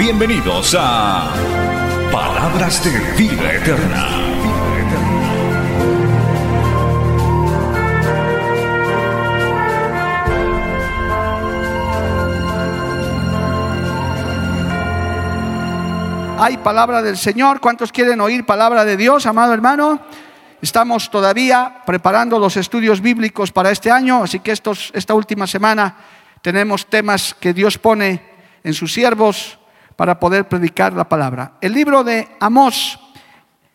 Bienvenidos 0.00 0.74
a 0.78 1.30
Palabras 2.10 2.82
de 2.82 3.22
Vida 3.22 3.52
Eterna. 3.52 4.06
Hay 16.38 16.56
palabra 16.56 17.02
del 17.02 17.18
Señor. 17.18 17.60
¿Cuántos 17.60 17.92
quieren 17.92 18.22
oír 18.22 18.46
palabra 18.46 18.86
de 18.86 18.96
Dios, 18.96 19.26
amado 19.26 19.52
hermano? 19.52 20.00
Estamos 20.62 21.10
todavía 21.10 21.82
preparando 21.84 22.38
los 22.38 22.56
estudios 22.56 23.02
bíblicos 23.02 23.52
para 23.52 23.70
este 23.70 23.90
año, 23.90 24.22
así 24.22 24.40
que 24.40 24.52
estos, 24.52 24.92
esta 24.94 25.12
última 25.12 25.46
semana 25.46 25.94
tenemos 26.40 26.86
temas 26.86 27.34
que 27.38 27.52
Dios 27.52 27.76
pone 27.76 28.22
en 28.64 28.72
sus 28.72 28.94
siervos 28.94 29.59
para 30.00 30.18
poder 30.18 30.48
predicar 30.48 30.94
la 30.94 31.06
palabra. 31.06 31.58
El 31.60 31.74
libro 31.74 32.02
de 32.02 32.26
Amós, 32.40 32.98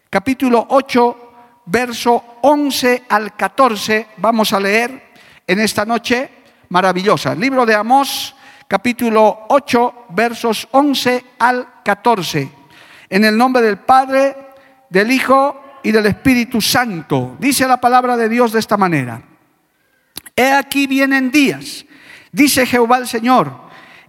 capítulo 0.09 0.65
8, 0.71 1.61
verso 1.67 2.39
11 2.41 3.03
al 3.09 3.35
14, 3.35 4.07
vamos 4.17 4.51
a 4.51 4.59
leer 4.59 5.13
en 5.45 5.59
esta 5.59 5.85
noche 5.85 6.31
maravillosa. 6.69 7.33
El 7.33 7.41
libro 7.41 7.63
de 7.63 7.75
Amós, 7.75 8.35
capítulo 8.67 9.41
8, 9.49 10.05
versos 10.15 10.67
11 10.71 11.23
al 11.37 11.67
14. 11.83 12.49
En 13.07 13.23
el 13.23 13.37
nombre 13.37 13.61
del 13.61 13.77
Padre, 13.77 14.35
del 14.89 15.11
Hijo 15.11 15.79
y 15.83 15.91
del 15.91 16.07
Espíritu 16.07 16.59
Santo. 16.59 17.35
Dice 17.37 17.67
la 17.67 17.79
palabra 17.79 18.17
de 18.17 18.29
Dios 18.29 18.51
de 18.51 18.61
esta 18.61 18.77
manera. 18.77 19.21
He 20.35 20.51
aquí 20.51 20.87
vienen 20.87 21.29
días, 21.29 21.85
dice 22.31 22.65
Jehová 22.65 22.97
el 22.97 23.07
Señor, 23.07 23.51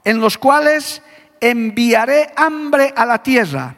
en 0.02 0.18
los 0.18 0.38
cuales 0.38 1.02
enviaré 1.40 2.32
hambre 2.36 2.92
a 2.96 3.04
la 3.04 3.22
tierra, 3.22 3.74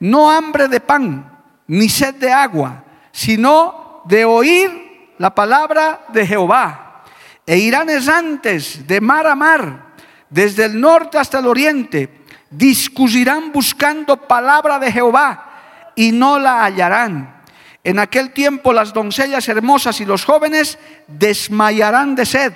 no 0.00 0.30
hambre 0.30 0.68
de 0.68 0.80
pan, 0.80 1.38
ni 1.66 1.88
sed 1.88 2.14
de 2.14 2.32
agua, 2.32 2.84
sino 3.12 4.02
de 4.06 4.24
oír 4.24 5.14
la 5.18 5.34
palabra 5.34 6.06
de 6.08 6.26
Jehová. 6.26 7.04
E 7.46 7.56
irán 7.58 7.88
errantes 7.88 8.86
de 8.86 9.00
mar 9.00 9.26
a 9.26 9.34
mar, 9.34 9.94
desde 10.28 10.66
el 10.66 10.80
norte 10.80 11.18
hasta 11.18 11.38
el 11.38 11.46
oriente, 11.46 12.24
discutirán 12.50 13.52
buscando 13.52 14.16
palabra 14.16 14.78
de 14.78 14.92
Jehová 14.92 15.92
y 15.94 16.12
no 16.12 16.38
la 16.38 16.64
hallarán. 16.64 17.42
En 17.84 17.98
aquel 17.98 18.32
tiempo 18.32 18.72
las 18.72 18.92
doncellas 18.92 19.48
hermosas 19.48 20.00
y 20.00 20.04
los 20.04 20.24
jóvenes 20.24 20.78
desmayarán 21.06 22.14
de 22.14 22.26
sed. 22.26 22.52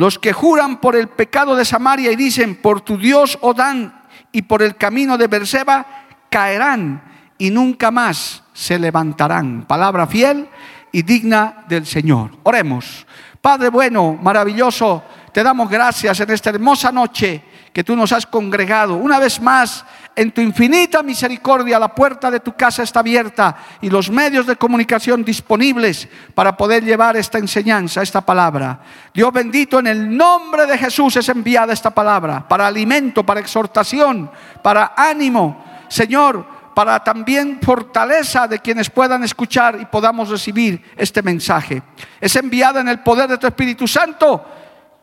Los 0.00 0.18
que 0.18 0.32
juran 0.32 0.80
por 0.80 0.96
el 0.96 1.08
pecado 1.08 1.54
de 1.54 1.66
Samaria 1.66 2.10
y 2.10 2.16
dicen, 2.16 2.54
por 2.54 2.80
tu 2.80 2.96
Dios 2.96 3.36
Odán 3.42 4.00
y 4.32 4.40
por 4.40 4.62
el 4.62 4.76
camino 4.76 5.18
de 5.18 5.26
Berseba, 5.26 6.06
caerán 6.30 7.02
y 7.36 7.50
nunca 7.50 7.90
más 7.90 8.42
se 8.54 8.78
levantarán. 8.78 9.66
Palabra 9.66 10.06
fiel 10.06 10.48
y 10.90 11.02
digna 11.02 11.66
del 11.68 11.84
Señor. 11.84 12.30
Oremos. 12.44 13.06
Padre 13.42 13.68
bueno, 13.68 14.18
maravilloso, 14.22 15.04
te 15.34 15.42
damos 15.42 15.68
gracias 15.68 16.18
en 16.18 16.30
esta 16.30 16.48
hermosa 16.48 16.90
noche 16.90 17.44
que 17.70 17.84
tú 17.84 17.94
nos 17.94 18.10
has 18.12 18.24
congregado. 18.24 18.96
Una 18.96 19.18
vez 19.18 19.38
más, 19.38 19.84
en 20.16 20.32
tu 20.32 20.40
infinita 20.40 21.02
misericordia, 21.02 21.78
la 21.78 21.94
puerta 21.94 22.30
de 22.30 22.40
tu 22.40 22.52
casa 22.54 22.82
está 22.82 23.00
abierta 23.00 23.56
y 23.80 23.88
los 23.88 24.10
medios 24.10 24.46
de 24.46 24.56
comunicación 24.56 25.24
disponibles 25.24 26.08
para 26.34 26.56
poder 26.56 26.84
llevar 26.84 27.16
esta 27.16 27.38
enseñanza, 27.38 28.02
esta 28.02 28.20
palabra. 28.20 28.80
Dios 29.14 29.32
bendito, 29.32 29.78
en 29.78 29.86
el 29.86 30.16
nombre 30.16 30.66
de 30.66 30.76
Jesús 30.76 31.16
es 31.16 31.28
enviada 31.28 31.72
esta 31.72 31.90
palabra 31.90 32.46
para 32.46 32.66
alimento, 32.66 33.24
para 33.24 33.40
exhortación, 33.40 34.30
para 34.62 34.94
ánimo. 34.96 35.64
Señor, 35.88 36.44
para 36.74 37.02
también 37.02 37.58
fortaleza 37.62 38.46
de 38.46 38.58
quienes 38.58 38.90
puedan 38.90 39.24
escuchar 39.24 39.78
y 39.80 39.86
podamos 39.86 40.28
recibir 40.28 40.92
este 40.96 41.22
mensaje. 41.22 41.82
Es 42.20 42.36
enviada 42.36 42.80
en 42.80 42.88
el 42.88 43.00
poder 43.00 43.28
de 43.28 43.38
tu 43.38 43.46
Espíritu 43.46 43.86
Santo 43.88 44.44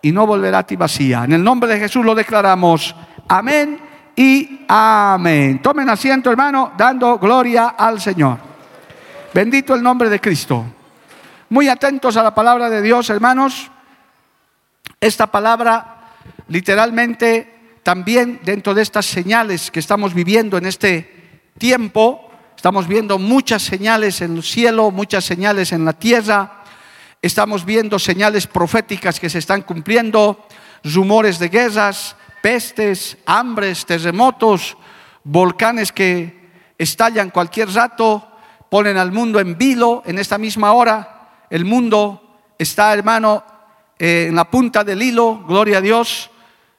y 0.02 0.12
no 0.12 0.28
volverá 0.28 0.60
a 0.60 0.68
ti 0.68 0.76
vacía. 0.76 1.24
En 1.24 1.34
el 1.34 1.44
nombre 1.44 1.70
de 1.70 1.80
Jesús 1.80 2.06
lo 2.06 2.14
declaramos. 2.14 2.96
Amén 3.28 3.87
y 4.18 4.66
amén. 4.68 5.62
Tomen 5.62 5.90
asiento, 5.90 6.30
hermano, 6.30 6.74
dando 6.78 7.18
gloria 7.18 7.70
al 7.70 8.02
Señor. 8.02 8.38
Bendito 9.34 9.74
el 9.74 9.82
nombre 9.82 10.10
de 10.10 10.20
Cristo. 10.20 10.66
Muy 11.50 11.70
atentos 11.70 12.18
a 12.18 12.24
la 12.24 12.36
palabra 12.36 12.70
de 12.70 12.82
Dios, 12.82 13.10
hermanos. 13.10 13.72
Esta 15.00 15.28
palabra 15.28 16.10
literalmente 16.50 17.80
también 17.84 18.42
dentro 18.44 18.74
de 18.74 18.82
estas 18.82 19.06
señales 19.06 19.72
que 19.72 19.80
estamos 19.80 20.14
viviendo 20.14 20.58
en 20.58 20.66
este 20.66 21.40
tiempo, 21.58 22.30
estamos 22.56 22.88
viendo 22.88 23.18
muchas 23.18 23.62
señales 23.62 24.20
en 24.20 24.36
el 24.36 24.44
cielo, 24.44 24.92
muchas 24.92 25.24
señales 25.24 25.72
en 25.72 25.86
la 25.86 25.94
tierra, 25.94 26.58
Estamos 27.22 27.66
viendo 27.66 27.98
señales 27.98 28.46
proféticas 28.46 29.20
que 29.20 29.30
se 29.30 29.40
están 29.40 29.64
cumpliendo, 29.64 30.46
rumores 30.84 31.40
de 31.40 31.50
guerras, 31.50 32.16
pestes, 32.48 33.18
hambres, 33.26 33.86
terremotos, 33.86 34.78
volcanes 35.26 35.92
que 35.92 36.48
estallan 36.78 37.30
cualquier 37.30 37.70
rato, 37.74 38.26
ponen 38.70 38.96
al 38.96 39.12
mundo 39.12 39.42
en 39.42 39.58
vilo 39.58 40.02
en 40.06 40.18
esta 40.18 40.38
misma 40.38 40.72
hora. 40.72 41.44
El 41.50 41.66
mundo 41.66 42.40
está, 42.58 42.94
hermano, 42.94 43.44
en 44.00 44.34
la 44.34 44.50
punta 44.50 44.86
del 44.86 45.02
hilo, 45.02 45.44
gloria 45.46 45.80
a 45.80 45.82
Dios, 45.82 46.32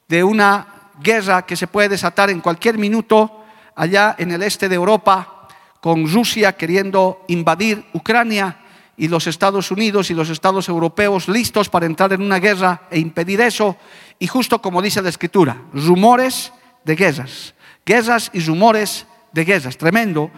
de 0.08 0.24
una 0.24 0.66
guerra 1.02 1.42
que 1.42 1.54
se 1.54 1.66
puede 1.66 1.90
desatar 1.90 2.30
en 2.30 2.40
cualquier 2.40 2.78
minuto 2.78 3.44
allá 3.74 4.16
en 4.16 4.32
el 4.32 4.42
este 4.44 4.70
de 4.70 4.74
Europa, 4.74 5.48
con 5.82 6.10
Rusia 6.10 6.56
queriendo 6.56 7.26
invadir 7.28 7.84
Ucrania 7.92 8.56
y 8.98 9.06
los 9.06 9.28
Estados 9.28 9.70
Unidos 9.70 10.10
y 10.10 10.14
los 10.14 10.28
Estados 10.28 10.68
europeos 10.68 11.28
listos 11.28 11.68
para 11.68 11.86
entrar 11.86 12.12
en 12.12 12.20
una 12.20 12.40
guerra 12.40 12.82
e 12.90 12.98
impedir 12.98 13.40
eso. 13.40 13.76
Y 14.18 14.26
justo 14.26 14.60
como 14.60 14.82
dice 14.82 15.00
la 15.00 15.08
escritura, 15.08 15.62
rumores 15.72 16.52
de 16.84 16.96
guerras, 16.96 17.54
guerras 17.86 18.30
y 18.34 18.40
rumores 18.40 19.06
de 19.32 19.44
guerras, 19.44 19.78
tremendo. 19.78 20.30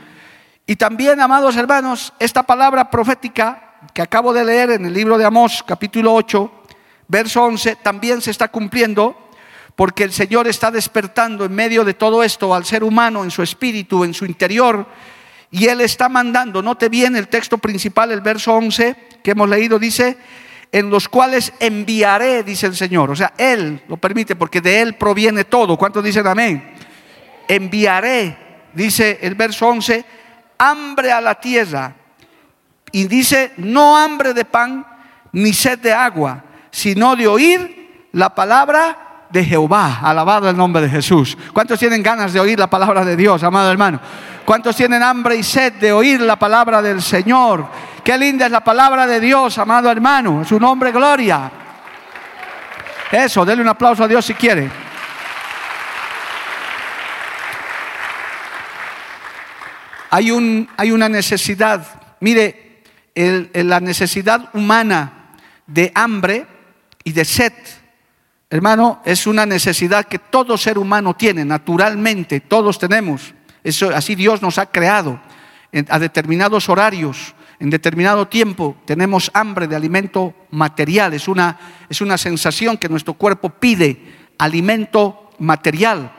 Y 0.67 0.77
también, 0.77 1.21
amados 1.21 1.57
hermanos, 1.57 2.13
esta 2.19 2.43
palabra 2.43 2.91
profética 2.91 3.79
que 3.95 4.03
acabo 4.03 4.33
de 4.35 4.45
leer 4.45 4.73
en 4.73 4.85
el 4.85 4.93
libro 4.93 5.17
de 5.17 5.25
Amós, 5.25 5.65
capítulo 5.67 6.13
8, 6.13 6.53
verso 7.09 7.43
11, 7.43 7.77
también 7.77 8.21
se 8.21 8.31
está 8.31 8.49
cumpliendo 8.49 9.17
porque 9.75 10.05
el 10.05 10.13
Señor 10.13 10.47
está 10.47 10.71
despertando 10.71 11.47
en 11.47 11.55
medio 11.55 11.83
de 11.83 11.95
todo 11.95 12.23
esto 12.23 12.55
al 12.55 12.67
ser 12.67 12.85
humano, 12.85 13.25
en 13.25 13.31
su 13.31 13.43
espíritu, 13.43 14.05
en 14.05 14.13
su 14.13 14.27
interior, 14.27 14.87
y 15.51 15.67
Él 15.67 15.81
está 15.81 16.09
mandando, 16.09 16.63
note 16.63 16.89
bien 16.89 17.17
el 17.17 17.29
texto 17.29 17.59
principal, 17.59 18.13
el 18.13 18.21
verso 18.21 18.55
11 18.55 18.97
que 19.23 19.33
hemos 19.33 19.49
leído, 19.49 19.79
dice, 19.79 20.17
en 20.71 20.91
los 20.91 21.09
cuales 21.09 21.53
enviaré, 21.59 22.45
dice 22.45 22.67
el 22.67 22.77
Señor. 22.77 23.11
O 23.11 23.17
sea, 23.17 23.33
Él 23.37 23.83
lo 23.89 23.97
permite 23.97 24.37
porque 24.37 24.61
de 24.61 24.81
Él 24.81 24.95
proviene 24.95 25.45
todo. 25.45 25.77
¿Cuántos 25.77 26.05
dicen 26.05 26.27
amén? 26.27 26.75
Enviaré, 27.49 28.37
dice 28.73 29.19
el 29.23 29.35
verso 29.35 29.67
11, 29.69 30.05
hambre 30.59 31.11
a 31.11 31.21
la 31.21 31.35
tierra. 31.35 31.97
Y 32.93 33.05
dice, 33.07 33.53
no 33.57 33.97
hambre 33.97 34.33
de 34.35 34.45
pan 34.45 34.87
ni 35.33 35.53
sed 35.53 35.79
de 35.81 35.93
agua, 35.93 36.45
sino 36.71 37.17
de 37.17 37.27
oír 37.27 38.09
la 38.13 38.35
palabra 38.35 39.10
de 39.31 39.45
Jehová. 39.45 40.01
Alabado 40.03 40.49
el 40.49 40.57
nombre 40.57 40.83
de 40.83 40.89
Jesús. 40.89 41.37
¿Cuántos 41.53 41.79
tienen 41.79 42.03
ganas 42.03 42.33
de 42.33 42.41
oír 42.41 42.59
la 42.59 42.69
palabra 42.69 43.05
de 43.05 43.17
Dios, 43.17 43.43
amado 43.43 43.71
hermano? 43.71 44.01
¿Cuántos 44.45 44.77
tienen 44.77 45.03
hambre 45.03 45.37
y 45.37 45.43
sed 45.43 45.75
de 45.75 45.93
oír 45.93 46.21
la 46.21 46.37
palabra 46.37 46.83
del 46.83 47.01
Señor? 47.03 47.67
Qué 48.03 48.17
linda 48.19 48.47
es 48.47 48.53
la 48.53 48.65
palabra 48.65 49.07
de 49.07 49.21
Dios, 49.21 49.59
amado 49.59 49.91
hermano. 49.91 50.45
Su 50.45 50.59
nombre, 50.59 50.91
gloria. 50.93 51.51
Eso, 53.11 53.45
denle 53.45 53.63
un 53.63 53.69
aplauso 53.69 54.05
a 54.05 54.09
Dios 54.09 54.25
si 54.25 54.35
quiere. 54.35 54.71
Hay, 60.11 60.31
un, 60.31 60.69
hay 60.77 60.91
una 60.91 61.09
necesidad, 61.09 61.87
mire, 62.19 62.83
la 63.15 63.81
necesidad 63.81 64.49
humana 64.55 65.13
de 65.67 65.93
hambre 65.95 66.47
y 67.05 67.13
de 67.13 67.25
sed 67.25 67.53
hermano, 68.51 69.01
es 69.05 69.27
una 69.27 69.47
necesidad 69.47 70.07
que 70.07 70.19
todo 70.19 70.59
ser 70.59 70.77
humano 70.77 71.15
tiene, 71.15 71.45
naturalmente, 71.45 72.41
todos 72.41 72.79
tenemos. 72.79 73.33
Eso, 73.63 73.91
así 73.95 74.15
Dios 74.15 74.43
nos 74.43 74.59
ha 74.59 74.67
creado 74.67 75.21
a 75.89 75.99
determinados 75.99 76.69
horarios, 76.69 77.35
en 77.61 77.69
determinado 77.69 78.27
tiempo 78.27 78.77
tenemos 78.87 79.31
hambre 79.35 79.69
de 79.69 79.77
alimento 79.77 80.35
material, 80.51 81.13
es 81.13 81.29
una, 81.29 81.59
es 81.91 82.01
una 82.01 82.17
sensación 82.17 82.79
que 82.79 82.89
nuestro 82.89 83.13
cuerpo 83.15 83.51
pide 83.51 84.03
alimento 84.39 85.31
material. 85.39 86.11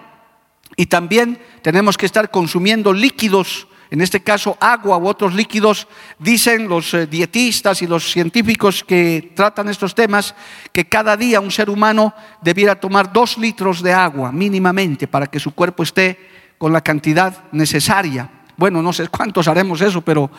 Y 0.78 0.86
también 0.86 1.42
tenemos 1.64 1.98
que 1.98 2.06
estar 2.06 2.30
consumiendo 2.30 2.94
líquidos, 2.94 3.68
en 3.92 4.02
este 4.02 4.24
caso 4.24 4.58
agua 4.60 4.98
u 4.98 5.08
otros 5.08 5.36
líquidos. 5.36 5.88
Dicen 6.18 6.68
los 6.68 6.94
eh, 6.94 7.06
dietistas 7.06 7.82
y 7.84 7.88
los 7.88 8.10
científicos 8.12 8.84
que 8.84 9.32
tratan 9.36 9.70
estos 9.70 9.94
temas 9.94 10.34
que 10.72 10.86
cada 10.86 11.16
día 11.16 11.40
un 11.40 11.52
ser 11.52 11.70
humano 11.70 12.14
debiera 12.42 12.80
tomar 12.80 13.14
dos 13.14 13.38
litros 13.38 13.84
de 13.84 13.94
agua 13.94 14.32
mínimamente 14.32 15.08
para 15.08 15.28
que 15.28 15.40
su 15.40 15.52
cuerpo 15.54 15.84
esté 15.84 16.18
con 16.58 16.74
la 16.74 16.82
cantidad 16.82 17.44
necesaria. 17.52 18.30
Bueno, 18.58 18.82
no 18.82 18.94
sé 18.94 19.08
cuántos 19.10 19.48
haremos 19.48 19.82
eso, 19.82 20.02
pero 20.02 20.32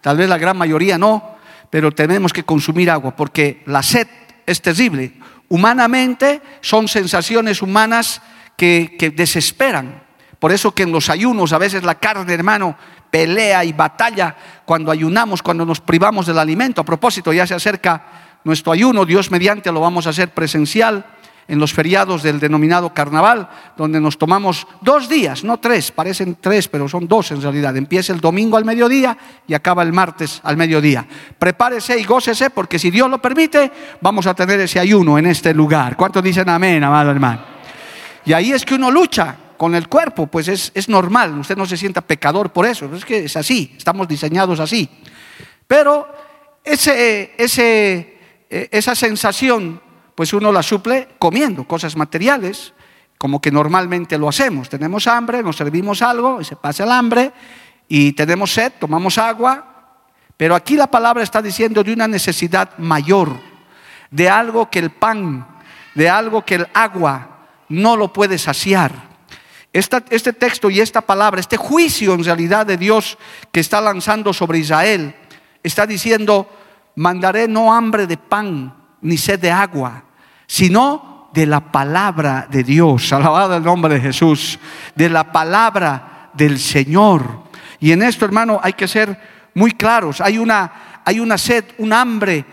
tal 0.00 0.16
vez 0.16 0.28
la 0.28 0.38
gran 0.38 0.56
mayoría 0.56 0.96
no, 0.96 1.36
pero 1.68 1.92
tenemos 1.92 2.32
que 2.32 2.44
consumir 2.44 2.90
agua 2.90 3.14
porque 3.14 3.62
la 3.66 3.82
sed 3.82 4.06
es 4.46 4.62
terrible. 4.62 5.14
Humanamente 5.48 6.42
son 6.60 6.86
sensaciones 6.86 7.60
humanas 7.60 8.22
que, 8.56 9.12
desesperan. 9.16 10.02
Por 10.38 10.52
eso 10.52 10.74
que 10.74 10.82
en 10.82 10.92
los 10.92 11.08
ayunos 11.08 11.52
a 11.52 11.58
veces 11.58 11.82
la 11.82 11.96
carne, 11.96 12.32
hermano, 12.32 12.76
pelea 13.10 13.64
y 13.64 13.72
batalla 13.72 14.36
cuando 14.64 14.90
ayunamos, 14.90 15.42
cuando 15.42 15.66
nos 15.66 15.80
privamos 15.80 16.26
del 16.26 16.38
alimento. 16.38 16.80
A 16.80 16.84
propósito, 16.84 17.32
ya 17.32 17.46
se 17.46 17.54
acerca 17.54 18.02
nuestro 18.44 18.72
ayuno, 18.72 19.04
Dios 19.04 19.30
mediante 19.30 19.70
lo 19.72 19.80
vamos 19.80 20.06
a 20.06 20.10
hacer 20.10 20.30
presencial 20.30 21.04
en 21.50 21.58
los 21.58 21.72
feriados 21.72 22.22
del 22.22 22.38
denominado 22.38 22.94
carnaval, 22.94 23.48
donde 23.76 24.00
nos 24.00 24.16
tomamos 24.16 24.68
dos 24.82 25.08
días, 25.08 25.42
no 25.42 25.58
tres, 25.58 25.90
parecen 25.90 26.36
tres, 26.40 26.68
pero 26.68 26.88
son 26.88 27.08
dos 27.08 27.32
en 27.32 27.42
realidad. 27.42 27.76
Empieza 27.76 28.12
el 28.12 28.20
domingo 28.20 28.56
al 28.56 28.64
mediodía 28.64 29.18
y 29.48 29.54
acaba 29.54 29.82
el 29.82 29.92
martes 29.92 30.40
al 30.44 30.56
mediodía. 30.56 31.04
Prepárese 31.38 31.98
y 31.98 32.04
gócese, 32.04 32.50
porque 32.50 32.78
si 32.78 32.92
Dios 32.92 33.10
lo 33.10 33.20
permite, 33.20 33.72
vamos 34.00 34.28
a 34.28 34.34
tener 34.34 34.60
ese 34.60 34.78
ayuno 34.78 35.18
en 35.18 35.26
este 35.26 35.52
lugar. 35.52 35.96
¿Cuántos 35.96 36.22
dicen 36.22 36.48
amén, 36.48 36.84
amado 36.84 37.10
hermano? 37.10 37.42
Y 38.24 38.32
ahí 38.32 38.52
es 38.52 38.64
que 38.64 38.76
uno 38.76 38.88
lucha 38.88 39.34
con 39.60 39.74
el 39.74 39.88
cuerpo, 39.88 40.26
pues 40.26 40.48
es, 40.48 40.72
es 40.74 40.88
normal, 40.88 41.38
usted 41.38 41.54
no 41.54 41.66
se 41.66 41.76
sienta 41.76 42.00
pecador 42.00 42.50
por 42.50 42.64
eso, 42.64 42.88
es 42.94 43.04
que 43.04 43.26
es 43.26 43.36
así, 43.36 43.74
estamos 43.76 44.08
diseñados 44.08 44.58
así. 44.58 44.88
Pero 45.66 46.08
ese, 46.64 47.34
ese, 47.36 48.18
eh, 48.48 48.68
esa 48.72 48.94
sensación 48.94 49.78
pues 50.14 50.32
uno 50.32 50.50
la 50.50 50.62
suple 50.62 51.08
comiendo 51.18 51.64
cosas 51.64 51.94
materiales, 51.94 52.72
como 53.18 53.42
que 53.42 53.50
normalmente 53.50 54.16
lo 54.16 54.30
hacemos. 54.30 54.70
Tenemos 54.70 55.06
hambre, 55.06 55.42
nos 55.42 55.56
servimos 55.56 56.00
algo 56.00 56.40
y 56.40 56.46
se 56.46 56.56
pasa 56.56 56.84
el 56.84 56.90
hambre, 56.90 57.30
y 57.86 58.12
tenemos 58.14 58.54
sed, 58.54 58.72
tomamos 58.80 59.18
agua, 59.18 59.98
pero 60.38 60.54
aquí 60.54 60.74
la 60.74 60.86
palabra 60.86 61.22
está 61.22 61.42
diciendo 61.42 61.84
de 61.84 61.92
una 61.92 62.08
necesidad 62.08 62.78
mayor, 62.78 63.38
de 64.10 64.30
algo 64.30 64.70
que 64.70 64.78
el 64.78 64.88
pan, 64.88 65.46
de 65.94 66.08
algo 66.08 66.46
que 66.46 66.54
el 66.54 66.68
agua 66.72 67.40
no 67.68 67.94
lo 67.98 68.10
puede 68.10 68.38
saciar. 68.38 69.09
Este 69.72 70.32
texto 70.32 70.68
y 70.70 70.80
esta 70.80 71.00
palabra, 71.00 71.40
este 71.40 71.56
juicio 71.56 72.14
en 72.14 72.24
realidad 72.24 72.66
de 72.66 72.76
Dios 72.76 73.18
que 73.52 73.60
está 73.60 73.80
lanzando 73.80 74.32
sobre 74.32 74.58
Israel, 74.58 75.14
está 75.62 75.86
diciendo, 75.86 76.48
mandaré 76.96 77.46
no 77.46 77.72
hambre 77.72 78.06
de 78.06 78.16
pan 78.16 78.74
ni 79.00 79.16
sed 79.16 79.38
de 79.38 79.50
agua, 79.50 80.04
sino 80.46 81.28
de 81.32 81.46
la 81.46 81.60
palabra 81.60 82.46
de 82.50 82.64
Dios. 82.64 83.12
Alabado 83.12 83.56
el 83.56 83.62
nombre 83.62 83.94
de 83.94 84.00
Jesús, 84.00 84.58
de 84.94 85.08
la 85.08 85.32
palabra 85.32 86.30
del 86.34 86.58
Señor. 86.58 87.44
Y 87.78 87.92
en 87.92 88.02
esto, 88.02 88.24
hermano, 88.24 88.60
hay 88.62 88.72
que 88.72 88.88
ser 88.88 89.18
muy 89.54 89.72
claros. 89.72 90.20
Hay 90.20 90.38
una, 90.38 91.00
hay 91.04 91.20
una 91.20 91.38
sed, 91.38 91.64
un 91.78 91.92
hambre 91.92 92.44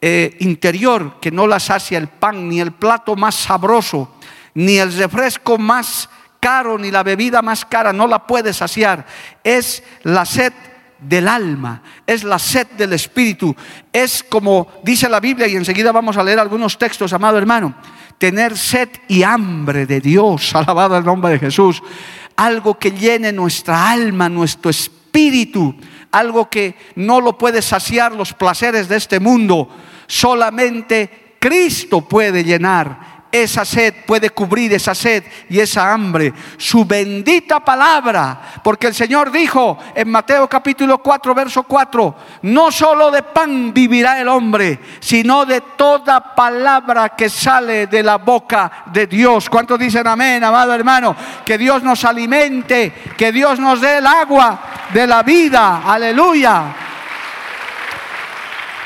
eh, 0.00 0.36
interior 0.40 1.18
que 1.20 1.30
no 1.30 1.46
la 1.46 1.60
sacia 1.60 1.98
el 1.98 2.08
pan, 2.08 2.48
ni 2.48 2.60
el 2.60 2.72
plato 2.72 3.16
más 3.16 3.34
sabroso, 3.34 4.16
ni 4.54 4.76
el 4.78 4.92
refresco 4.92 5.56
más 5.56 6.08
caro, 6.44 6.76
ni 6.76 6.90
la 6.90 7.02
bebida 7.02 7.40
más 7.40 7.64
cara, 7.64 7.90
no 7.90 8.06
la 8.06 8.26
puede 8.26 8.52
saciar. 8.52 9.06
Es 9.42 9.82
la 10.02 10.26
sed 10.26 10.52
del 11.00 11.26
alma, 11.26 11.80
es 12.06 12.22
la 12.22 12.38
sed 12.38 12.66
del 12.76 12.92
espíritu, 12.92 13.56
es 13.90 14.22
como 14.22 14.68
dice 14.82 15.08
la 15.08 15.20
Biblia 15.20 15.46
y 15.48 15.56
enseguida 15.56 15.90
vamos 15.90 16.18
a 16.18 16.22
leer 16.22 16.38
algunos 16.38 16.76
textos, 16.76 17.14
amado 17.14 17.38
hermano, 17.38 17.74
tener 18.18 18.58
sed 18.58 18.90
y 19.08 19.22
hambre 19.22 19.86
de 19.86 20.02
Dios, 20.02 20.54
alabado 20.54 20.98
el 20.98 21.04
nombre 21.04 21.32
de 21.32 21.38
Jesús, 21.38 21.82
algo 22.36 22.78
que 22.78 22.90
llene 22.90 23.32
nuestra 23.32 23.90
alma, 23.90 24.28
nuestro 24.28 24.70
espíritu, 24.70 25.74
algo 26.10 26.50
que 26.50 26.76
no 26.96 27.22
lo 27.22 27.38
puede 27.38 27.62
saciar 27.62 28.12
los 28.12 28.34
placeres 28.34 28.86
de 28.86 28.96
este 28.96 29.18
mundo, 29.18 29.70
solamente 30.06 31.36
Cristo 31.38 32.02
puede 32.02 32.44
llenar 32.44 33.13
esa 33.42 33.64
sed, 33.64 33.94
puede 34.06 34.30
cubrir 34.30 34.72
esa 34.72 34.94
sed 34.94 35.24
y 35.48 35.58
esa 35.58 35.92
hambre. 35.92 36.32
Su 36.56 36.84
bendita 36.84 37.60
palabra, 37.60 38.60
porque 38.62 38.86
el 38.86 38.94
Señor 38.94 39.32
dijo 39.32 39.76
en 39.94 40.08
Mateo 40.10 40.48
capítulo 40.48 40.98
4, 40.98 41.34
verso 41.34 41.64
4, 41.64 42.14
no 42.42 42.70
solo 42.70 43.10
de 43.10 43.22
pan 43.22 43.74
vivirá 43.74 44.20
el 44.20 44.28
hombre, 44.28 44.78
sino 45.00 45.44
de 45.44 45.60
toda 45.76 46.34
palabra 46.34 47.10
que 47.10 47.28
sale 47.28 47.88
de 47.88 48.02
la 48.04 48.18
boca 48.18 48.84
de 48.86 49.08
Dios. 49.08 49.50
¿Cuántos 49.50 49.78
dicen 49.80 50.06
amén, 50.06 50.44
amado 50.44 50.72
hermano? 50.72 51.16
Que 51.44 51.58
Dios 51.58 51.82
nos 51.82 52.04
alimente, 52.04 52.92
que 53.16 53.32
Dios 53.32 53.58
nos 53.58 53.80
dé 53.80 53.98
el 53.98 54.06
agua 54.06 54.60
de 54.92 55.06
la 55.06 55.24
vida. 55.24 55.82
Aleluya. 55.84 56.83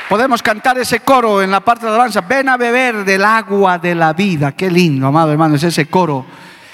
Podemos 0.09 0.41
cantar 0.41 0.75
ese 0.79 1.01
coro 1.01 1.43
en 1.43 1.51
la 1.51 1.59
parte 1.59 1.85
de 1.85 1.91
alabanza. 1.91 2.21
Ven 2.21 2.49
a 2.49 2.57
beber 2.57 3.05
del 3.05 3.23
agua 3.23 3.77
de 3.77 3.93
la 3.93 4.11
vida. 4.13 4.53
Qué 4.53 4.71
lindo, 4.71 5.05
amado 5.05 5.31
hermano, 5.31 5.53
es 5.53 5.61
ese 5.61 5.85
coro 5.85 6.25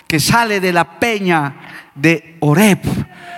que 0.08 0.22
sale 0.22 0.62
de 0.62 0.72
la 0.72 0.98
peña 0.98 1.54
de 1.94 2.38
Oreb. 2.40 2.80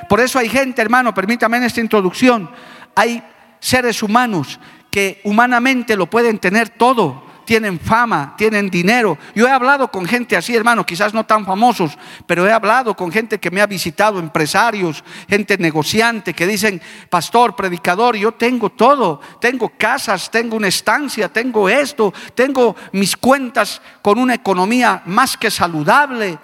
Por 0.08 0.20
eso 0.20 0.38
hay 0.38 0.50
gente, 0.50 0.84
hermano, 0.84 1.16
permítame 1.16 1.58
en 1.58 1.64
esta 1.64 1.82
introducción, 1.82 2.48
hay 2.94 3.24
seres 3.60 4.04
humanos 4.04 4.60
que 4.92 5.20
humanamente 5.24 5.96
lo 5.96 6.08
pueden 6.08 6.38
tener 6.38 6.70
todo, 6.70 7.24
tienen 7.48 7.80
fama, 7.80 8.36
tienen 8.38 8.70
dinero. 8.70 9.18
Yo 9.34 9.48
he 9.48 9.52
hablado 9.52 9.90
con 9.90 10.06
gente 10.06 10.36
así, 10.36 10.54
hermano, 10.54 10.86
quizás 10.86 11.14
no 11.14 11.26
tan 11.26 11.46
famosos, 11.46 11.98
pero 12.26 12.46
he 12.46 12.52
hablado 12.52 12.94
con 12.94 13.10
gente 13.10 13.40
que 13.40 13.50
me 13.50 13.62
ha 13.62 13.66
visitado, 13.66 14.20
empresarios, 14.20 15.02
gente 15.30 15.58
negociante, 15.58 16.34
que 16.34 16.46
dicen, 16.46 16.82
pastor, 17.10 17.56
predicador, 17.56 18.18
yo 18.18 18.34
tengo 18.34 18.70
todo, 18.70 19.22
tengo 19.40 19.70
casas, 19.78 20.30
tengo 20.30 20.58
una 20.58 20.68
estancia, 20.68 21.30
tengo 21.30 21.70
esto, 21.70 22.14
tengo 22.36 22.76
mis 22.92 23.16
cuentas 23.16 23.82
con 24.02 24.20
una 24.20 24.34
economía 24.34 25.02
más 25.06 25.38
que 25.38 25.50
saludable. 25.50 26.38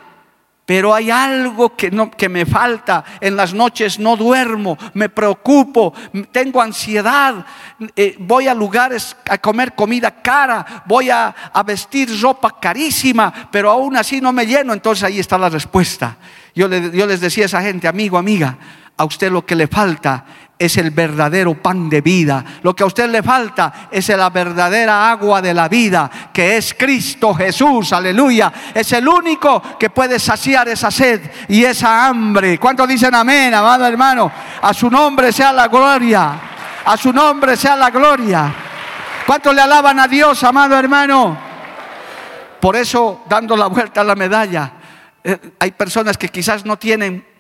Pero 0.66 0.94
hay 0.94 1.12
algo 1.12 1.76
que, 1.76 1.92
no, 1.92 2.10
que 2.10 2.30
me 2.30 2.46
falta. 2.46 3.04
En 3.20 3.36
las 3.36 3.54
noches 3.54 4.00
no 4.00 4.16
duermo, 4.16 4.78
me 4.94 5.10
preocupo, 5.10 5.94
tengo 6.32 6.62
ansiedad. 6.62 7.46
Eh, 7.96 8.16
voy 8.20 8.48
a 8.48 8.54
lugares 8.54 9.16
a 9.30 9.38
comer 9.38 9.76
comida 9.76 10.22
cara, 10.22 10.84
voy 10.86 11.10
a, 11.10 11.28
a 11.28 11.64
vestir 11.64 12.10
ropa 12.22 12.60
carísima, 12.62 13.50
pero 13.52 13.70
aún 13.70 13.98
así 13.98 14.22
no 14.22 14.32
me 14.32 14.46
lleno. 14.46 14.72
Entonces 14.72 15.04
ahí 15.04 15.20
está 15.20 15.38
la 15.38 15.50
respuesta. 15.50 16.18
Yo, 16.56 16.70
yo 16.70 17.08
les 17.08 17.20
decía 17.20 17.44
a 17.44 17.48
esa 17.48 17.62
gente, 17.62 17.88
amigo, 17.88 18.18
amiga, 18.18 18.58
a 18.96 19.04
usted 19.06 19.32
lo 19.32 19.46
que 19.46 19.56
le 19.56 19.68
falta 19.68 20.26
es 20.58 20.78
el 20.78 20.92
verdadero 20.92 21.62
pan 21.62 21.90
de 21.90 22.02
vida. 22.02 22.44
Lo 22.62 22.76
que 22.76 22.84
a 22.84 22.86
usted 22.86 23.10
le 23.10 23.24
falta 23.24 23.90
es 23.92 24.08
la 24.10 24.30
verdadera 24.30 25.12
agua 25.12 25.42
de 25.42 25.54
la 25.54 25.68
vida, 25.68 26.10
que 26.32 26.58
es 26.58 26.74
Cristo 26.74 27.34
Jesús, 27.34 27.92
aleluya. 27.92 28.52
Es 28.74 28.92
el 28.94 29.08
único 29.08 29.62
que 29.78 29.90
puede 29.90 30.20
saciar 30.20 30.68
esa 30.70 30.92
sed 30.92 31.22
y 31.48 31.64
esa 31.64 32.08
hambre. 32.08 32.58
¿Cuántos 32.60 32.88
dicen 32.88 33.14
amén, 33.14 33.54
amado 33.54 33.86
hermano? 33.86 34.32
A 34.62 34.74
su 34.74 34.90
nombre 34.90 35.32
sea 35.32 35.52
la 35.52 35.68
gloria. 35.68 36.40
A 36.86 36.98
su 36.98 37.12
nombre 37.12 37.58
sea 37.58 37.76
la 37.76 37.90
gloria. 37.90 38.54
¿Cuántos 39.26 39.56
le 39.56 39.62
alaban 39.62 40.00
a 40.00 40.08
Dios, 40.08 40.44
amado 40.44 40.78
hermano? 40.78 41.38
Por 42.60 42.76
eso, 42.76 43.24
dando 43.28 43.58
la 43.58 43.68
vuelta 43.68 44.02
a 44.02 44.04
la 44.06 44.16
medalla, 44.16 44.72
eh, 45.24 45.38
hay 45.60 45.72
personas 45.72 46.18
que 46.18 46.30
quizás 46.30 46.66
no 46.66 46.78
tienen 46.78 47.33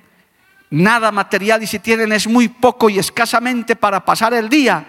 nada 0.73 1.11
material 1.11 1.61
y 1.61 1.67
si 1.67 1.77
tienen 1.77 2.11
es 2.11 2.27
muy 2.27 2.47
poco 2.47 2.89
y 2.89 2.97
escasamente 2.97 3.75
para 3.75 4.03
pasar 4.03 4.33
el 4.33 4.49
día, 4.49 4.83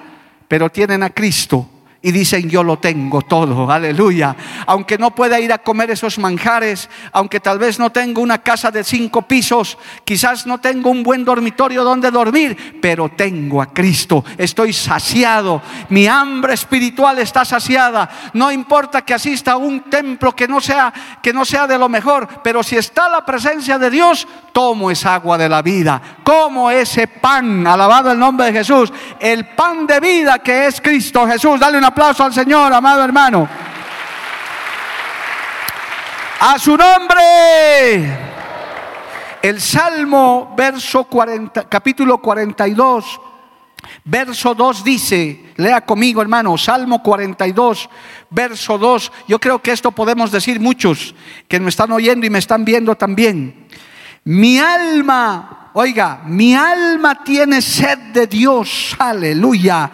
pero 0.49 0.71
tienen 0.71 1.03
a 1.03 1.11
Cristo 1.11 1.69
y 2.05 2.13
dicen 2.13 2.51
yo 2.51 2.63
lo 2.63 2.79
tengo 2.79 3.23
todo, 3.23 3.71
aleluya. 3.71 4.37
Aunque 4.67 4.99
no 4.99 5.15
pueda 5.15 5.41
ir 5.41 5.51
a 5.55 5.59
comer 5.59 5.91
esos 5.91 6.19
manjares, 6.19 6.91
aunque 7.13 7.41
tal 7.41 7.59
vez 7.59 7.79
no 7.79 7.91
tengo 7.91 8.21
una 8.21 8.43
casa 8.43 8.71
de 8.71 8.85
cinco 8.85 9.23
pisos, 9.23 9.79
quizás 10.05 10.47
no 10.47 10.59
tengo 10.59 10.91
un 10.91 11.03
buen 11.03 11.25
dormitorio 11.25 11.83
donde 11.83 12.11
dormir, 12.11 12.79
pero 12.83 13.09
tengo 13.09 13.63
a 13.63 13.73
Cristo, 13.73 14.23
estoy 14.37 14.75
saciado, 14.75 15.63
mi 15.89 16.07
hambre 16.07 16.53
espiritual 16.53 17.19
está 17.21 17.43
saciada. 17.43 18.11
No 18.35 18.53
importa 18.53 19.01
que 19.01 19.15
asista 19.15 19.53
a 19.53 19.57
un 19.57 19.85
templo 19.89 20.37
que 20.37 20.47
no 20.47 20.61
sea 20.61 20.93
que 21.23 21.33
no 21.33 21.47
sea 21.47 21.67
de 21.67 21.79
lo 21.79 21.89
mejor, 21.89 22.29
pero 22.43 22.63
si 22.63 22.77
está 22.77 23.09
la 23.09 23.25
presencia 23.25 23.79
de 23.79 23.89
Dios, 23.89 24.29
tomo 24.53 24.91
esa 24.91 25.15
agua 25.15 25.39
de 25.39 25.49
la 25.49 25.63
vida, 25.63 26.03
como 26.23 26.71
ese 26.71 27.09
pan, 27.09 27.67
alabado 27.67 28.13
el 28.13 28.19
nombre 28.19 28.47
de 28.47 28.53
Jesús, 28.53 28.93
el 29.19 29.47
pan 29.55 29.87
de 29.87 30.01
vida 30.01 30.39
que 30.41 30.67
es 30.67 30.83
Cristo 30.83 31.27
Jesús. 31.27 31.59
Dale 31.59 31.79
una 31.79 31.94
aplauso 31.95 32.25
al 32.25 32.35
Señor, 32.35 32.73
amado 32.73 33.05
hermano. 33.05 33.49
A 36.41 36.59
su 36.59 36.77
nombre. 36.77 38.19
El 39.41 39.61
Salmo, 39.61 40.55
verso 40.57 41.05
40, 41.05 41.69
capítulo 41.69 42.19
42, 42.19 43.21
verso 44.05 44.55
2 44.55 44.83
dice, 44.83 45.53
lea 45.57 45.83
conmigo 45.83 46.21
hermano, 46.21 46.59
Salmo 46.59 47.01
42, 47.01 47.89
verso 48.31 48.79
2, 48.79 49.13
yo 49.29 49.39
creo 49.39 49.61
que 49.61 49.71
esto 49.71 49.93
podemos 49.93 50.33
decir 50.33 50.59
muchos 50.59 51.15
que 51.47 51.61
me 51.61 51.69
están 51.69 51.93
oyendo 51.93 52.27
y 52.27 52.31
me 52.31 52.39
están 52.41 52.65
viendo 52.65 52.97
también. 52.97 53.69
Mi 54.25 54.59
alma, 54.59 55.71
oiga, 55.75 56.23
mi 56.25 56.55
alma 56.55 57.23
tiene 57.23 57.61
sed 57.61 57.99
de 58.15 58.27
Dios, 58.27 58.97
aleluya 58.99 59.93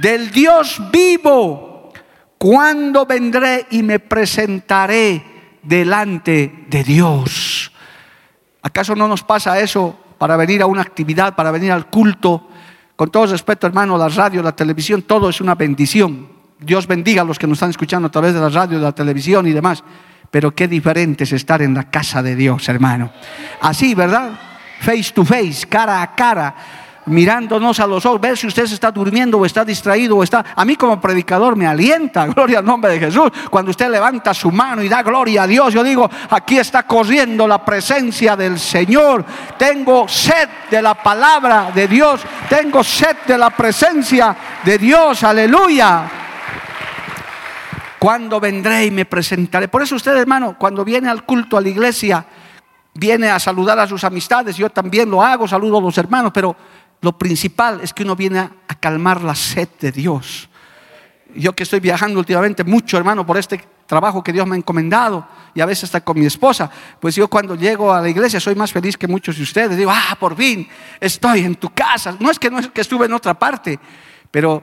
del 0.00 0.30
Dios 0.30 0.80
vivo, 0.90 1.92
cuando 2.38 3.06
vendré 3.06 3.66
y 3.70 3.82
me 3.82 4.00
presentaré 4.00 5.24
delante 5.62 6.66
de 6.68 6.84
Dios. 6.84 7.72
¿Acaso 8.62 8.94
no 8.94 9.06
nos 9.08 9.22
pasa 9.22 9.60
eso 9.60 9.96
para 10.18 10.36
venir 10.36 10.62
a 10.62 10.66
una 10.66 10.82
actividad, 10.82 11.34
para 11.34 11.50
venir 11.50 11.72
al 11.72 11.86
culto? 11.86 12.48
Con 12.96 13.10
todo 13.10 13.26
respeto, 13.26 13.66
hermano, 13.66 13.98
la 13.98 14.08
radio, 14.08 14.42
la 14.42 14.54
televisión, 14.54 15.02
todo 15.02 15.28
es 15.28 15.40
una 15.40 15.54
bendición. 15.54 16.28
Dios 16.58 16.86
bendiga 16.86 17.22
a 17.22 17.24
los 17.24 17.38
que 17.38 17.46
nos 17.46 17.56
están 17.56 17.70
escuchando 17.70 18.08
a 18.08 18.10
través 18.10 18.34
de 18.34 18.40
la 18.40 18.48
radio, 18.48 18.78
de 18.78 18.84
la 18.84 18.92
televisión 18.92 19.46
y 19.46 19.52
demás. 19.52 19.82
Pero 20.30 20.54
qué 20.54 20.68
diferente 20.68 21.24
es 21.24 21.32
estar 21.32 21.60
en 21.60 21.74
la 21.74 21.90
casa 21.90 22.22
de 22.22 22.36
Dios, 22.36 22.68
hermano. 22.68 23.12
Así, 23.60 23.94
¿verdad? 23.94 24.30
Face 24.80 25.12
to 25.12 25.24
face, 25.24 25.66
cara 25.68 26.02
a 26.02 26.14
cara 26.14 26.54
mirándonos 27.06 27.80
a 27.80 27.86
los 27.86 28.04
ojos, 28.06 28.20
ver 28.20 28.36
si 28.36 28.46
usted 28.46 28.66
se 28.66 28.74
está 28.74 28.90
durmiendo 28.90 29.38
o 29.38 29.46
está 29.46 29.64
distraído 29.64 30.16
o 30.16 30.22
está... 30.22 30.44
A 30.54 30.64
mí 30.64 30.76
como 30.76 31.00
predicador 31.00 31.56
me 31.56 31.66
alienta, 31.66 32.26
gloria 32.34 32.60
al 32.60 32.64
nombre 32.64 32.92
de 32.92 33.00
Jesús. 33.00 33.30
Cuando 33.50 33.70
usted 33.70 33.90
levanta 33.90 34.32
su 34.34 34.50
mano 34.50 34.82
y 34.82 34.88
da 34.88 35.02
gloria 35.02 35.42
a 35.42 35.46
Dios, 35.46 35.74
yo 35.74 35.82
digo, 35.82 36.08
aquí 36.30 36.58
está 36.58 36.84
corriendo 36.84 37.46
la 37.46 37.64
presencia 37.64 38.36
del 38.36 38.58
Señor. 38.58 39.24
Tengo 39.58 40.06
sed 40.08 40.48
de 40.70 40.82
la 40.82 40.94
palabra 40.94 41.70
de 41.74 41.88
Dios, 41.88 42.20
tengo 42.48 42.84
sed 42.84 43.16
de 43.26 43.38
la 43.38 43.50
presencia 43.50 44.36
de 44.64 44.78
Dios, 44.78 45.22
aleluya. 45.24 46.10
Cuando 47.98 48.40
vendré 48.40 48.86
y 48.86 48.90
me 48.90 49.04
presentaré. 49.04 49.68
Por 49.68 49.82
eso 49.82 49.94
usted, 49.94 50.16
hermano, 50.16 50.56
cuando 50.58 50.84
viene 50.84 51.08
al 51.08 51.24
culto 51.24 51.56
a 51.56 51.60
la 51.60 51.68
iglesia, 51.68 52.26
viene 52.94 53.30
a 53.30 53.38
saludar 53.38 53.78
a 53.78 53.86
sus 53.86 54.04
amistades, 54.04 54.56
yo 54.56 54.70
también 54.70 55.10
lo 55.10 55.22
hago, 55.22 55.48
saludo 55.48 55.78
a 55.78 55.80
los 55.80 55.96
hermanos, 55.96 56.32
pero 56.34 56.54
lo 57.02 57.18
principal 57.18 57.80
es 57.82 57.92
que 57.92 58.04
uno 58.04 58.16
viene 58.16 58.38
a, 58.38 58.50
calmar 58.80 59.22
la 59.22 59.34
sed 59.34 59.68
de 59.80 59.92
Dios. 59.92 60.48
Yo 61.36 61.52
que 61.52 61.62
estoy 61.62 61.78
viajando 61.78 62.18
últimamente 62.18 62.64
mucho, 62.64 62.96
hermano, 62.96 63.24
por 63.24 63.36
este 63.36 63.62
trabajo 63.86 64.24
que 64.24 64.32
Dios 64.32 64.44
me 64.46 64.56
ha 64.56 64.58
encomendado 64.58 65.26
y 65.54 65.60
a 65.60 65.66
veces 65.66 65.84
está 65.84 66.00
con 66.00 66.18
mi 66.18 66.26
esposa, 66.26 66.68
pues 66.98 67.14
yo 67.14 67.28
cuando 67.28 67.54
llego 67.54 67.92
a 67.92 68.00
la 68.00 68.08
iglesia 68.08 68.40
soy 68.40 68.56
más 68.56 68.72
feliz 68.72 68.96
que 68.96 69.06
muchos 69.06 69.36
de 69.36 69.42
ustedes. 69.42 69.76
Digo, 69.76 69.92
ah, 69.92 70.16
por 70.18 70.34
fin 70.34 70.66
estoy 70.98 71.40
en 71.40 71.54
tu 71.54 71.70
casa. 71.70 72.16
No 72.18 72.30
es 72.30 72.38
que 72.38 72.50
no 72.50 72.58
es 72.58 72.68
que 72.68 72.80
estuve 72.80 73.06
en 73.06 73.12
otra 73.12 73.34
parte, 73.34 73.78
pero 74.30 74.62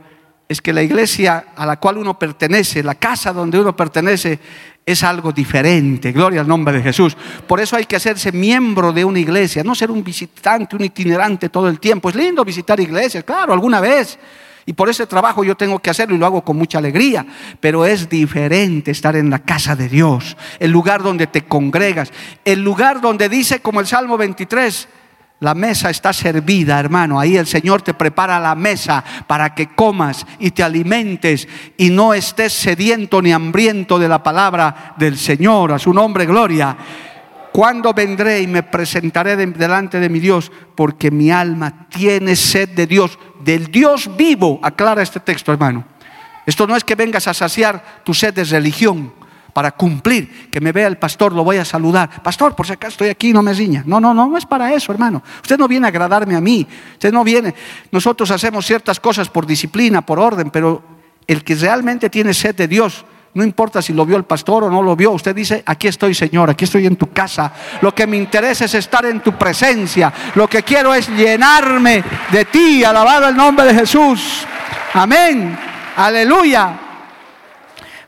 es 0.49 0.63
que 0.63 0.73
la 0.73 0.81
iglesia 0.81 1.45
a 1.55 1.63
la 1.63 1.79
cual 1.79 1.99
uno 1.99 2.17
pertenece, 2.17 2.81
la 2.81 2.95
casa 2.95 3.31
donde 3.31 3.59
uno 3.59 3.75
pertenece, 3.75 4.39
es 4.83 5.03
algo 5.03 5.31
diferente. 5.31 6.11
Gloria 6.11 6.41
al 6.41 6.47
nombre 6.47 6.73
de 6.73 6.81
Jesús. 6.81 7.15
Por 7.45 7.59
eso 7.59 7.75
hay 7.75 7.85
que 7.85 7.95
hacerse 7.95 8.31
miembro 8.31 8.91
de 8.91 9.05
una 9.05 9.19
iglesia, 9.19 9.63
no 9.63 9.75
ser 9.75 9.91
un 9.91 10.03
visitante, 10.03 10.75
un 10.75 10.83
itinerante 10.83 11.49
todo 11.49 11.69
el 11.69 11.79
tiempo. 11.79 12.09
Es 12.09 12.15
lindo 12.15 12.43
visitar 12.43 12.79
iglesias, 12.79 13.23
claro, 13.23 13.53
alguna 13.53 13.79
vez. 13.79 14.17
Y 14.65 14.73
por 14.73 14.89
ese 14.89 15.05
trabajo 15.05 15.43
yo 15.43 15.55
tengo 15.55 15.77
que 15.77 15.91
hacerlo 15.91 16.15
y 16.15 16.17
lo 16.17 16.25
hago 16.25 16.43
con 16.43 16.57
mucha 16.57 16.79
alegría. 16.79 17.27
Pero 17.59 17.85
es 17.85 18.09
diferente 18.09 18.89
estar 18.89 19.15
en 19.15 19.29
la 19.29 19.39
casa 19.39 19.75
de 19.75 19.87
Dios, 19.87 20.35
el 20.59 20.71
lugar 20.71 21.03
donde 21.03 21.27
te 21.27 21.45
congregas, 21.45 22.11
el 22.43 22.63
lugar 22.63 23.01
donde 23.01 23.29
dice 23.29 23.59
como 23.59 23.81
el 23.81 23.85
Salmo 23.85 24.17
23, 24.17 24.87
la 25.41 25.53
mesa 25.53 25.89
está 25.89 26.11
servida, 26.11 26.79
hermano. 26.79 27.19
Ahí 27.19 27.37
el 27.37 27.47
Señor 27.47 27.81
te 27.81 27.93
prepara 27.93 28.39
la 28.39 28.55
mesa 28.55 29.03
para 29.25 29.55
que 29.55 29.67
comas 29.73 30.25
y 30.37 30.51
te 30.51 30.63
alimentes 30.63 31.47
y 31.77 31.89
no 31.89 32.13
estés 32.13 32.51
sediento 32.51 33.21
ni 33.21 33.31
hambriento 33.31 33.97
de 33.97 34.09
la 34.09 34.21
palabra 34.21 34.95
del 34.97 35.17
Señor. 35.17 35.71
A 35.71 35.79
su 35.79 35.93
nombre, 35.93 36.25
gloria. 36.25 36.75
Cuando 37.53 37.93
vendré 37.93 38.41
y 38.41 38.47
me 38.47 38.63
presentaré 38.63 39.37
delante 39.37 39.99
de 39.99 40.09
mi 40.09 40.19
Dios? 40.19 40.51
Porque 40.75 41.09
mi 41.09 41.31
alma 41.31 41.87
tiene 41.87 42.35
sed 42.35 42.69
de 42.69 42.85
Dios, 42.85 43.17
del 43.39 43.71
Dios 43.71 44.15
vivo. 44.17 44.59
Aclara 44.61 45.01
este 45.01 45.21
texto, 45.21 45.53
hermano. 45.53 45.85
Esto 46.45 46.67
no 46.67 46.75
es 46.75 46.83
que 46.83 46.95
vengas 46.95 47.27
a 47.27 47.33
saciar 47.33 48.01
tu 48.03 48.13
sed 48.13 48.33
de 48.33 48.43
religión 48.43 49.13
para 49.53 49.71
cumplir, 49.71 50.49
que 50.51 50.61
me 50.61 50.71
vea 50.71 50.87
el 50.87 50.97
pastor, 50.97 51.33
lo 51.33 51.43
voy 51.43 51.57
a 51.57 51.65
saludar. 51.65 52.21
Pastor, 52.21 52.55
por 52.55 52.65
si 52.65 52.73
acaso 52.73 52.91
estoy 52.91 53.09
aquí, 53.09 53.33
no 53.33 53.41
me 53.41 53.53
riña. 53.53 53.83
No, 53.85 53.99
no, 53.99 54.13
no, 54.13 54.27
no 54.27 54.37
es 54.37 54.45
para 54.45 54.73
eso, 54.73 54.91
hermano. 54.91 55.23
Usted 55.41 55.57
no 55.57 55.67
viene 55.67 55.87
a 55.87 55.89
agradarme 55.89 56.35
a 56.35 56.41
mí. 56.41 56.67
Usted 56.93 57.11
no 57.11 57.23
viene. 57.23 57.53
Nosotros 57.91 58.31
hacemos 58.31 58.65
ciertas 58.65 58.99
cosas 58.99 59.29
por 59.29 59.45
disciplina, 59.45 60.05
por 60.05 60.19
orden, 60.19 60.49
pero 60.49 60.81
el 61.27 61.43
que 61.43 61.55
realmente 61.55 62.09
tiene 62.09 62.33
sed 62.33 62.55
de 62.55 62.67
Dios, 62.67 63.05
no 63.33 63.43
importa 63.43 63.81
si 63.81 63.93
lo 63.93 64.05
vio 64.05 64.17
el 64.17 64.23
pastor 64.23 64.63
o 64.63 64.69
no 64.71 64.81
lo 64.81 64.95
vio, 64.95 65.11
usted 65.11 65.35
dice, 65.35 65.63
aquí 65.65 65.87
estoy 65.87 66.15
Señor, 66.15 66.49
aquí 66.49 66.65
estoy 66.65 66.87
en 66.87 66.95
tu 66.95 67.11
casa. 67.11 67.53
Lo 67.81 67.93
que 67.93 68.07
me 68.07 68.17
interesa 68.17 68.65
es 68.65 68.73
estar 68.73 69.05
en 69.05 69.19
tu 69.19 69.37
presencia. 69.37 70.11
Lo 70.35 70.47
que 70.47 70.63
quiero 70.63 70.93
es 70.93 71.07
llenarme 71.09 72.03
de 72.31 72.45
ti. 72.45 72.83
Alabado 72.83 73.29
el 73.29 73.35
nombre 73.35 73.65
de 73.67 73.75
Jesús. 73.75 74.45
Amén. 74.93 75.57
Aleluya. 75.95 76.88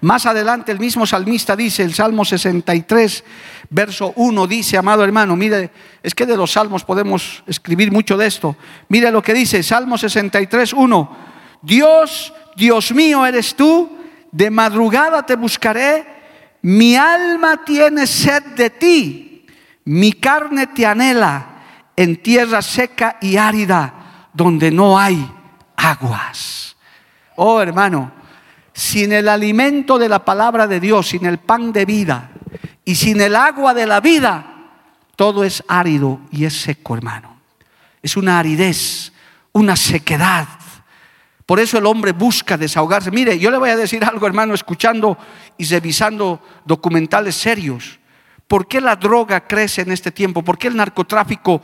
Más 0.02 0.26
adelante 0.26 0.72
el 0.72 0.80
mismo 0.80 1.06
salmista 1.06 1.56
dice, 1.56 1.84
el 1.84 1.94
Salmo 1.94 2.26
63, 2.26 3.24
verso 3.70 4.14
1, 4.16 4.48
dice, 4.48 4.78
amado 4.78 5.04
hermano, 5.04 5.36
mire, 5.36 5.70
es 6.02 6.16
que 6.16 6.26
de 6.26 6.36
los 6.36 6.52
salmos 6.52 6.84
podemos 6.84 7.44
escribir 7.46 7.92
mucho 7.92 8.18
de 8.18 8.26
esto. 8.26 8.56
Mire 8.90 9.12
lo 9.12 9.22
que 9.22 9.36
dice, 9.36 9.62
Salmo 9.62 10.00
63, 10.00 10.74
1, 10.74 11.18
Dios, 11.62 12.34
Dios 12.56 12.92
mío 12.94 13.26
eres 13.28 13.56
tú, 13.56 13.96
de 14.32 14.50
madrugada 14.50 15.24
te 15.24 15.36
buscaré, 15.36 16.08
mi 16.64 16.96
alma 16.96 17.64
tiene 17.64 18.08
sed 18.08 18.44
de 18.56 18.72
ti, 18.72 19.46
mi 19.86 20.14
carne 20.14 20.66
te 20.68 20.88
anhela 20.88 21.46
en 21.96 22.24
tierra 22.24 22.64
seca 22.64 23.18
y 23.22 23.38
árida, 23.38 24.30
donde 24.34 24.72
no 24.72 24.98
hay 24.98 25.32
aguas. 25.76 26.76
Oh 27.36 27.62
hermano, 27.62 28.21
sin 28.82 29.14
el 29.14 29.30
alimento 29.30 30.00
de 30.00 30.10
la 30.10 30.26
palabra 30.26 30.66
de 30.66 30.80
Dios, 30.80 31.10
sin 31.10 31.28
el 31.28 31.38
pan 31.38 31.72
de 31.72 31.86
vida 31.86 32.32
y 32.84 32.96
sin 32.96 33.22
el 33.22 33.36
agua 33.36 33.76
de 33.76 33.86
la 33.86 34.02
vida, 34.02 34.72
todo 35.16 35.44
es 35.44 35.64
árido 35.68 36.20
y 36.32 36.46
es 36.46 36.60
seco, 36.60 36.96
hermano. 36.96 37.38
Es 38.02 38.18
una 38.18 38.40
aridez, 38.40 39.14
una 39.52 39.76
sequedad. 39.76 40.48
Por 41.46 41.60
eso 41.60 41.78
el 41.78 41.86
hombre 41.86 42.12
busca 42.12 42.58
desahogarse. 42.58 43.12
Mire, 43.12 43.38
yo 43.38 43.52
le 43.52 43.60
voy 43.60 43.70
a 43.70 43.78
decir 43.78 44.04
algo, 44.04 44.26
hermano, 44.26 44.56
escuchando 44.56 45.16
y 45.60 45.66
revisando 45.66 46.42
documentales 46.66 47.36
serios. 47.36 48.00
¿Por 48.48 48.68
qué 48.68 48.82
la 48.82 48.96
droga 48.96 49.42
crece 49.42 49.84
en 49.84 49.92
este 49.92 50.10
tiempo? 50.10 50.42
¿Por 50.42 50.58
qué 50.58 50.70
el 50.70 50.76
narcotráfico, 50.76 51.62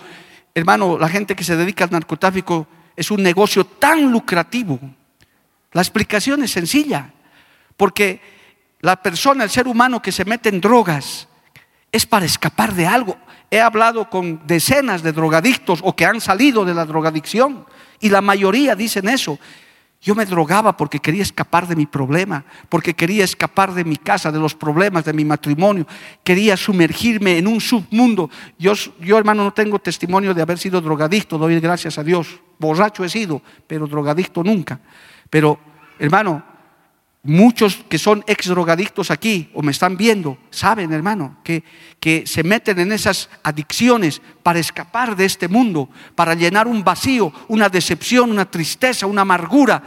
hermano, 0.54 1.00
la 1.00 1.10
gente 1.10 1.36
que 1.36 1.44
se 1.44 1.58
dedica 1.58 1.86
al 1.86 1.92
narcotráfico 1.92 2.68
es 2.96 3.10
un 3.10 3.24
negocio 3.24 3.66
tan 3.66 4.12
lucrativo? 4.12 4.80
La 5.78 5.84
explicación 5.84 6.42
es 6.42 6.50
sencilla, 6.50 7.14
porque 7.78 8.20
la 8.80 8.96
persona, 8.96 9.44
el 9.44 9.52
ser 9.52 9.68
humano 9.68 10.02
que 10.02 10.12
se 10.12 10.26
mete 10.26 10.50
en 10.50 10.60
drogas, 10.60 11.28
es 11.92 12.04
para 12.04 12.26
escapar 12.26 12.74
de 12.74 12.88
algo. 12.88 13.16
He 13.52 13.62
hablado 13.62 14.10
con 14.10 14.42
decenas 14.48 15.04
de 15.04 15.12
drogadictos 15.12 15.82
o 15.84 15.96
que 15.96 16.04
han 16.04 16.20
salido 16.20 16.66
de 16.66 16.74
la 16.74 16.84
drogadicción 16.84 17.68
y 18.00 18.10
la 18.10 18.22
mayoría 18.22 18.76
dicen 18.76 19.08
eso. 19.08 19.38
Yo 20.02 20.16
me 20.16 20.26
drogaba 20.26 20.76
porque 20.76 20.98
quería 20.98 21.22
escapar 21.22 21.68
de 21.68 21.76
mi 21.76 21.86
problema, 21.86 22.44
porque 22.70 22.96
quería 22.96 23.24
escapar 23.24 23.72
de 23.76 23.84
mi 23.84 23.98
casa, 23.98 24.32
de 24.32 24.40
los 24.40 24.56
problemas 24.56 25.06
de 25.06 25.14
mi 25.14 25.26
matrimonio, 25.26 25.86
quería 26.24 26.58
sumergirme 26.58 27.38
en 27.38 27.46
un 27.46 27.62
submundo. 27.62 28.32
Yo, 28.58 28.74
yo 29.00 29.16
hermano, 29.16 29.44
no 29.44 29.54
tengo 29.54 29.78
testimonio 29.78 30.34
de 30.34 30.42
haber 30.42 30.58
sido 30.58 30.82
drogadicto, 30.82 31.38
doy 31.38 31.60
gracias 31.60 32.00
a 32.00 32.04
Dios. 32.04 32.40
Borracho 32.58 33.06
he 33.06 33.10
sido, 33.10 33.44
pero 33.68 33.86
drogadicto 33.86 34.44
nunca. 34.44 34.80
Pero, 35.30 35.60
hermano, 36.00 36.44
Muchos 37.28 37.84
que 37.90 37.98
son 37.98 38.24
ex 38.26 38.48
drogadictos 38.48 39.12
aquí 39.12 39.50
o 39.54 39.62
me 39.62 39.72
están 39.72 39.98
viendo, 39.98 40.38
saben, 40.50 40.94
hermano, 40.94 41.36
que, 41.44 41.62
que 42.00 42.26
se 42.26 42.42
meten 42.42 42.80
en 42.80 42.94
esas 42.94 43.30
adicciones 43.44 44.22
para 44.44 44.60
escapar 44.60 45.14
de 45.14 45.26
este 45.26 45.50
mundo, 45.50 45.90
para 46.16 46.36
llenar 46.36 46.68
un 46.68 46.86
vacío, 46.86 47.34
una 47.50 47.68
decepción, 47.68 48.32
una 48.32 48.50
tristeza, 48.50 49.08
una 49.08 49.24
amargura, 49.24 49.84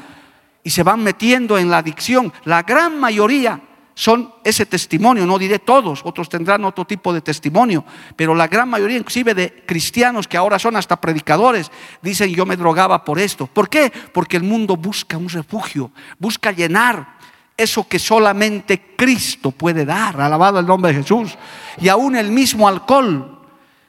y 0.62 0.69
se 0.69 0.83
van 0.83 1.02
metiendo 1.02 1.57
en 1.57 1.71
la 1.71 1.79
adicción. 1.79 2.31
La 2.45 2.62
gran 2.62 3.00
mayoría 3.00 3.59
son 4.00 4.33
ese 4.45 4.64
testimonio, 4.64 5.26
no 5.26 5.38
diré 5.38 5.59
todos, 5.59 6.00
otros 6.04 6.26
tendrán 6.26 6.64
otro 6.64 6.87
tipo 6.87 7.12
de 7.12 7.21
testimonio, 7.21 7.85
pero 8.16 8.35
la 8.35 8.49
gran 8.49 8.66
mayoría 8.66 8.97
inclusive 8.97 9.35
de 9.35 9.62
cristianos 9.66 10.26
que 10.26 10.38
ahora 10.38 10.59
son 10.59 10.75
hasta 10.76 10.99
predicadores, 10.99 11.71
dicen 12.00 12.35
yo 12.35 12.47
me 12.47 12.57
drogaba 12.57 13.04
por 13.04 13.19
esto. 13.19 13.47
¿Por 13.47 13.69
qué? 13.69 13.92
Porque 14.14 14.38
el 14.38 14.42
mundo 14.42 14.78
busca 14.78 15.19
un 15.19 15.28
refugio, 15.28 15.90
busca 16.19 16.50
llenar 16.50 17.19
eso 17.59 17.87
que 17.87 17.99
solamente 17.99 18.95
Cristo 18.97 19.50
puede 19.50 19.85
dar, 19.85 20.19
alabado 20.19 20.59
el 20.59 20.66
nombre 20.66 20.95
de 20.95 21.02
Jesús. 21.02 21.37
Y 21.78 21.88
aún 21.88 22.16
el 22.16 22.30
mismo 22.30 22.66
alcohol, 22.66 23.38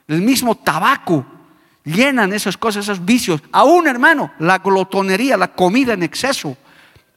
el 0.10 0.22
mismo 0.22 0.56
tabaco, 0.56 1.26
llenan 1.86 2.34
esas 2.34 2.58
cosas, 2.58 2.84
esos 2.84 3.06
vicios. 3.06 3.42
Aún, 3.54 3.88
hermano, 3.88 4.34
la 4.40 4.58
glotonería, 4.58 5.38
la 5.38 5.54
comida 5.54 5.94
en 5.94 6.04
exceso. 6.04 6.58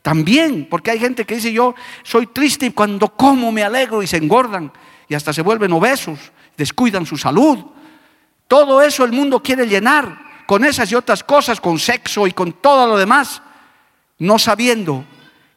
También, 0.04 0.66
porque 0.68 0.90
hay 0.90 0.98
gente 0.98 1.24
que 1.24 1.36
dice 1.36 1.50
yo 1.50 1.74
soy 2.02 2.26
triste 2.26 2.66
y 2.66 2.72
cuando 2.72 3.08
como 3.08 3.50
me 3.50 3.64
alegro 3.64 4.02
y 4.02 4.06
se 4.06 4.18
engordan 4.18 4.70
y 5.08 5.14
hasta 5.14 5.32
se 5.32 5.40
vuelven 5.40 5.72
obesos, 5.72 6.18
descuidan 6.58 7.06
su 7.06 7.16
salud. 7.16 7.64
Todo 8.46 8.82
eso 8.82 9.02
el 9.06 9.12
mundo 9.12 9.42
quiere 9.42 9.66
llenar 9.66 10.44
con 10.44 10.62
esas 10.62 10.92
y 10.92 10.94
otras 10.94 11.24
cosas, 11.24 11.58
con 11.58 11.78
sexo 11.78 12.26
y 12.26 12.32
con 12.32 12.52
todo 12.52 12.86
lo 12.86 12.98
demás, 12.98 13.40
no 14.18 14.38
sabiendo 14.38 15.06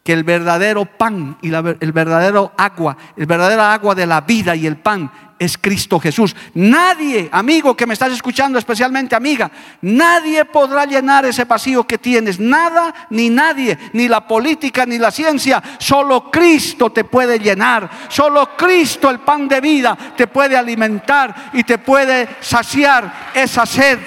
que 0.01 0.13
el 0.13 0.23
verdadero 0.23 0.85
pan 0.85 1.37
y 1.41 1.49
el 1.53 1.91
verdadero 1.91 2.53
agua, 2.55 2.95
el 3.17 3.25
verdadero 3.25 3.63
agua 3.63 3.95
de 3.95 4.05
la 4.05 4.21
vida 4.21 4.55
y 4.55 4.65
el 4.65 4.77
pan 4.77 5.11
es 5.39 5.57
Cristo 5.57 5.99
Jesús. 5.99 6.35
Nadie, 6.53 7.29
amigo 7.31 7.75
que 7.75 7.85
me 7.85 7.93
estás 7.93 8.11
escuchando, 8.11 8.57
especialmente 8.57 9.15
amiga, 9.15 9.51
nadie 9.81 10.45
podrá 10.45 10.85
llenar 10.85 11.25
ese 11.25 11.45
vacío 11.45 11.85
que 11.85 11.97
tienes. 11.97 12.39
Nada 12.39 12.93
ni 13.09 13.29
nadie, 13.29 13.77
ni 13.93 14.07
la 14.07 14.27
política 14.27 14.85
ni 14.85 14.97
la 14.97 15.11
ciencia. 15.11 15.61
Solo 15.79 16.31
Cristo 16.31 16.91
te 16.91 17.03
puede 17.03 17.39
llenar. 17.39 17.89
Solo 18.09 18.55
Cristo, 18.57 19.09
el 19.09 19.19
pan 19.19 19.47
de 19.47 19.61
vida, 19.61 19.97
te 20.15 20.27
puede 20.27 20.57
alimentar 20.57 21.51
y 21.53 21.63
te 21.63 21.77
puede 21.77 22.27
saciar 22.39 23.31
esa 23.33 23.65
sed. 23.65 23.99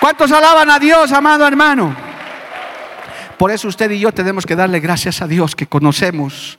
¿Cuántos 0.00 0.32
alaban 0.32 0.68
a 0.70 0.78
Dios, 0.78 1.12
amado 1.12 1.46
hermano? 1.46 1.94
Por 3.38 3.50
eso 3.50 3.68
usted 3.68 3.90
y 3.90 3.98
yo 3.98 4.12
tenemos 4.12 4.46
que 4.46 4.56
darle 4.56 4.80
gracias 4.80 5.22
a 5.22 5.26
Dios 5.26 5.56
que 5.56 5.66
conocemos. 5.66 6.58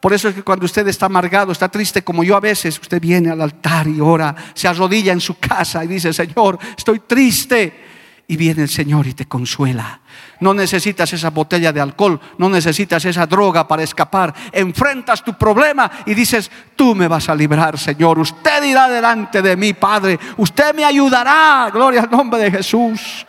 Por 0.00 0.12
eso 0.12 0.28
es 0.28 0.34
que 0.34 0.42
cuando 0.42 0.66
usted 0.66 0.86
está 0.88 1.06
amargado, 1.06 1.52
está 1.52 1.68
triste 1.68 2.02
como 2.02 2.22
yo 2.22 2.36
a 2.36 2.40
veces, 2.40 2.78
usted 2.80 3.00
viene 3.00 3.30
al 3.30 3.40
altar 3.40 3.86
y 3.88 4.00
ora, 4.00 4.34
se 4.54 4.68
arrodilla 4.68 5.12
en 5.12 5.20
su 5.20 5.38
casa 5.38 5.84
y 5.84 5.88
dice, 5.88 6.12
Señor, 6.12 6.58
estoy 6.76 7.00
triste. 7.00 7.84
Y 8.28 8.36
viene 8.36 8.62
el 8.62 8.68
Señor 8.68 9.06
y 9.06 9.14
te 9.14 9.26
consuela. 9.26 10.00
No 10.40 10.52
necesitas 10.52 11.12
esa 11.12 11.30
botella 11.30 11.72
de 11.72 11.80
alcohol, 11.80 12.20
no 12.38 12.48
necesitas 12.48 13.04
esa 13.04 13.24
droga 13.24 13.68
para 13.68 13.84
escapar. 13.84 14.34
Enfrentas 14.50 15.22
tu 15.22 15.38
problema 15.38 15.88
y 16.04 16.12
dices, 16.12 16.50
tú 16.74 16.96
me 16.96 17.06
vas 17.06 17.28
a 17.28 17.36
librar, 17.36 17.78
Señor. 17.78 18.18
Usted 18.18 18.64
irá 18.64 18.88
delante 18.88 19.40
de 19.40 19.56
mí, 19.56 19.74
Padre. 19.74 20.18
Usted 20.38 20.74
me 20.74 20.84
ayudará. 20.84 21.70
Gloria 21.72 22.02
al 22.02 22.10
nombre 22.10 22.40
de 22.40 22.50
Jesús 22.50 23.24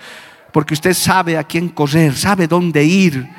porque 0.58 0.74
usted 0.74 0.96
sabe 0.96 1.38
a 1.38 1.44
quién 1.44 1.70
correr, 1.70 2.16
sabe 2.16 2.48
dónde 2.48 2.84
ir, 2.84 3.30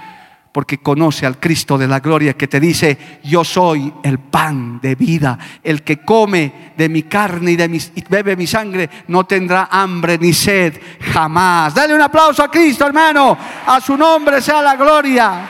porque 0.52 0.78
conoce 0.78 1.26
al 1.26 1.38
Cristo 1.38 1.76
de 1.76 1.86
la 1.86 2.00
gloria 2.00 2.34
que 2.34 2.48
te 2.48 2.58
dice, 2.58 3.20
yo 3.24 3.44
soy 3.44 3.92
el 4.02 4.18
pan 4.18 4.80
de 4.80 4.94
vida, 4.94 5.38
el 5.62 5.82
que 5.82 5.98
come 5.98 6.72
de 6.76 6.88
mi 6.88 7.02
carne 7.04 7.52
y, 7.52 8.04
bebe 8.08 8.36
mi 8.36 8.46
sangre 8.46 8.88
no 9.08 9.24
tendrá 9.24 9.68
hambre 9.70 10.18
ni 10.18 10.32
sed 10.32 10.80
jamás. 11.12 11.74
Dale 11.74 11.94
un 11.94 12.00
aplauso 12.00 12.42
a 12.42 12.50
Cristo, 12.50 12.86
hermano, 12.86 13.36
a 13.66 13.80
su 13.80 13.96
nombre 13.96 14.40
sea 14.40 14.62
la 14.62 14.76
gloria. 14.76 15.48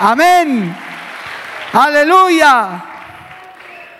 Amén. 0.00 0.76
Aleluya. 1.72 2.84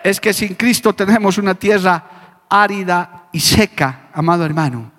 Es 0.03 0.21
que 0.21 0.33
sin 0.33 0.55
Cristo 0.55 0.93
tenemos 0.95 1.39
una 1.39 1.55
tierra 1.55 2.05
árida 2.49 3.29
y 3.33 3.41
seca, 3.41 4.09
amado 4.13 4.45
hermano. 4.45 4.93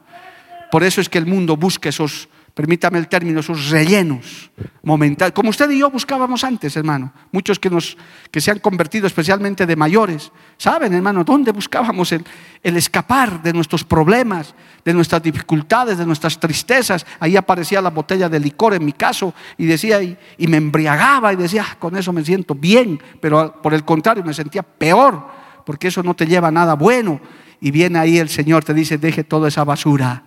Por 0.69 0.83
eso 0.83 0.99
es 0.99 1.09
que 1.09 1.17
el 1.17 1.25
mundo 1.25 1.55
busca 1.55 1.89
esos, 1.89 2.27
permítame 2.57 2.97
el 2.97 3.07
término, 3.07 3.41
esos 3.41 3.69
rellenos 3.69 4.49
momentáneos, 4.81 5.35
como 5.35 5.51
usted 5.51 5.69
y 5.69 5.77
yo 5.77 5.91
buscábamos 5.91 6.43
antes, 6.43 6.75
hermano. 6.75 7.13
Muchos 7.31 7.59
que, 7.59 7.69
nos, 7.69 7.95
que 8.31 8.41
se 8.41 8.49
han 8.49 8.57
convertido 8.57 9.05
especialmente 9.05 9.67
de 9.67 9.75
mayores, 9.75 10.31
saben, 10.57 10.91
hermano, 10.91 11.23
dónde 11.23 11.51
buscábamos 11.51 12.11
el, 12.13 12.25
escapar 12.63 13.43
de 13.43 13.53
nuestros 13.53 13.83
problemas, 13.83 14.55
de 14.83 14.91
nuestras 14.91 15.21
dificultades, 15.21 15.99
de 15.99 16.05
nuestras 16.07 16.39
tristezas. 16.39 17.05
Ahí 17.19 17.37
aparecía 17.37 17.79
la 17.79 17.91
botella 17.91 18.27
de 18.27 18.39
licor 18.39 18.73
en 18.73 18.85
mi 18.85 18.93
caso 18.93 19.35
y 19.59 19.67
decía, 19.67 20.01
y, 20.01 20.17
y 20.39 20.47
me 20.47 20.57
embriagaba 20.57 21.31
y 21.33 21.35
decía, 21.35 21.63
ah, 21.63 21.75
con 21.77 21.95
eso 21.95 22.11
me 22.11 22.25
siento 22.25 22.55
bien, 22.55 22.99
pero 23.21 23.61
por 23.61 23.75
el 23.75 23.85
contrario 23.85 24.23
me 24.23 24.33
sentía 24.33 24.63
peor, 24.63 25.27
porque 25.63 25.89
eso 25.89 26.01
no 26.01 26.15
te 26.15 26.25
lleva 26.25 26.47
a 26.47 26.51
nada 26.51 26.73
bueno. 26.73 27.21
Y 27.61 27.69
viene 27.69 27.99
ahí 27.99 28.17
el 28.17 28.29
Señor, 28.29 28.63
te 28.63 28.73
dice, 28.73 28.97
deje 28.97 29.23
toda 29.23 29.47
esa 29.49 29.63
basura 29.63 30.23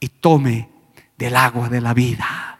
y 0.00 0.08
tome 0.08 0.75
del 1.16 1.36
agua 1.36 1.68
de 1.68 1.80
la 1.80 1.94
vida. 1.94 2.58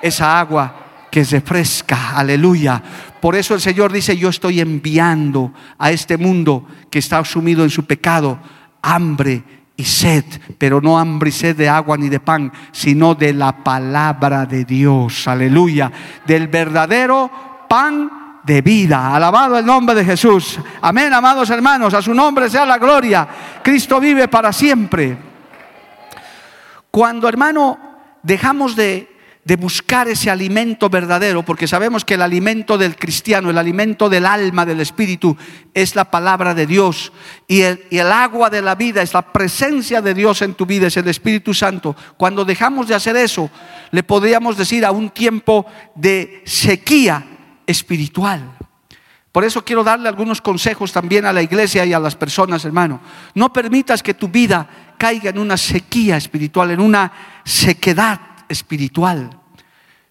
Esa 0.00 0.38
agua 0.38 0.74
que 1.10 1.24
refresca, 1.24 2.16
aleluya. 2.16 2.82
Por 3.20 3.36
eso 3.36 3.54
el 3.54 3.60
Señor 3.60 3.92
dice, 3.92 4.16
yo 4.16 4.30
estoy 4.30 4.60
enviando 4.60 5.52
a 5.78 5.90
este 5.90 6.16
mundo 6.16 6.66
que 6.90 6.98
está 6.98 7.24
sumido 7.24 7.62
en 7.62 7.70
su 7.70 7.84
pecado 7.84 8.38
hambre 8.80 9.44
y 9.76 9.84
sed, 9.84 10.24
pero 10.58 10.80
no 10.80 10.98
hambre 10.98 11.28
y 11.28 11.32
sed 11.32 11.56
de 11.56 11.68
agua 11.68 11.96
ni 11.96 12.08
de 12.08 12.18
pan, 12.18 12.52
sino 12.72 13.14
de 13.14 13.32
la 13.32 13.62
palabra 13.62 14.46
de 14.46 14.64
Dios, 14.64 15.28
aleluya, 15.28 15.92
del 16.26 16.48
verdadero 16.48 17.30
pan 17.68 18.40
de 18.42 18.60
vida. 18.60 19.14
Alabado 19.14 19.58
el 19.58 19.66
nombre 19.66 19.94
de 19.94 20.04
Jesús. 20.04 20.58
Amén, 20.80 21.12
amados 21.12 21.48
hermanos, 21.50 21.94
a 21.94 22.02
su 22.02 22.14
nombre 22.14 22.50
sea 22.50 22.66
la 22.66 22.78
gloria. 22.78 23.28
Cristo 23.62 24.00
vive 24.00 24.28
para 24.28 24.52
siempre. 24.52 25.16
Cuando, 26.90 27.28
hermano, 27.28 27.91
dejamos 28.22 28.76
de, 28.76 29.08
buscar 29.58 30.08
ese 30.08 30.30
alimento 30.30 30.88
verdadero, 30.88 31.42
porque 31.42 31.66
sabemos 31.66 32.04
que 32.04 32.14
el 32.14 32.22
alimento 32.22 32.78
del 32.78 32.96
cristiano, 32.96 33.50
el 33.50 33.58
alimento 33.58 34.08
del 34.08 34.24
alma, 34.24 34.64
del 34.64 34.80
espíritu, 34.80 35.36
es 35.74 35.96
la 35.96 36.10
palabra 36.10 36.54
de 36.54 36.66
Dios. 36.66 37.12
Y 37.48 37.62
el, 37.62 37.84
y 37.90 37.98
el, 37.98 38.12
agua 38.12 38.50
de 38.50 38.62
la 38.62 38.74
vida 38.74 39.02
es 39.02 39.12
la 39.12 39.32
presencia 39.32 40.00
de 40.00 40.14
Dios 40.14 40.42
en 40.42 40.54
tu 40.54 40.64
vida, 40.64 40.86
es 40.86 40.96
el 40.96 41.08
Espíritu 41.08 41.52
Santo. 41.52 41.96
Cuando 42.16 42.44
dejamos 42.44 42.88
de 42.88 42.94
hacer 42.94 43.16
eso, 43.16 43.50
le 43.90 44.02
podríamos 44.02 44.56
decir 44.56 44.84
a 44.84 44.92
un 44.92 45.10
tiempo 45.10 45.66
de 45.96 46.42
sequía 46.46 47.26
espiritual. 47.66 48.58
Por 49.32 49.44
eso 49.44 49.64
quiero 49.64 49.82
darle 49.82 50.10
algunos 50.10 50.42
consejos 50.42 50.92
también 50.92 51.24
a 51.24 51.32
la 51.32 51.40
iglesia 51.40 51.86
y 51.86 51.94
a 51.94 51.98
las 51.98 52.14
personas, 52.14 52.66
hermano. 52.66 53.00
No 53.34 53.50
permitas 53.50 54.02
que 54.02 54.12
tu 54.12 54.28
vida 54.28 54.91
caiga 55.02 55.30
en 55.30 55.38
una 55.40 55.56
sequía 55.56 56.16
espiritual, 56.16 56.70
en 56.70 56.78
una 56.78 57.10
sequedad 57.42 58.20
espiritual. 58.48 59.36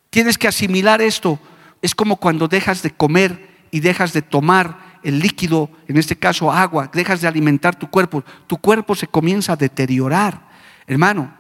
Tienes 0.09 0.37
que 0.37 0.49
asimilar 0.49 1.01
esto. 1.01 1.39
Es 1.81 1.95
como 1.95 2.17
cuando 2.17 2.49
dejas 2.49 2.81
de 2.81 2.91
comer 2.91 3.67
y 3.71 3.79
dejas 3.79 4.11
de 4.11 4.21
tomar 4.21 4.99
el 5.01 5.19
líquido, 5.19 5.69
en 5.87 5.95
este 5.95 6.17
caso 6.17 6.51
agua, 6.51 6.91
dejas 6.93 7.21
de 7.21 7.29
alimentar 7.29 7.73
tu 7.73 7.89
cuerpo. 7.89 8.21
Tu 8.47 8.57
cuerpo 8.57 8.93
se 8.93 9.07
comienza 9.07 9.53
a 9.53 9.55
deteriorar. 9.55 10.41
Hermano, 10.85 11.33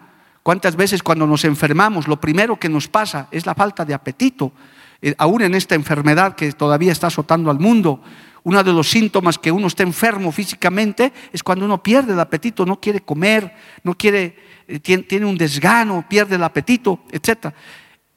¿cuántas 0.43 0.77
veces 0.77 1.03
cuando 1.03 1.27
nos 1.27 1.43
enfermamos 1.43 2.07
lo 2.07 2.21
primero 2.21 2.57
que 2.57 2.69
nos 2.69 2.87
pasa 2.87 3.27
es 3.31 3.45
la 3.45 3.53
falta 3.53 3.83
de 3.83 3.93
apetito? 3.93 4.53
Eh, 5.01 5.13
aún 5.17 5.41
en 5.41 5.55
esta 5.55 5.75
enfermedad 5.75 6.35
que 6.35 6.53
todavía 6.53 6.93
está 6.93 7.07
azotando 7.07 7.51
al 7.51 7.59
mundo, 7.59 8.01
uno 8.43 8.63
de 8.63 8.73
los 8.73 8.89
síntomas 8.89 9.37
que 9.37 9.51
uno 9.51 9.67
está 9.67 9.83
enfermo 9.83 10.31
físicamente 10.31 11.13
es 11.31 11.43
cuando 11.43 11.65
uno 11.65 11.81
pierde 11.81 12.13
el 12.13 12.19
apetito, 12.19 12.65
no 12.65 12.79
quiere 12.79 13.01
comer, 13.01 13.53
no 13.83 13.95
quiere, 13.95 14.35
eh, 14.67 14.79
tiene, 14.79 15.25
un 15.25 15.37
desgano, 15.37 16.05
pierde 16.07 16.35
el 16.35 16.43
apetito, 16.43 17.03
etc. 17.11 17.53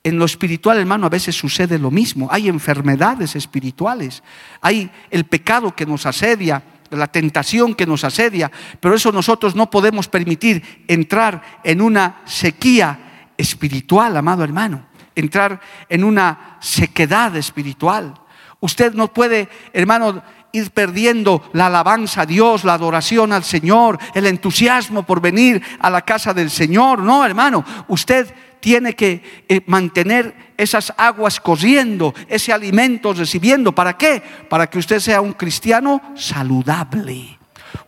En 0.02 0.18
lo 0.18 0.24
espiritual, 0.24 0.78
hermano, 0.78 1.06
a 1.06 1.10
veces 1.10 1.36
sucede 1.36 1.78
lo 1.78 1.90
mismo. 1.90 2.28
Hay 2.30 2.48
enfermedades 2.48 3.36
espirituales, 3.36 4.22
hay 4.60 4.90
el 5.10 5.24
pecado 5.24 5.74
que 5.74 5.86
nos 5.86 6.06
asedia, 6.06 6.62
la 6.90 7.08
tentación 7.08 7.74
que 7.74 7.86
nos 7.86 8.04
asedia, 8.04 8.50
pero 8.80 8.94
eso 8.94 9.12
nosotros 9.12 9.54
no 9.54 9.70
podemos 9.70 10.08
permitir 10.08 10.84
entrar 10.88 11.60
en 11.64 11.80
una 11.80 12.22
sequía 12.24 13.28
espiritual, 13.36 14.16
amado 14.16 14.44
hermano 14.44 14.94
entrar 15.14 15.60
en 15.88 16.04
una 16.04 16.58
sequedad 16.60 17.36
espiritual. 17.36 18.14
Usted 18.64 18.94
no 18.94 19.12
puede, 19.12 19.50
hermano, 19.74 20.22
ir 20.50 20.70
perdiendo 20.70 21.50
la 21.52 21.66
alabanza 21.66 22.22
a 22.22 22.26
Dios, 22.26 22.64
la 22.64 22.72
adoración 22.72 23.30
al 23.34 23.44
Señor, 23.44 23.98
el 24.14 24.24
entusiasmo 24.24 25.02
por 25.02 25.20
venir 25.20 25.60
a 25.80 25.90
la 25.90 26.00
casa 26.00 26.32
del 26.32 26.48
Señor. 26.50 27.00
No, 27.00 27.26
hermano, 27.26 27.62
usted 27.88 28.34
tiene 28.60 28.94
que 28.94 29.44
eh, 29.50 29.60
mantener 29.66 30.54
esas 30.56 30.94
aguas 30.96 31.40
corriendo, 31.40 32.14
ese 32.26 32.54
alimento 32.54 33.12
recibiendo. 33.12 33.74
¿Para 33.74 33.98
qué? 33.98 34.22
Para 34.48 34.70
que 34.70 34.78
usted 34.78 34.98
sea 34.98 35.20
un 35.20 35.34
cristiano 35.34 36.00
saludable, 36.14 37.38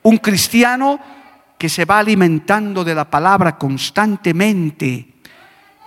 un 0.02 0.18
cristiano 0.18 1.00
que 1.56 1.70
se 1.70 1.86
va 1.86 2.00
alimentando 2.00 2.84
de 2.84 2.94
la 2.94 3.08
palabra 3.08 3.56
constantemente 3.56 5.15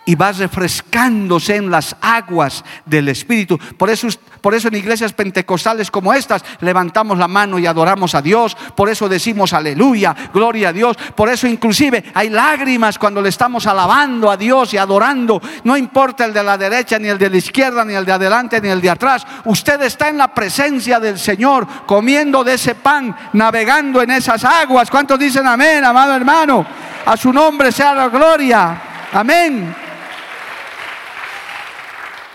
y 0.10 0.16
va 0.16 0.32
refrescándose 0.32 1.58
en 1.58 1.70
las 1.70 1.96
aguas 2.02 2.64
del 2.84 3.10
Espíritu. 3.10 3.60
Por 3.78 3.92
eso, 3.92 4.08
por 4.42 4.56
eso 4.56 4.68
en 4.68 4.74
iglesias 4.74 5.14
pentecostales 5.14 5.92
como 5.92 6.16
estas 6.16 6.44
levantamos 6.62 7.20
la 7.20 7.28
mano 7.28 7.60
y 7.60 7.68
adoramos 7.68 8.16
a 8.16 8.22
Dios. 8.24 8.58
Por 8.76 8.90
eso 8.90 9.08
decimos 9.08 9.54
aleluya, 9.54 10.16
gloria 10.34 10.70
a 10.70 10.74
Dios. 10.74 10.98
Por 11.16 11.30
eso 11.30 11.46
inclusive 11.46 12.06
hay 12.16 12.32
lágrimas 12.32 12.98
cuando 12.98 13.22
le 13.22 13.30
estamos 13.30 13.68
alabando 13.68 14.32
a 14.32 14.38
Dios 14.38 14.74
y 14.74 14.78
adorando. 14.78 15.40
No 15.64 15.78
importa 15.78 16.26
el 16.26 16.34
de 16.34 16.44
la 16.44 16.58
derecha, 16.58 16.98
ni 16.98 17.08
el 17.08 17.20
de 17.20 17.30
la 17.30 17.38
izquierda, 17.38 17.86
ni 17.86 17.94
el 17.94 18.04
de 18.04 18.14
adelante, 18.14 18.60
ni 18.62 18.70
el 18.70 18.82
de 18.82 18.90
atrás. 18.90 19.28
Usted 19.46 19.80
está 19.84 20.10
en 20.10 20.18
la 20.18 20.34
presencia 20.34 21.00
del 21.00 21.20
Señor, 21.20 21.68
comiendo 21.86 22.44
de 22.44 22.56
ese 22.56 22.74
pan, 22.74 23.16
navegando 23.34 24.02
en 24.02 24.10
esas 24.10 24.44
aguas. 24.44 24.90
¿Cuántos 24.90 25.20
dicen 25.20 25.46
amén, 25.46 25.86
amado 25.86 26.16
hermano? 26.16 26.66
A 27.06 27.16
su 27.16 27.32
nombre 27.32 27.72
sea 27.72 27.94
la 27.94 28.10
gloria. 28.10 28.82
Amén. 29.14 29.79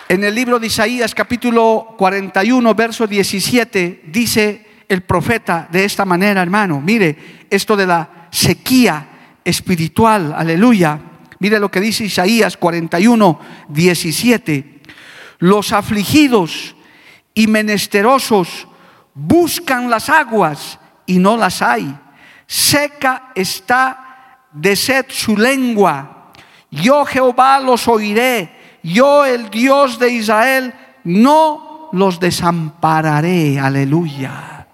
En 0.07 0.23
el 0.23 0.35
libro 0.35 0.59
de 0.59 0.67
Isaías 0.67 1.15
capítulo 1.15 1.95
41, 1.97 2.75
verso 2.75 3.07
17, 3.07 4.03
dice 4.09 4.67
el 4.87 5.03
profeta 5.03 5.67
de 5.73 5.87
esta 5.87 6.05
manera, 6.05 6.43
hermano, 6.43 6.79
mire, 6.79 7.47
esto 7.49 7.75
de 7.75 7.87
la 7.87 8.29
sequía 8.31 9.39
espiritual, 9.43 10.35
aleluya. 10.37 11.01
Mire 11.39 11.59
lo 11.59 11.71
que 11.71 11.81
dice 11.81 12.05
Isaías 12.05 12.59
41, 12.59 13.41
17. 13.69 14.83
Los 15.39 15.73
afligidos 15.73 16.77
y 17.33 17.47
menesterosos 17.47 18.69
buscan 19.15 19.89
las 19.89 20.11
aguas 20.11 20.79
y 21.07 21.19
no 21.19 21.39
las 21.39 21.63
hay. 21.63 21.99
Seca 22.47 23.33
está 23.35 24.39
de 24.53 24.77
sed 24.77 25.07
su 25.09 25.35
lengua. 25.35 26.31
Yo 26.71 27.07
Jehová 27.07 27.59
los 27.59 27.89
oiré 27.89 28.64
yo 28.85 29.25
el 29.25 29.51
Dios 29.51 29.99
de 29.99 30.11
Israel 30.11 30.75
no 31.05 31.89
los 31.93 32.21
desampararé. 32.21 33.59
Aleluya. 33.59 34.67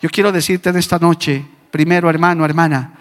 Yo 0.00 0.08
quiero 0.08 0.32
decirte 0.32 0.70
en 0.70 0.76
esta 0.76 0.98
noche, 0.98 1.44
primero 1.70 2.08
hermano, 2.08 2.44
hermana, 2.44 2.92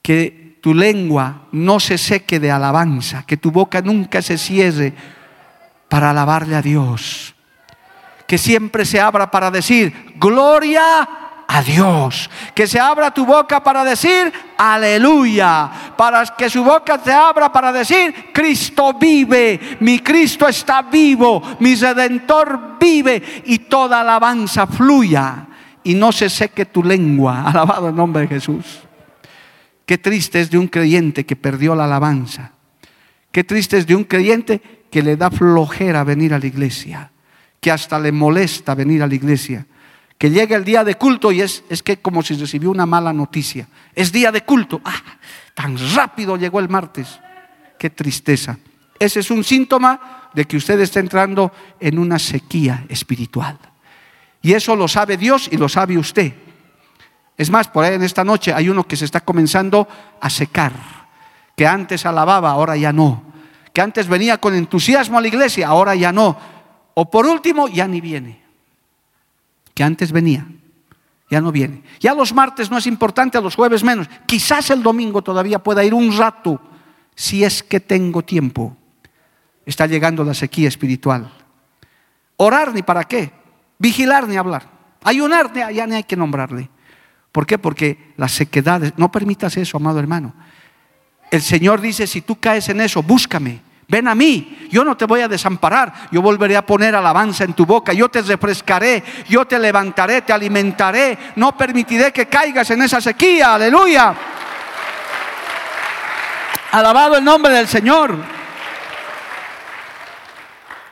que 0.00 0.58
tu 0.62 0.72
lengua 0.74 1.48
no 1.52 1.80
se 1.80 1.98
seque 1.98 2.38
de 2.38 2.52
alabanza, 2.52 3.24
que 3.26 3.36
tu 3.36 3.50
boca 3.50 3.82
nunca 3.82 4.22
se 4.22 4.38
cierre 4.38 4.94
para 5.88 6.10
alabarle 6.10 6.54
a 6.54 6.62
Dios. 6.62 7.34
Que 8.28 8.38
siempre 8.38 8.84
se 8.84 9.00
abra 9.00 9.30
para 9.30 9.50
decir, 9.50 10.14
gloria 10.16 11.08
a 11.48 11.62
Dios. 11.62 12.30
Que 12.54 12.66
se 12.66 12.78
abra 12.78 13.12
tu 13.12 13.26
boca 13.26 13.62
para 13.62 13.82
decir 13.82 14.32
aleluya. 14.56 15.70
Para 15.96 16.24
que 16.26 16.48
su 16.48 16.62
boca 16.62 17.00
se 17.02 17.12
abra 17.12 17.50
para 17.50 17.72
decir 17.72 18.30
Cristo 18.32 18.94
vive. 18.94 19.78
Mi 19.80 19.98
Cristo 20.00 20.46
está 20.46 20.82
vivo. 20.82 21.42
Mi 21.58 21.74
redentor 21.74 22.76
vive. 22.78 23.42
Y 23.46 23.60
toda 23.60 24.00
alabanza 24.00 24.66
fluya. 24.66 25.46
Y 25.82 25.94
no 25.94 26.12
se 26.12 26.28
seque 26.28 26.66
tu 26.66 26.84
lengua. 26.84 27.42
Alabado 27.46 27.88
el 27.88 27.96
nombre 27.96 28.22
de 28.22 28.28
Jesús. 28.28 28.80
Qué 29.86 29.96
triste 29.96 30.40
es 30.40 30.50
de 30.50 30.58
un 30.58 30.68
creyente 30.68 31.24
que 31.24 31.34
perdió 31.34 31.74
la 31.74 31.84
alabanza. 31.84 32.52
Qué 33.32 33.42
triste 33.42 33.78
es 33.78 33.86
de 33.86 33.96
un 33.96 34.04
creyente 34.04 34.60
que 34.90 35.02
le 35.02 35.16
da 35.16 35.30
flojera 35.30 36.04
venir 36.04 36.34
a 36.34 36.38
la 36.38 36.46
iglesia. 36.46 37.10
Que 37.58 37.70
hasta 37.70 37.98
le 37.98 38.12
molesta 38.12 38.74
venir 38.74 39.02
a 39.02 39.06
la 39.06 39.14
iglesia 39.14 39.66
que 40.18 40.30
llega 40.30 40.56
el 40.56 40.64
día 40.64 40.82
de 40.82 40.96
culto 40.96 41.30
y 41.30 41.40
es, 41.40 41.62
es 41.70 41.82
que 41.82 41.98
como 41.98 42.22
si 42.22 42.34
recibió 42.34 42.70
una 42.72 42.86
mala 42.86 43.12
noticia. 43.12 43.68
Es 43.94 44.10
día 44.10 44.32
de 44.32 44.42
culto. 44.42 44.80
Ah, 44.84 45.00
tan 45.54 45.78
rápido 45.94 46.36
llegó 46.36 46.58
el 46.58 46.68
martes. 46.68 47.20
Qué 47.78 47.88
tristeza. 47.90 48.58
Ese 48.98 49.20
es 49.20 49.30
un 49.30 49.44
síntoma 49.44 50.28
de 50.34 50.44
que 50.44 50.56
usted 50.56 50.80
está 50.80 50.98
entrando 50.98 51.52
en 51.78 52.00
una 52.00 52.18
sequía 52.18 52.84
espiritual. 52.88 53.56
Y 54.42 54.54
eso 54.54 54.74
lo 54.74 54.88
sabe 54.88 55.16
Dios 55.16 55.48
y 55.52 55.56
lo 55.56 55.68
sabe 55.68 55.96
usted. 55.96 56.34
Es 57.36 57.48
más, 57.50 57.68
por 57.68 57.84
ahí 57.84 57.94
en 57.94 58.02
esta 58.02 58.24
noche 58.24 58.52
hay 58.52 58.68
uno 58.68 58.82
que 58.84 58.96
se 58.96 59.04
está 59.04 59.20
comenzando 59.20 59.86
a 60.20 60.28
secar, 60.28 60.72
que 61.56 61.64
antes 61.64 62.04
alababa, 62.04 62.50
ahora 62.50 62.76
ya 62.76 62.92
no, 62.92 63.22
que 63.72 63.80
antes 63.80 64.08
venía 64.08 64.38
con 64.38 64.56
entusiasmo 64.56 65.18
a 65.18 65.20
la 65.20 65.28
iglesia, 65.28 65.68
ahora 65.68 65.94
ya 65.94 66.10
no, 66.10 66.36
o 66.94 67.08
por 67.08 67.26
último, 67.26 67.68
ya 67.68 67.86
ni 67.86 68.00
viene 68.00 68.47
que 69.78 69.84
antes 69.84 70.10
venía, 70.10 70.44
ya 71.30 71.40
no 71.40 71.52
viene. 71.52 71.84
Ya 72.00 72.12
los 72.12 72.34
martes 72.34 72.68
no 72.68 72.78
es 72.78 72.88
importante, 72.88 73.38
a 73.38 73.40
los 73.40 73.54
jueves 73.54 73.84
menos. 73.84 74.08
Quizás 74.26 74.70
el 74.70 74.82
domingo 74.82 75.22
todavía 75.22 75.60
pueda 75.60 75.84
ir 75.84 75.94
un 75.94 76.18
rato, 76.18 76.60
si 77.14 77.44
es 77.44 77.62
que 77.62 77.78
tengo 77.78 78.22
tiempo. 78.22 78.76
Está 79.64 79.86
llegando 79.86 80.24
la 80.24 80.34
sequía 80.34 80.66
espiritual. 80.66 81.32
Orar 82.38 82.74
ni 82.74 82.82
para 82.82 83.04
qué, 83.04 83.30
vigilar 83.78 84.26
ni 84.26 84.36
hablar, 84.36 84.68
ayunar 85.04 85.52
ya 85.54 85.86
ni 85.86 85.94
hay 85.94 86.02
que 86.02 86.16
nombrarle. 86.16 86.68
¿Por 87.30 87.46
qué? 87.46 87.56
Porque 87.56 88.12
las 88.16 88.32
sequedades, 88.32 88.94
no 88.96 89.12
permitas 89.12 89.56
eso, 89.56 89.76
amado 89.76 90.00
hermano. 90.00 90.34
El 91.30 91.40
Señor 91.40 91.80
dice, 91.80 92.08
si 92.08 92.20
tú 92.20 92.34
caes 92.40 92.68
en 92.68 92.80
eso, 92.80 93.00
búscame 93.00 93.60
Ven 93.90 94.06
a 94.06 94.14
mí, 94.14 94.68
yo 94.70 94.84
no 94.84 94.98
te 94.98 95.06
voy 95.06 95.22
a 95.22 95.28
desamparar, 95.28 96.10
yo 96.12 96.20
volveré 96.20 96.58
a 96.58 96.66
poner 96.66 96.94
alabanza 96.94 97.44
en 97.44 97.54
tu 97.54 97.64
boca, 97.64 97.94
yo 97.94 98.10
te 98.10 98.20
refrescaré, 98.20 99.02
yo 99.30 99.46
te 99.46 99.58
levantaré, 99.58 100.20
te 100.20 100.34
alimentaré, 100.34 101.16
no 101.36 101.56
permitiré 101.56 102.12
que 102.12 102.26
caigas 102.26 102.70
en 102.70 102.82
esa 102.82 103.00
sequía, 103.00 103.54
aleluya. 103.54 104.14
Alabado 106.70 107.16
el 107.16 107.24
nombre 107.24 107.54
del 107.54 107.66
Señor. 107.66 108.14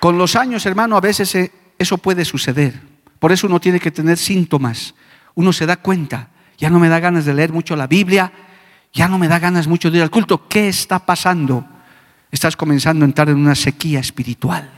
Con 0.01 0.17
los 0.17 0.35
años, 0.35 0.65
hermano, 0.65 0.97
a 0.97 1.03
veces 1.03 1.35
eh, 1.35 1.53
eso 1.79 1.99
puede 1.99 2.25
suceder. 2.25 2.81
Por 3.19 3.31
eso 3.31 3.47
uno 3.47 3.61
tiene 3.61 3.79
que 3.79 3.91
tener 3.91 4.17
síntomas. 4.17 4.95
Uno 5.35 5.53
se 5.53 5.67
da 5.67 5.77
cuenta, 5.77 6.31
ya 6.57 6.71
no 6.71 6.79
me 6.79 6.89
da 6.89 6.99
ganas 6.99 7.27
de 7.27 7.35
leer 7.35 7.53
mucho 7.53 7.77
la 7.77 7.89
Biblia, 7.89 8.33
ya 8.91 9.07
no 9.07 9.19
me 9.19 9.29
da 9.29 9.39
ganas 9.39 9.67
mucho 9.67 9.91
de 9.91 9.99
ir 9.99 10.03
al 10.03 10.11
culto. 10.11 10.49
¿Qué 10.49 10.69
está 10.69 10.99
pasando? 10.99 11.76
Estás 12.31 12.57
comenzando 12.57 13.05
a 13.05 13.09
entrar 13.09 13.29
en 13.29 13.37
una 13.37 13.55
sequía 13.55 14.01
espiritual. 14.01 14.71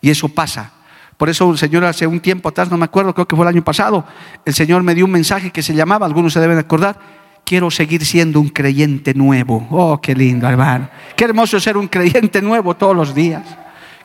Y 0.00 0.10
eso 0.10 0.28
pasa. 0.28 0.72
Por 1.16 1.28
eso 1.28 1.50
el 1.50 1.58
Señor 1.58 1.84
hace 1.84 2.06
un 2.06 2.20
tiempo 2.20 2.48
atrás, 2.48 2.70
no 2.70 2.76
me 2.76 2.84
acuerdo, 2.84 3.14
creo 3.14 3.28
que 3.28 3.36
fue 3.36 3.44
el 3.44 3.50
año 3.50 3.62
pasado, 3.62 4.04
el 4.44 4.54
Señor 4.54 4.82
me 4.82 4.94
dio 4.94 5.04
un 5.04 5.12
mensaje 5.12 5.50
que 5.50 5.62
se 5.62 5.74
llamaba, 5.74 6.04
algunos 6.06 6.32
se 6.32 6.40
deben 6.40 6.58
acordar, 6.58 6.98
quiero 7.44 7.70
seguir 7.70 8.04
siendo 8.04 8.40
un 8.40 8.48
creyente 8.48 9.14
nuevo. 9.14 9.66
Oh, 9.70 10.00
qué 10.00 10.14
lindo, 10.14 10.48
hermano. 10.48 10.88
Qué 11.14 11.24
hermoso 11.24 11.60
ser 11.60 11.76
un 11.76 11.86
creyente 11.86 12.42
nuevo 12.42 12.74
todos 12.74 12.96
los 12.96 13.14
días 13.14 13.42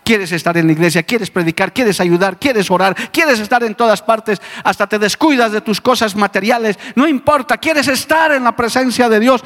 quieres 0.08 0.32
estar 0.32 0.56
en 0.58 0.68
la 0.68 0.72
iglesia, 0.72 1.04
quieres 1.04 1.30
predicar, 1.30 1.74
quieres 1.74 2.00
ayudar, 2.00 2.40
quieres 2.40 2.72
orar, 2.72 2.96
quieres 3.12 3.42
estar 3.42 3.62
en 3.64 3.76
todas 3.76 4.02
partes, 4.02 4.42
hasta 4.64 4.88
te 4.88 4.98
descuidas 4.98 5.52
de 5.52 5.60
tus 5.60 5.82
cosas 5.82 6.16
materiales, 6.16 6.80
no 6.96 7.10
importa, 7.10 7.58
quieres 7.58 7.90
estar 7.90 8.32
en 8.32 8.46
la 8.46 8.56
presencia 8.56 9.10
de 9.10 9.20
Dios, 9.20 9.44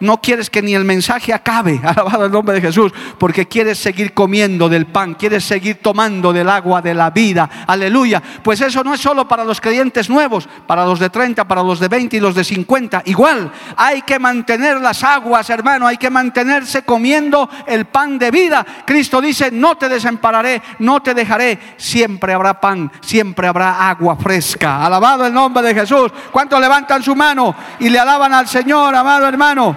no 0.00 0.20
quieres 0.20 0.48
que 0.48 0.62
ni 0.62 0.74
el 0.74 0.84
mensaje 0.84 1.32
acabe, 1.32 1.80
alabado 1.84 2.26
el 2.26 2.32
nombre 2.32 2.54
de 2.54 2.60
Jesús, 2.60 2.92
porque 3.18 3.48
quieres 3.48 3.78
seguir 3.78 4.14
comiendo 4.14 4.68
del 4.68 4.86
pan, 4.86 5.14
quieres 5.14 5.44
seguir 5.44 5.80
tomando 5.82 6.32
del 6.32 6.48
agua 6.48 6.80
de 6.80 6.94
la 6.94 7.10
vida, 7.10 7.50
aleluya. 7.66 8.22
Pues 8.42 8.60
eso 8.60 8.84
no 8.84 8.94
es 8.94 9.00
solo 9.00 9.26
para 9.26 9.44
los 9.44 9.60
creyentes 9.60 10.08
nuevos, 10.08 10.48
para 10.66 10.84
los 10.84 11.00
de 11.00 11.10
30, 11.10 11.46
para 11.48 11.62
los 11.62 11.80
de 11.80 11.88
20 11.88 12.16
y 12.16 12.20
los 12.20 12.34
de 12.34 12.44
50, 12.44 13.02
igual, 13.06 13.50
hay 13.76 14.02
que 14.02 14.18
mantener 14.20 14.80
las 14.80 15.02
aguas, 15.02 15.50
hermano, 15.50 15.88
hay 15.88 15.96
que 15.96 16.10
mantenerse 16.10 16.82
comiendo 16.82 17.48
el 17.66 17.86
pan 17.86 18.18
de 18.18 18.30
vida. 18.30 18.64
Cristo 18.86 19.20
dice, 19.20 19.50
no 19.50 19.76
te 19.76 19.88
des 19.88 20.04
desampararé, 20.04 20.62
no 20.80 21.00
te 21.00 21.14
dejaré. 21.14 21.58
Siempre 21.76 22.34
habrá 22.34 22.60
pan, 22.60 22.92
siempre 23.00 23.48
habrá 23.48 23.88
agua 23.88 24.16
fresca. 24.16 24.84
Alabado 24.84 25.26
el 25.26 25.32
nombre 25.32 25.62
de 25.62 25.74
Jesús. 25.74 26.12
¿Cuántos 26.30 26.60
levantan 26.60 27.02
su 27.02 27.16
mano 27.16 27.54
y 27.78 27.88
le 27.88 27.98
alaban 27.98 28.34
al 28.34 28.46
Señor, 28.46 28.94
amado 28.94 29.26
hermano? 29.26 29.76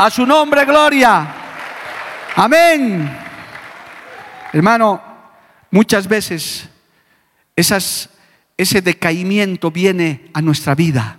A 0.00 0.08
su 0.08 0.24
nombre, 0.24 0.64
gloria. 0.64 1.28
Amén. 2.34 3.18
Hermano, 4.50 4.98
muchas 5.70 6.08
veces 6.08 6.70
ese 7.54 8.80
decaimiento 8.80 9.70
viene 9.70 10.30
a 10.32 10.40
nuestra 10.40 10.74
vida. 10.74 11.18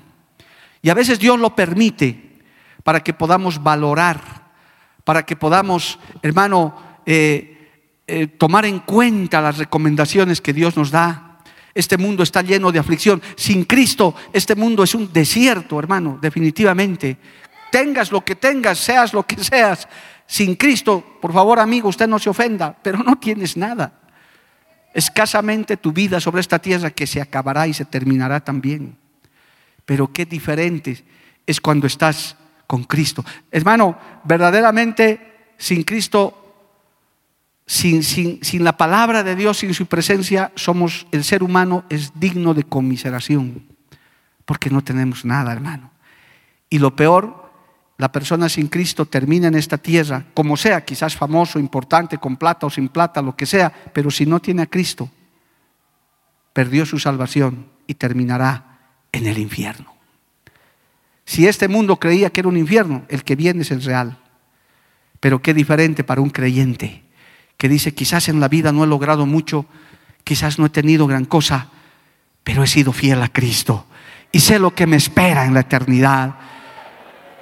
Y 0.81 0.89
a 0.89 0.95
veces 0.95 1.19
Dios 1.19 1.39
lo 1.39 1.55
permite 1.55 2.39
para 2.83 3.01
que 3.01 3.13
podamos 3.13 3.61
valorar, 3.61 4.49
para 5.03 5.27
que 5.27 5.35
podamos, 5.35 5.99
hermano, 6.23 7.01
eh, 7.05 7.69
eh, 8.07 8.25
tomar 8.25 8.65
en 8.65 8.79
cuenta 8.79 9.41
las 9.41 9.59
recomendaciones 9.59 10.41
que 10.41 10.53
Dios 10.53 10.75
nos 10.75 10.89
da. 10.89 11.37
Este 11.75 11.99
mundo 11.99 12.23
está 12.23 12.41
lleno 12.41 12.71
de 12.71 12.79
aflicción. 12.79 13.21
Sin 13.35 13.65
Cristo, 13.65 14.15
este 14.33 14.55
mundo 14.55 14.81
es 14.81 14.95
un 14.95 15.13
desierto, 15.13 15.77
hermano, 15.77 16.17
definitivamente. 16.19 17.19
Tengas 17.71 18.11
lo 18.11 18.21
que 18.23 18.35
tengas, 18.35 18.77
seas 18.77 19.13
lo 19.13 19.23
que 19.23 19.43
seas, 19.43 19.87
sin 20.27 20.55
Cristo, 20.55 21.17
por 21.21 21.33
favor 21.33 21.59
amigo, 21.59 21.89
usted 21.89 22.07
no 22.07 22.19
se 22.19 22.29
ofenda, 22.29 22.75
pero 22.81 22.99
no 22.99 23.17
tienes 23.17 23.57
nada. 23.57 23.93
Escasamente 24.93 25.77
tu 25.77 25.91
vida 25.91 26.19
sobre 26.19 26.41
esta 26.41 26.59
tierra 26.59 26.91
que 26.91 27.07
se 27.07 27.21
acabará 27.21 27.67
y 27.67 27.73
se 27.73 27.85
terminará 27.85 28.41
también. 28.41 28.97
Pero 29.85 30.11
qué 30.11 30.25
diferente 30.25 31.03
es 31.45 31.59
cuando 31.59 31.87
estás 31.87 32.35
con 32.67 32.83
Cristo. 32.83 33.25
Hermano, 33.51 33.97
verdaderamente 34.23 35.53
sin 35.57 35.83
Cristo, 35.83 36.41
sin, 37.65 38.63
la 38.63 38.75
palabra 38.75 39.23
de 39.23 39.35
Dios, 39.35 39.59
sin 39.59 39.73
su 39.73 39.85
presencia, 39.85 40.51
somos, 40.55 41.07
el 41.11 41.23
ser 41.23 41.43
humano 41.43 41.85
es 41.89 42.19
digno 42.19 42.53
de 42.53 42.63
conmiseración, 42.63 43.67
porque 44.45 44.69
no 44.69 44.83
tenemos 44.83 45.23
nada, 45.23 45.53
hermano. 45.53 45.91
Y 46.69 46.79
lo 46.79 46.95
peor, 46.95 47.40
la 48.01 48.11
persona 48.11 48.49
sin 48.49 48.67
Cristo 48.67 49.05
termina 49.05 49.47
en 49.47 49.53
esta 49.53 49.77
tierra, 49.77 50.25
como 50.33 50.57
sea, 50.57 50.83
quizás 50.83 51.15
famoso, 51.15 51.59
importante, 51.59 52.17
con 52.17 52.35
plata 52.35 52.65
o 52.65 52.69
sin 52.71 52.89
plata, 52.89 53.21
lo 53.21 53.35
que 53.35 53.45
sea, 53.45 53.71
pero 53.93 54.09
si 54.09 54.25
no 54.25 54.39
tiene 54.39 54.63
a 54.63 54.65
Cristo, 54.65 55.07
perdió 56.51 56.83
su 56.87 56.97
salvación 56.97 57.67
y 57.85 57.93
terminará 57.93 58.79
en 59.11 59.27
el 59.27 59.37
infierno. 59.37 59.93
Si 61.25 61.47
este 61.47 61.67
mundo 61.67 61.97
creía 61.97 62.31
que 62.31 62.39
era 62.39 62.49
un 62.49 62.57
infierno, 62.57 63.03
el 63.07 63.23
que 63.23 63.35
viene 63.35 63.61
es 63.61 63.69
el 63.69 63.83
real. 63.83 64.17
Pero 65.19 65.43
qué 65.43 65.53
diferente 65.53 66.03
para 66.03 66.21
un 66.21 66.31
creyente 66.31 67.03
que 67.55 67.69
dice, 67.69 67.93
quizás 67.93 68.29
en 68.29 68.39
la 68.39 68.47
vida 68.47 68.71
no 68.71 68.83
he 68.83 68.87
logrado 68.87 69.27
mucho, 69.27 69.67
quizás 70.23 70.57
no 70.57 70.65
he 70.65 70.69
tenido 70.69 71.05
gran 71.05 71.25
cosa, 71.25 71.69
pero 72.43 72.63
he 72.63 72.67
sido 72.67 72.93
fiel 72.93 73.21
a 73.21 73.29
Cristo 73.29 73.85
y 74.31 74.39
sé 74.39 74.57
lo 74.57 74.73
que 74.73 74.87
me 74.87 74.95
espera 74.95 75.45
en 75.45 75.53
la 75.53 75.59
eternidad. 75.59 76.50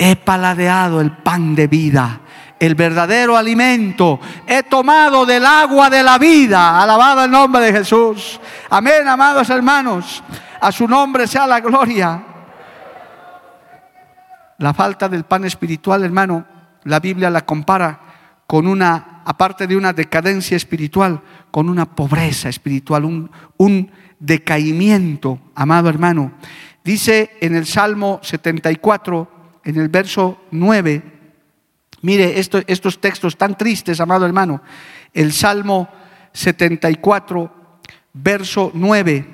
He 0.01 0.15
paladeado 0.15 1.01
el 1.01 1.11
pan 1.11 1.53
de 1.53 1.67
vida, 1.67 2.21
el 2.57 2.73
verdadero 2.73 3.35
alimento. 3.35 4.17
He 4.47 4.63
tomado 4.63 5.25
del 5.25 5.45
agua 5.45 5.89
de 5.89 6.01
la 6.01 6.17
vida. 6.17 6.81
Alabado 6.81 7.25
el 7.25 7.29
nombre 7.29 7.65
de 7.65 7.73
Jesús. 7.73 8.39
Amén, 8.69 9.05
amados 9.05 9.49
hermanos. 9.49 10.23
A 10.61 10.71
su 10.71 10.87
nombre 10.87 11.27
sea 11.27 11.45
la 11.45 11.59
gloria. 11.59 12.23
La 14.59 14.73
falta 14.73 15.09
del 15.09 15.25
pan 15.25 15.43
espiritual, 15.43 16.05
hermano, 16.05 16.45
la 16.85 17.01
Biblia 17.01 17.29
la 17.29 17.41
compara 17.41 17.99
con 18.47 18.67
una, 18.67 19.21
aparte 19.25 19.67
de 19.67 19.75
una 19.75 19.91
decadencia 19.91 20.55
espiritual, 20.55 21.19
con 21.51 21.67
una 21.67 21.85
pobreza 21.85 22.47
espiritual, 22.47 23.03
un, 23.03 23.29
un 23.57 23.91
decaimiento, 24.17 25.41
amado 25.55 25.89
hermano. 25.89 26.31
Dice 26.85 27.31
en 27.41 27.57
el 27.57 27.65
Salmo 27.65 28.21
74, 28.23 29.38
en 29.69 29.77
el 29.77 29.89
verso 29.89 30.41
9, 30.51 31.01
mire 32.01 32.39
estos 32.39 32.99
textos 32.99 33.37
tan 33.37 33.57
tristes, 33.57 33.99
amado 33.99 34.25
hermano, 34.25 34.61
el 35.13 35.31
Salmo 35.31 35.89
74, 36.33 37.81
verso 38.13 38.71
9, 38.73 39.25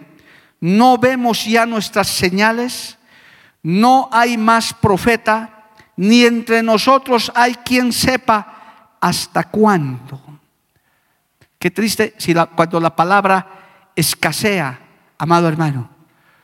no 0.62 0.98
vemos 0.98 1.46
ya 1.46 1.66
nuestras 1.66 2.08
señales, 2.08 2.98
no 3.64 4.10
hay 4.12 4.38
más 4.38 4.74
profeta, 4.74 5.72
ni 5.98 6.24
entre 6.24 6.62
nosotros 6.64 7.32
hay 7.36 7.56
quien 7.56 7.94
sepa 7.94 8.98
hasta 9.00 9.46
cuándo. 9.46 10.22
Qué 11.58 11.72
triste 11.72 12.14
si 12.18 12.34
cuando 12.56 12.80
la 12.80 12.96
palabra 12.96 13.92
escasea, 13.96 14.80
amado 15.18 15.48
hermano, 15.48 15.90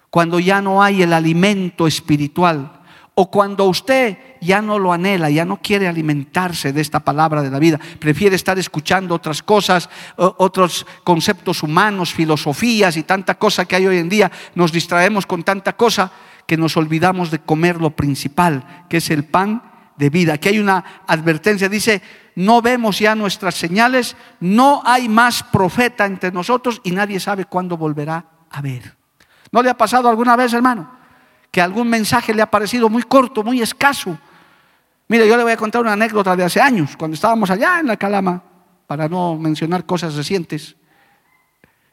cuando 0.10 0.40
ya 0.40 0.62
no 0.62 0.82
hay 0.82 1.04
el 1.04 1.14
alimento 1.14 1.88
espiritual, 1.88 2.81
o 3.14 3.30
cuando 3.30 3.66
usted 3.66 4.18
ya 4.40 4.62
no 4.62 4.80
lo 4.80 4.94
anhela, 4.94 5.30
ya 5.30 5.46
no 5.46 5.58
quiere 5.58 5.88
alimentarse 5.88 6.72
de 6.72 6.82
esta 6.82 7.02
palabra 7.02 7.42
de 7.42 7.52
la 7.52 7.60
vida, 7.60 7.80
prefiere 8.00 8.36
estar 8.36 8.58
escuchando 8.58 9.16
otras 9.16 9.44
cosas, 9.44 9.90
otros 10.16 10.86
conceptos 11.04 11.62
humanos, 11.62 12.14
filosofías 12.14 12.96
y 12.98 13.04
tanta 13.04 13.36
cosa 13.36 13.66
que 13.66 13.76
hay 13.76 13.88
hoy 13.88 13.98
en 13.98 14.10
día, 14.10 14.32
nos 14.56 14.72
distraemos 14.72 15.26
con 15.26 15.44
tanta 15.44 15.74
cosa 15.74 16.12
que 16.48 16.58
nos 16.58 16.78
olvidamos 16.78 17.32
de 17.32 17.40
comer 17.40 17.82
lo 17.82 17.92
principal, 17.92 18.86
que 18.90 18.98
es 18.98 19.10
el 19.10 19.26
pan 19.26 19.62
de 19.98 20.10
vida. 20.10 20.34
Aquí 20.34 20.50
hay 20.50 20.60
una 20.60 21.04
advertencia, 21.06 21.70
dice, 21.70 22.02
no 22.36 22.62
vemos 22.62 23.00
ya 23.00 23.14
nuestras 23.14 23.56
señales, 23.56 24.16
no 24.40 24.82
hay 24.86 25.10
más 25.10 25.44
profeta 25.44 26.06
entre 26.06 26.32
nosotros 26.32 26.80
y 26.84 26.92
nadie 26.92 27.20
sabe 27.20 27.46
cuándo 27.46 27.78
volverá 27.78 28.26
a 28.50 28.62
ver. 28.62 28.98
¿No 29.52 29.62
le 29.62 29.70
ha 29.70 29.78
pasado 29.78 30.10
alguna 30.10 30.36
vez, 30.38 30.54
hermano? 30.54 31.01
Que 31.52 31.62
algún 31.62 31.90
mensaje 31.90 32.34
le 32.34 32.42
ha 32.42 32.50
parecido 32.50 32.90
muy 32.90 33.04
corto, 33.04 33.44
muy 33.44 33.62
escaso. 33.62 34.18
Mire, 35.08 35.28
yo 35.28 35.36
le 35.36 35.44
voy 35.44 35.52
a 35.52 35.58
contar 35.58 35.82
una 35.82 35.94
anécdota 35.94 36.36
de 36.36 36.46
hace 36.46 36.62
años, 36.62 36.96
cuando 36.98 37.16
estábamos 37.16 37.50
allá 37.52 37.82
en 37.82 37.88
la 37.88 37.98
Calama, 37.98 38.42
para 38.88 39.10
no 39.10 39.36
mencionar 39.38 39.86
cosas 39.86 40.16
recientes. 40.16 40.78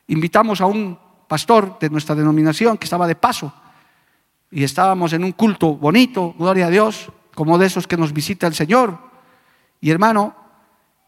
Invitamos 0.07 0.61
a 0.61 0.66
un 0.66 0.99
pastor 1.27 1.79
de 1.79 1.90
nuestra 1.90 2.14
denominación 2.14 2.79
que 2.79 2.85
estaba 2.85 3.07
de 3.07 3.14
paso 3.14 3.53
y 4.51 4.64
estábamos 4.64 5.12
en 5.12 5.25
un 5.25 5.33
culto 5.33 5.75
bonito, 5.75 6.35
gloria 6.38 6.66
a 6.66 6.71
Dios, 6.71 7.12
como 7.35 7.59
de 7.59 7.66
esos 7.66 7.87
que 7.87 7.97
nos 7.97 8.12
visita 8.12 8.47
el 8.47 8.55
Señor. 8.55 8.99
Y 9.81 9.90
hermano, 9.90 10.35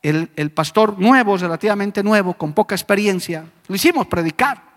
el, 0.03 0.31
el 0.37 0.51
pastor 0.51 0.99
nuevo, 0.99 1.37
relativamente 1.37 2.03
nuevo, 2.03 2.35
con 2.35 2.53
poca 2.53 2.75
experiencia, 2.75 3.45
lo 3.67 3.75
hicimos 3.75 4.07
predicar. 4.07 4.70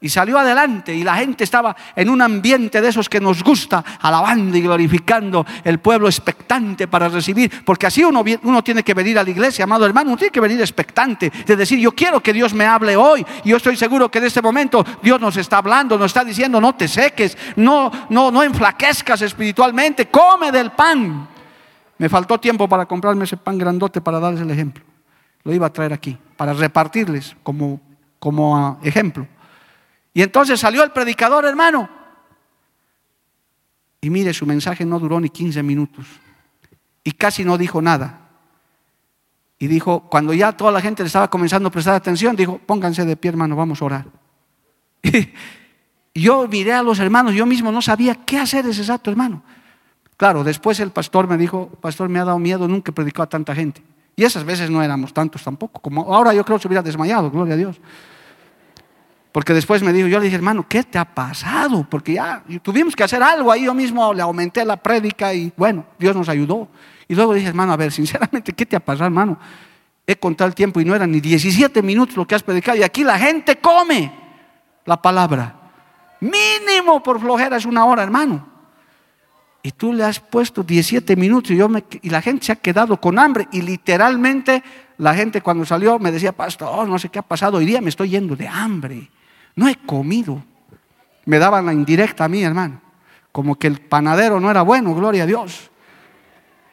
Y 0.00 0.08
salió 0.08 0.38
adelante 0.38 0.94
y 0.94 1.02
la 1.02 1.16
gente 1.16 1.42
estaba 1.42 1.74
en 1.96 2.08
un 2.08 2.22
ambiente 2.22 2.80
de 2.80 2.88
esos 2.88 3.08
que 3.08 3.20
nos 3.20 3.42
gusta, 3.42 3.84
alabando 4.00 4.56
y 4.56 4.60
glorificando 4.60 5.44
el 5.64 5.80
pueblo 5.80 6.06
expectante 6.06 6.86
para 6.86 7.08
recibir. 7.08 7.64
Porque 7.64 7.88
así 7.88 8.04
uno, 8.04 8.22
tiene 8.62 8.84
que 8.84 8.94
venir 8.94 9.18
a 9.18 9.24
la 9.24 9.30
iglesia, 9.30 9.64
amado 9.64 9.84
hermano, 9.84 10.10
uno 10.10 10.16
tiene 10.16 10.30
que 10.30 10.40
venir 10.40 10.60
expectante, 10.60 11.32
de 11.44 11.56
decir, 11.56 11.80
yo 11.80 11.90
quiero 11.92 12.20
que 12.20 12.32
Dios 12.32 12.54
me 12.54 12.64
hable 12.64 12.96
hoy. 12.96 13.26
Y 13.42 13.48
yo 13.48 13.56
estoy 13.56 13.76
seguro 13.76 14.08
que 14.08 14.18
en 14.18 14.26
este 14.26 14.40
momento 14.40 14.84
Dios 15.02 15.20
nos 15.20 15.36
está 15.36 15.58
hablando, 15.58 15.98
nos 15.98 16.06
está 16.06 16.24
diciendo, 16.24 16.60
no 16.60 16.76
te 16.76 16.86
seques, 16.86 17.36
no, 17.56 17.90
no, 18.08 18.30
no 18.30 18.44
enflaquezcas 18.44 19.22
espiritualmente, 19.22 20.06
come 20.06 20.52
del 20.52 20.70
pan. 20.70 21.28
Me 21.98 22.08
faltó 22.08 22.38
tiempo 22.38 22.68
para 22.68 22.86
comprarme 22.86 23.24
ese 23.24 23.36
pan 23.36 23.58
grandote 23.58 24.00
para 24.00 24.20
darles 24.20 24.42
el 24.42 24.50
ejemplo. 24.52 24.84
Lo 25.42 25.52
iba 25.52 25.66
a 25.66 25.72
traer 25.72 25.92
aquí, 25.92 26.16
para 26.36 26.52
repartirles 26.52 27.34
como, 27.42 27.80
como 28.20 28.78
ejemplo. 28.84 29.26
Y 30.14 30.22
entonces 30.22 30.58
salió 30.60 30.82
el 30.82 30.90
predicador, 30.90 31.44
hermano. 31.44 31.88
Y 34.00 34.10
mire, 34.10 34.32
su 34.32 34.46
mensaje 34.46 34.84
no 34.84 34.98
duró 34.98 35.20
ni 35.20 35.28
15 35.28 35.62
minutos. 35.62 36.06
Y 37.04 37.12
casi 37.12 37.44
no 37.44 37.58
dijo 37.58 37.82
nada. 37.82 38.28
Y 39.58 39.66
dijo, 39.66 40.08
cuando 40.08 40.32
ya 40.32 40.52
toda 40.52 40.70
la 40.70 40.80
gente 40.80 41.02
le 41.02 41.08
estaba 41.08 41.28
comenzando 41.28 41.68
a 41.68 41.72
prestar 41.72 41.94
atención, 41.94 42.36
dijo, 42.36 42.58
pónganse 42.58 43.04
de 43.04 43.16
pie, 43.16 43.30
hermano, 43.30 43.56
vamos 43.56 43.82
a 43.82 43.84
orar. 43.84 44.06
Y 46.14 46.22
yo 46.22 46.48
miré 46.48 46.72
a 46.72 46.82
los 46.82 46.98
hermanos, 46.98 47.34
yo 47.34 47.46
mismo 47.46 47.70
no 47.70 47.80
sabía 47.80 48.16
qué 48.16 48.38
hacer 48.38 48.66
ese 48.66 48.80
exacto, 48.80 49.08
hermano. 49.08 49.40
Claro, 50.16 50.42
después 50.42 50.80
el 50.80 50.90
pastor 50.90 51.28
me 51.28 51.36
dijo, 51.36 51.68
pastor, 51.80 52.08
me 52.08 52.18
ha 52.18 52.24
dado 52.24 52.40
miedo, 52.40 52.66
nunca 52.66 52.90
predicó 52.90 53.22
a 53.22 53.28
tanta 53.28 53.54
gente. 53.54 53.84
Y 54.16 54.24
esas 54.24 54.42
veces 54.42 54.68
no 54.68 54.82
éramos 54.82 55.12
tantos 55.12 55.44
tampoco, 55.44 55.80
como 55.80 56.12
ahora 56.12 56.34
yo 56.34 56.44
creo 56.44 56.58
que 56.58 56.62
se 56.62 56.68
hubiera 56.68 56.82
desmayado, 56.82 57.30
gloria 57.30 57.54
a 57.54 57.56
Dios. 57.56 57.80
Porque 59.38 59.54
después 59.54 59.84
me 59.84 59.92
dijo, 59.92 60.08
yo 60.08 60.18
le 60.18 60.24
dije, 60.24 60.34
hermano, 60.34 60.66
¿qué 60.68 60.82
te 60.82 60.98
ha 60.98 61.04
pasado? 61.04 61.86
Porque 61.88 62.14
ya 62.14 62.42
tuvimos 62.60 62.96
que 62.96 63.04
hacer 63.04 63.22
algo 63.22 63.52
ahí, 63.52 63.66
yo 63.66 63.72
mismo 63.72 64.12
le 64.12 64.20
aumenté 64.20 64.64
la 64.64 64.76
prédica 64.76 65.32
y 65.32 65.52
bueno, 65.56 65.86
Dios 65.96 66.16
nos 66.16 66.28
ayudó. 66.28 66.66
Y 67.06 67.14
luego 67.14 67.34
dije, 67.34 67.46
hermano, 67.46 67.72
a 67.72 67.76
ver, 67.76 67.92
sinceramente, 67.92 68.52
¿qué 68.52 68.66
te 68.66 68.74
ha 68.74 68.80
pasado, 68.80 69.04
hermano? 69.04 69.38
He 70.04 70.16
contado 70.16 70.48
el 70.48 70.56
tiempo 70.56 70.80
y 70.80 70.84
no 70.84 70.92
eran 70.92 71.12
ni 71.12 71.20
17 71.20 71.82
minutos 71.82 72.16
lo 72.16 72.26
que 72.26 72.34
has 72.34 72.42
predicado 72.42 72.78
y 72.78 72.82
aquí 72.82 73.04
la 73.04 73.16
gente 73.16 73.58
come 73.58 74.10
la 74.84 75.00
palabra. 75.00 75.54
Mínimo 76.18 77.00
por 77.00 77.20
flojera 77.20 77.58
es 77.58 77.64
una 77.64 77.84
hora, 77.84 78.02
hermano. 78.02 78.44
Y 79.62 79.70
tú 79.70 79.92
le 79.92 80.02
has 80.02 80.18
puesto 80.18 80.64
17 80.64 81.14
minutos 81.14 81.52
y, 81.52 81.56
yo 81.58 81.68
me, 81.68 81.84
y 82.02 82.10
la 82.10 82.20
gente 82.20 82.46
se 82.46 82.50
ha 82.50 82.56
quedado 82.56 83.00
con 83.00 83.16
hambre. 83.20 83.46
Y 83.52 83.62
literalmente 83.62 84.64
la 84.96 85.14
gente 85.14 85.42
cuando 85.42 85.64
salió 85.64 86.00
me 86.00 86.10
decía, 86.10 86.32
pastor, 86.32 86.88
no 86.88 86.98
sé 86.98 87.08
qué 87.08 87.20
ha 87.20 87.22
pasado, 87.22 87.58
hoy 87.58 87.66
día 87.66 87.80
me 87.80 87.90
estoy 87.90 88.08
yendo 88.08 88.34
de 88.34 88.48
hambre 88.48 89.08
no 89.58 89.66
he 89.66 89.74
comido. 89.74 90.40
Me 91.24 91.40
daban 91.40 91.66
la 91.66 91.72
indirecta 91.72 92.24
a 92.24 92.28
mí, 92.28 92.44
hermano. 92.44 92.80
Como 93.32 93.56
que 93.56 93.66
el 93.66 93.80
panadero 93.80 94.38
no 94.38 94.52
era 94.52 94.62
bueno, 94.62 94.94
gloria 94.94 95.24
a 95.24 95.26
Dios. 95.26 95.68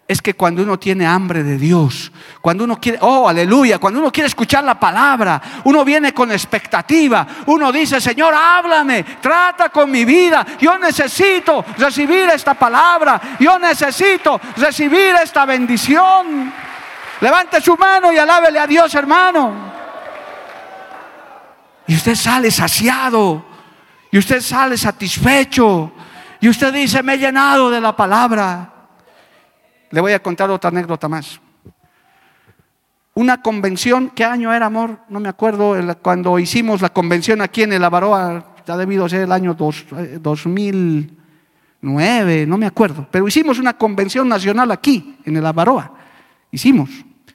Es 0.08 0.22
que 0.22 0.36
cuando 0.36 0.62
uno 0.62 0.78
tiene 0.78 1.08
hambre 1.08 1.42
de 1.42 1.58
Dios, 1.58 2.12
cuando 2.42 2.64
uno 2.64 2.80
quiere, 2.80 3.00
oh, 3.02 3.28
aleluya, 3.28 3.80
cuando 3.80 4.00
uno 4.00 4.12
quiere 4.12 4.28
escuchar 4.28 4.64
la 4.64 4.80
palabra, 4.80 5.42
uno 5.64 5.84
viene 5.84 6.14
con 6.14 6.32
expectativa, 6.32 7.26
uno 7.48 7.72
dice, 7.72 8.00
Señor, 8.00 8.36
háblame, 8.36 9.04
trata 9.20 9.70
con 9.70 9.90
mi 9.90 10.06
vida, 10.06 10.46
yo 10.60 10.78
necesito 10.78 11.66
recibir 11.80 12.30
esta 12.30 12.54
palabra, 12.54 13.20
yo 13.40 13.58
necesito 13.58 14.40
recibir 14.58 15.16
esta 15.24 15.44
bendición. 15.46 16.54
Levante 17.20 17.60
su 17.62 17.76
mano 17.78 18.14
y 18.14 18.20
alábele 18.20 18.60
a 18.60 18.68
Dios, 18.68 18.94
hermano. 18.94 19.75
Y 21.88 21.96
usted 21.96 22.16
sale 22.16 22.52
saciado. 22.52 23.46
Y 24.12 24.18
usted 24.18 24.42
sale 24.42 24.78
satisfecho. 24.78 25.92
Y 26.40 26.50
usted 26.50 26.74
dice, 26.74 27.04
me 27.04 27.16
he 27.16 27.18
llenado 27.18 27.70
de 27.70 27.82
la 27.82 27.96
palabra. 27.96 28.72
le 29.92 30.02
voy 30.02 30.14
a 30.14 30.22
contar 30.22 30.50
otra 30.50 30.70
anécdota 30.70 31.08
más. 31.08 31.40
Una 33.18 33.42
convención, 33.42 34.12
¿qué 34.14 34.26
año 34.26 34.54
era, 34.54 34.66
amor? 34.66 35.00
No 35.08 35.22
me 35.22 35.30
acuerdo, 35.30 35.74
cuando 36.02 36.38
hicimos 36.38 36.82
la 36.82 36.90
convención 36.90 37.40
aquí 37.40 37.64
en 37.64 37.72
el 37.72 37.82
Avaroa, 37.82 38.56
ya 38.68 38.76
debido 38.76 39.08
ser 39.08 39.22
el 39.22 39.32
año 39.32 39.54
2009, 39.54 42.42
eh, 42.42 42.46
no 42.46 42.58
me 42.58 42.66
acuerdo, 42.66 43.08
pero 43.10 43.26
hicimos 43.26 43.58
una 43.58 43.78
convención 43.78 44.28
nacional 44.28 44.70
aquí, 44.72 45.16
en 45.24 45.38
el 45.38 45.46
Avaroa. 45.46 45.94
Hicimos, 46.52 46.90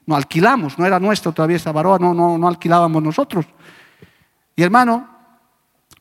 no 0.04 0.14
alquilamos, 0.14 0.78
no 0.78 0.84
era 0.84 1.00
nuestro 1.00 1.32
todavía 1.32 1.56
esta 1.56 1.70
Avaroa, 1.70 1.98
no, 1.98 2.12
no, 2.12 2.36
no 2.36 2.46
alquilábamos 2.46 3.02
nosotros. 3.02 3.46
Y 4.60 4.62
hermano, 4.62 5.08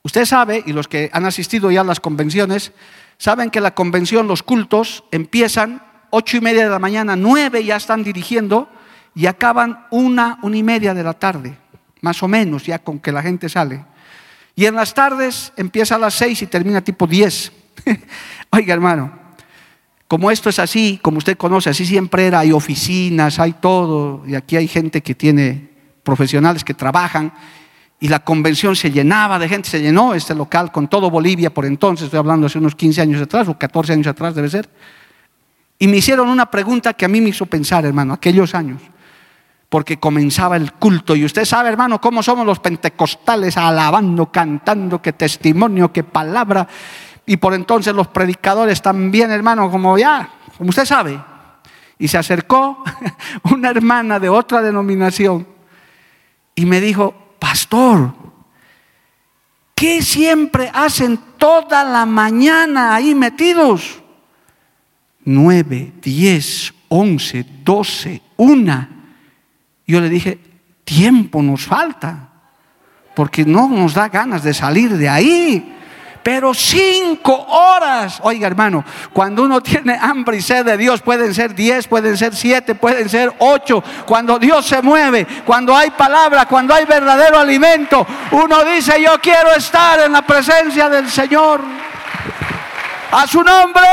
usted 0.04 0.26
sabe, 0.26 0.62
y 0.65 0.74
los 0.74 0.89
que 0.89 1.10
han 1.13 1.26
asistido 1.26 1.72
ya 1.72 1.80
a 1.80 1.86
las 1.86 2.02
convenciones, 2.02 2.74
saben 3.17 3.52
que 3.52 3.62
la 3.62 3.74
convención, 3.74 4.28
los 4.28 4.43
cultos, 4.43 5.06
empiezan 5.12 5.82
ocho 6.10 6.36
y 6.36 6.41
media 6.41 6.65
de 6.65 6.69
la 6.69 6.78
mañana, 6.78 7.15
nueve 7.15 7.63
ya 7.63 7.78
están 7.78 8.04
dirigiendo 8.04 8.67
y 9.15 9.28
acaban 9.28 9.86
una, 9.91 10.39
una 10.41 10.58
y 10.58 10.63
media 10.63 10.93
de 10.93 11.04
la 11.04 11.13
tarde, 11.13 11.58
más 12.02 12.22
o 12.22 12.28
menos, 12.28 12.65
ya 12.65 12.80
con 12.80 13.00
que 13.00 13.13
la 13.13 13.22
gente 13.22 13.48
sale. 13.48 13.86
Y 14.56 14.65
en 14.65 14.76
las 14.76 14.93
tardes 14.93 15.54
empieza 15.56 15.95
a 15.95 16.00
las 16.00 16.15
seis 16.15 16.41
y 16.41 16.48
termina 16.48 16.82
tipo 16.82 17.08
diez. 17.08 17.54
Oiga, 18.52 18.74
hermano, 18.74 19.17
como 20.10 20.32
esto 20.32 20.50
es 20.50 20.60
así, 20.60 21.00
como 21.02 21.19
usted 21.19 21.38
conoce, 21.38 21.69
así 21.69 21.86
siempre 21.86 22.28
era, 22.28 22.39
hay 22.39 22.52
oficinas, 22.52 23.39
hay 23.39 23.54
todo, 23.54 24.22
y 24.28 24.36
aquí 24.36 24.58
hay 24.58 24.67
gente 24.67 25.02
que 25.02 25.15
tiene 25.15 25.69
profesionales 26.04 26.65
que 26.65 26.74
trabajan, 26.74 27.32
y 28.00 28.08
la 28.08 28.20
convención 28.20 28.76
se 28.76 28.92
llenaba 28.92 29.38
de 29.40 29.50
gente, 29.50 29.70
se 29.70 29.82
llenó 29.82 30.14
este 30.14 30.34
local 30.34 30.72
con 30.72 30.88
todo 30.88 31.10
Bolivia 31.10 31.54
por 31.54 31.66
entonces, 31.66 32.06
estoy 32.06 32.20
hablando 32.20 32.48
hace 32.48 32.58
unos 32.58 32.76
15 32.76 33.02
años 33.02 33.22
atrás 33.22 33.48
o 33.48 33.58
14 33.58 33.94
años 33.94 34.08
atrás 34.08 34.36
debe 34.36 34.50
ser. 34.50 34.70
Y 35.78 35.88
me 35.88 35.98
hicieron 35.98 36.30
una 36.30 36.50
pregunta 36.50 36.94
que 36.94 37.06
a 37.06 37.08
mí 37.08 37.22
me 37.22 37.30
hizo 37.30 37.46
pensar, 37.46 37.86
hermano, 37.86 38.14
aquellos 38.14 38.54
años 38.56 38.82
porque 39.70 40.00
comenzaba 40.00 40.58
el 40.58 40.74
culto. 40.74 41.16
Y 41.16 41.24
usted 41.24 41.46
sabe, 41.46 41.70
hermano, 41.70 42.02
cómo 42.02 42.24
somos 42.24 42.46
los 42.46 42.60
pentecostales, 42.60 43.56
alabando, 43.56 44.32
cantando, 44.32 45.02
qué 45.02 45.14
testimonio, 45.14 45.94
qué 45.94 46.04
palabra. 46.04 46.68
Y 47.26 47.38
por 47.38 47.54
entonces 47.54 47.94
los 47.94 48.08
predicadores 48.08 48.82
también, 48.82 49.30
hermano, 49.30 49.70
como 49.70 49.98
ya, 49.98 50.28
como 50.58 50.72
usted 50.72 50.86
sabe. 50.86 51.22
Y 52.00 52.08
se 52.08 52.18
acercó 52.18 52.84
una 53.52 53.70
hermana 53.70 54.20
de 54.20 54.30
otra 54.30 54.62
denominación 54.62 55.48
y 56.56 56.66
me 56.66 56.82
dijo, 56.82 57.14
pastor, 57.39 58.13
¿qué 59.73 60.02
siempre 60.02 60.69
hacen 60.73 61.19
toda 61.38 61.84
la 61.84 62.06
mañana 62.06 62.93
ahí 62.93 63.15
metidos? 63.15 64.02
Nueve, 65.25 65.93
diez, 66.02 66.73
once, 66.89 67.45
doce, 67.63 68.21
una 68.38 68.99
yo 69.89 69.99
le 70.02 70.10
dije, 70.10 70.38
tiempo 70.84 71.41
nos 71.41 71.65
falta, 71.65 72.30
porque 73.15 73.43
no 73.43 73.67
nos 73.67 73.95
da 73.95 74.08
ganas 74.08 74.43
de 74.43 74.54
salir 74.54 74.95
de 74.97 75.10
ahí. 75.10 75.75
Pero 76.24 76.54
cinco 76.54 77.34
horas, 77.34 78.20
oiga 78.24 78.48
hermano, 78.48 78.84
cuando 79.14 79.44
uno 79.44 79.62
tiene 79.62 79.98
hambre 80.00 80.38
y 80.38 80.42
sed 80.42 80.66
de 80.66 80.78
Dios, 80.78 81.02
pueden 81.02 81.34
ser 81.34 81.56
diez, 81.56 81.88
pueden 81.88 82.18
ser 82.18 82.36
siete, 82.36 82.76
pueden 82.76 83.10
ser 83.10 83.34
ocho. 83.40 83.84
Cuando 84.06 84.38
Dios 84.38 84.66
se 84.66 84.82
mueve, 84.82 85.26
cuando 85.46 85.76
hay 85.76 85.92
palabra, 85.92 86.46
cuando 86.46 86.74
hay 86.74 86.86
verdadero 86.86 87.40
alimento, 87.40 88.06
uno 88.32 88.64
dice, 88.66 89.02
yo 89.02 89.20
quiero 89.22 89.52
estar 89.54 90.00
en 90.02 90.12
la 90.12 90.22
presencia 90.22 90.90
del 90.90 91.10
Señor. 91.10 91.62
A 93.12 93.26
su 93.26 93.42
nombre 93.42 93.88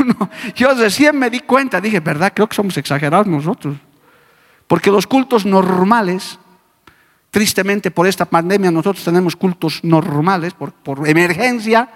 yo 0.54 0.74
recién 0.74 1.18
me 1.18 1.30
di 1.30 1.40
cuenta, 1.40 1.80
dije, 1.80 2.00
¿verdad? 2.00 2.32
Creo 2.34 2.48
que 2.48 2.56
somos 2.56 2.76
exagerados 2.76 3.26
nosotros. 3.26 3.76
Porque 4.66 4.90
los 4.90 5.06
cultos 5.06 5.44
normales, 5.44 6.38
tristemente 7.32 7.90
por 7.90 8.06
esta 8.06 8.26
pandemia 8.26 8.70
nosotros 8.70 9.02
tenemos 9.02 9.34
cultos 9.34 9.80
normales, 9.82 10.52
por, 10.52 11.08
emergencia, 11.08 11.88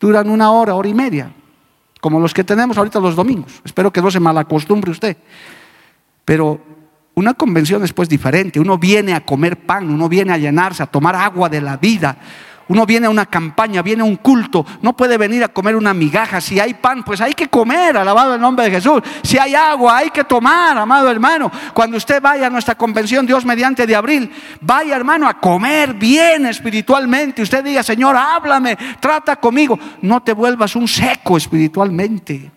duran 0.00 0.30
una 0.30 0.52
hora, 0.52 0.76
hora 0.76 0.88
y 0.88 0.94
media, 0.94 1.32
como 2.00 2.20
los 2.20 2.32
que 2.32 2.44
tenemos 2.44 2.78
ahorita 2.78 3.00
los 3.00 3.16
domingos. 3.16 3.60
Espero 3.64 3.92
que 3.92 4.00
no 4.00 4.10
se 4.12 4.20
malacostumbre 4.20 4.92
usted. 4.92 5.16
Pero 6.24 6.60
una 7.14 7.34
convención 7.34 7.82
es 7.82 7.92
pues 7.92 8.08
diferente. 8.08 8.60
Uno 8.60 8.78
viene 8.78 9.12
a 9.12 9.26
comer 9.26 9.58
pan, 9.66 9.90
uno 9.90 10.08
viene 10.08 10.32
a 10.32 10.38
llenarse, 10.38 10.84
a 10.84 10.86
tomar 10.86 11.16
agua 11.16 11.48
de 11.48 11.60
la 11.60 11.76
vida. 11.76 12.16
Uno 12.70 12.86
viene 12.86 13.08
a 13.08 13.10
una 13.10 13.26
campaña, 13.26 13.82
viene 13.82 14.02
a 14.02 14.04
un 14.04 14.14
culto, 14.14 14.64
no 14.80 14.96
puede 14.96 15.18
venir 15.18 15.42
a 15.42 15.48
comer 15.48 15.74
una 15.74 15.92
migaja. 15.92 16.40
Si 16.40 16.60
hay 16.60 16.74
pan, 16.74 17.02
pues 17.02 17.20
hay 17.20 17.32
que 17.32 17.48
comer, 17.48 17.96
alabado 17.96 18.36
el 18.36 18.40
nombre 18.40 18.66
de 18.66 18.70
Jesús. 18.70 19.02
Si 19.24 19.36
hay 19.38 19.56
agua, 19.56 19.96
hay 19.96 20.10
que 20.10 20.22
tomar, 20.22 20.78
amado 20.78 21.10
hermano. 21.10 21.50
Cuando 21.74 21.96
usted 21.96 22.22
vaya 22.22 22.46
a 22.46 22.50
nuestra 22.50 22.76
convención 22.76 23.26
Dios 23.26 23.44
mediante 23.44 23.88
de 23.88 23.96
abril, 23.96 24.30
vaya 24.60 24.94
hermano 24.94 25.26
a 25.28 25.34
comer 25.34 25.94
bien 25.94 26.46
espiritualmente. 26.46 27.42
Usted 27.42 27.64
diga, 27.64 27.82
Señor, 27.82 28.14
háblame, 28.16 28.78
trata 29.00 29.34
conmigo. 29.34 29.76
No 30.02 30.22
te 30.22 30.32
vuelvas 30.32 30.76
un 30.76 30.86
seco 30.86 31.38
espiritualmente. 31.38 32.52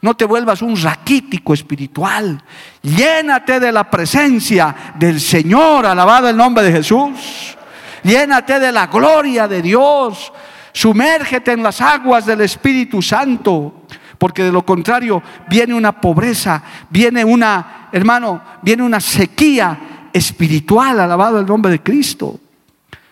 No 0.00 0.14
te 0.16 0.24
vuelvas 0.24 0.62
un 0.62 0.80
raquítico 0.80 1.52
espiritual. 1.52 2.42
Llénate 2.80 3.60
de 3.60 3.70
la 3.70 3.90
presencia 3.90 4.94
del 4.94 5.20
Señor, 5.20 5.84
alabado 5.84 6.30
el 6.30 6.38
nombre 6.38 6.64
de 6.64 6.72
Jesús. 6.72 7.58
Llénate 8.02 8.58
de 8.58 8.72
la 8.72 8.86
gloria 8.86 9.46
de 9.48 9.62
Dios. 9.62 10.32
Sumérgete 10.72 11.52
en 11.52 11.62
las 11.62 11.80
aguas 11.80 12.26
del 12.26 12.40
Espíritu 12.40 13.02
Santo. 13.02 13.84
Porque 14.18 14.44
de 14.44 14.52
lo 14.52 14.64
contrario 14.64 15.22
viene 15.48 15.74
una 15.74 16.00
pobreza, 16.00 16.62
viene 16.90 17.24
una, 17.24 17.88
hermano, 17.90 18.40
viene 18.62 18.84
una 18.84 19.00
sequía 19.00 20.08
espiritual, 20.12 21.00
alabado 21.00 21.40
el 21.40 21.46
nombre 21.46 21.72
de 21.72 21.82
Cristo. 21.82 22.38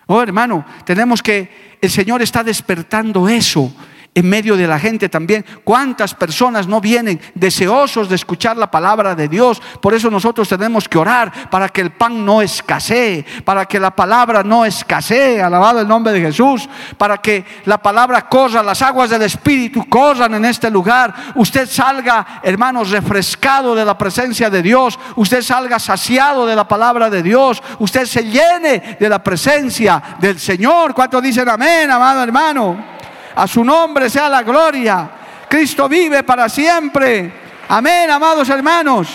Oh, 0.06 0.22
hermano, 0.22 0.64
tenemos 0.84 1.22
que, 1.22 1.78
el 1.80 1.90
Señor 1.90 2.22
está 2.22 2.44
despertando 2.44 3.28
eso 3.28 3.72
en 4.14 4.28
medio 4.28 4.56
de 4.56 4.66
la 4.66 4.78
gente 4.78 5.08
también. 5.08 5.44
¿Cuántas 5.62 6.14
personas 6.14 6.66
no 6.66 6.80
vienen 6.80 7.20
deseosos 7.34 8.08
de 8.08 8.16
escuchar 8.16 8.56
la 8.56 8.70
palabra 8.70 9.14
de 9.14 9.28
Dios? 9.28 9.62
Por 9.80 9.94
eso 9.94 10.10
nosotros 10.10 10.48
tenemos 10.48 10.88
que 10.88 10.98
orar 10.98 11.48
para 11.48 11.68
que 11.68 11.80
el 11.80 11.92
pan 11.92 12.24
no 12.24 12.42
escasee, 12.42 13.24
para 13.44 13.66
que 13.66 13.78
la 13.78 13.94
palabra 13.94 14.42
no 14.42 14.64
escasee, 14.64 15.40
alabado 15.40 15.80
el 15.80 15.88
nombre 15.88 16.12
de 16.12 16.20
Jesús, 16.20 16.68
para 16.98 17.18
que 17.18 17.44
la 17.66 17.78
palabra 17.78 18.28
corra, 18.28 18.62
las 18.62 18.82
aguas 18.82 19.10
del 19.10 19.22
Espíritu 19.22 19.88
corran 19.88 20.34
en 20.34 20.44
este 20.44 20.70
lugar. 20.70 21.14
Usted 21.36 21.68
salga, 21.68 22.40
hermanos, 22.42 22.90
refrescado 22.90 23.74
de 23.74 23.84
la 23.84 23.96
presencia 23.96 24.50
de 24.50 24.62
Dios, 24.62 24.98
usted 25.16 25.42
salga 25.42 25.78
saciado 25.78 26.46
de 26.46 26.56
la 26.56 26.66
palabra 26.66 27.08
de 27.10 27.22
Dios, 27.22 27.62
usted 27.78 28.06
se 28.06 28.24
llene 28.24 28.96
de 28.98 29.08
la 29.08 29.22
presencia 29.22 30.02
del 30.18 30.38
Señor. 30.40 30.94
¿Cuántos 30.94 31.22
dicen 31.22 31.48
amén, 31.48 31.90
amado 31.90 32.22
hermano? 32.22 32.99
A 33.34 33.46
su 33.46 33.64
nombre 33.64 34.10
sea 34.10 34.28
la 34.28 34.42
gloria. 34.42 35.10
Cristo 35.48 35.88
vive 35.88 36.22
para 36.22 36.48
siempre. 36.48 37.32
Amén, 37.68 38.10
amados 38.10 38.48
hermanos. 38.48 39.08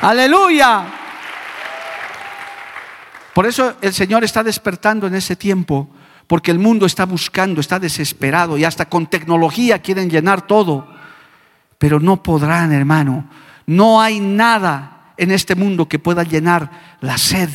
Aleluya. 0.00 0.84
Por 3.32 3.46
eso 3.46 3.74
el 3.80 3.92
Señor 3.92 4.24
está 4.24 4.42
despertando 4.42 5.06
en 5.06 5.14
ese 5.14 5.36
tiempo, 5.36 5.88
porque 6.26 6.50
el 6.50 6.58
mundo 6.58 6.86
está 6.86 7.04
buscando, 7.04 7.60
está 7.60 7.78
desesperado 7.78 8.56
y 8.56 8.64
hasta 8.64 8.86
con 8.86 9.06
tecnología 9.06 9.80
quieren 9.80 10.08
llenar 10.08 10.46
todo. 10.46 10.86
Pero 11.78 11.98
no 11.98 12.22
podrán, 12.22 12.72
hermano. 12.72 13.28
No 13.66 14.00
hay 14.00 14.20
nada 14.20 15.12
en 15.16 15.30
este 15.30 15.54
mundo 15.54 15.88
que 15.88 15.98
pueda 15.98 16.22
llenar 16.22 16.70
la 17.00 17.18
sed 17.18 17.48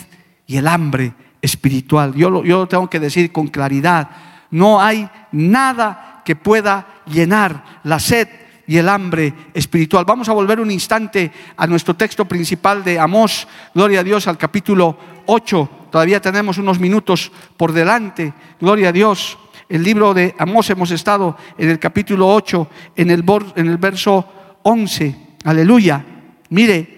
y 0.45 0.57
el 0.57 0.67
hambre 0.67 1.13
espiritual. 1.41 2.13
Yo 2.15 2.43
yo 2.43 2.67
tengo 2.67 2.89
que 2.89 2.99
decir 2.99 3.31
con 3.31 3.47
claridad 3.47 4.09
no 4.51 4.81
hay 4.81 5.09
nada 5.31 6.21
que 6.25 6.35
pueda 6.35 7.01
llenar 7.05 7.81
la 7.83 7.99
sed 7.99 8.27
y 8.67 8.77
el 8.77 8.87
hambre 8.87 9.33
espiritual. 9.53 10.05
Vamos 10.05 10.29
a 10.29 10.33
volver 10.33 10.59
un 10.59 10.69
instante 10.69 11.31
a 11.57 11.65
nuestro 11.65 11.95
texto 11.95 12.25
principal 12.25 12.83
de 12.83 12.99
Amós, 12.99 13.47
gloria 13.73 14.01
a 14.01 14.03
Dios, 14.03 14.27
al 14.27 14.37
capítulo 14.37 14.95
8. 15.25 15.69
Todavía 15.91 16.21
tenemos 16.21 16.59
unos 16.59 16.79
minutos 16.79 17.31
por 17.57 17.71
delante, 17.71 18.31
gloria 18.61 18.89
a 18.89 18.91
Dios. 18.91 19.39
El 19.67 19.83
libro 19.83 20.13
de 20.13 20.35
Amós 20.37 20.69
hemos 20.69 20.91
estado 20.91 21.35
en 21.57 21.69
el 21.69 21.79
capítulo 21.79 22.27
8, 22.27 22.69
en 22.95 23.09
el, 23.09 23.23
en 23.55 23.67
el 23.67 23.77
verso 23.77 24.57
11. 24.61 25.15
Aleluya. 25.45 26.05
Mire, 26.49 26.97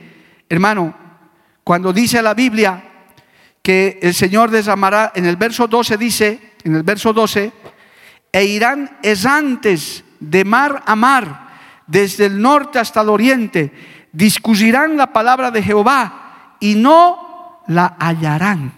hermano, 0.49 0.93
cuando 1.63 1.93
dice 1.93 2.21
la 2.21 2.33
Biblia 2.33 2.83
que 3.61 3.97
el 4.01 4.13
Señor 4.13 4.51
desamará, 4.51 5.13
en 5.15 5.25
el 5.25 5.37
verso 5.37 5.67
12 5.67 5.97
dice, 5.97 6.50
en 6.63 6.75
el 6.75 6.83
verso 6.83 7.13
12, 7.13 7.51
e 8.31 8.43
irán 8.45 8.97
esantes 9.03 10.03
de 10.19 10.45
mar 10.45 10.83
a 10.85 10.95
mar, 10.95 11.49
desde 11.87 12.27
el 12.27 12.41
norte 12.41 12.79
hasta 12.79 13.01
el 13.01 13.09
oriente, 13.09 13.73
discutirán 14.11 14.95
la 14.97 15.11
palabra 15.11 15.51
de 15.51 15.63
Jehová 15.63 16.55
y 16.59 16.75
no 16.75 17.61
la 17.67 17.95
hallarán. 17.99 18.71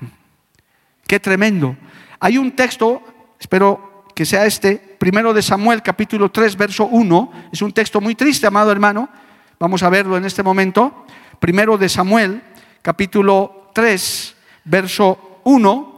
Qué 1.05 1.19
tremendo. 1.19 1.75
Hay 2.19 2.37
un 2.37 2.51
texto, 2.51 3.01
espero 3.39 4.05
que 4.15 4.25
sea 4.25 4.45
este, 4.45 4.77
primero 4.77 5.33
de 5.33 5.41
Samuel 5.41 5.81
capítulo 5.81 6.31
3, 6.31 6.55
verso 6.55 6.85
1. 6.85 7.31
Es 7.51 7.61
un 7.61 7.71
texto 7.71 7.99
muy 7.99 8.15
triste, 8.15 8.47
amado 8.47 8.71
hermano. 8.71 9.09
Vamos 9.59 9.83
a 9.83 9.89
verlo 9.89 10.17
en 10.17 10.25
este 10.25 10.43
momento. 10.43 11.05
Primero 11.39 11.77
de 11.77 11.89
Samuel 11.89 12.41
capítulo 12.81 13.69
3, 13.73 14.35
verso 14.65 15.39
1, 15.43 15.92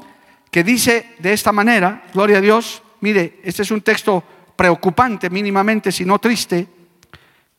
que 0.56 0.64
dice 0.64 1.16
de 1.20 1.34
esta 1.34 1.52
manera, 1.52 2.04
gloria 2.14 2.38
a 2.38 2.42
Dios, 2.42 2.82
mire, 3.02 3.42
este 3.44 3.64
es 3.64 3.72
un 3.72 3.82
texto 3.82 4.24
preocupante 4.56 5.30
mínimamente, 5.30 5.92
si 5.92 6.06
no 6.06 6.18
triste. 6.18 6.66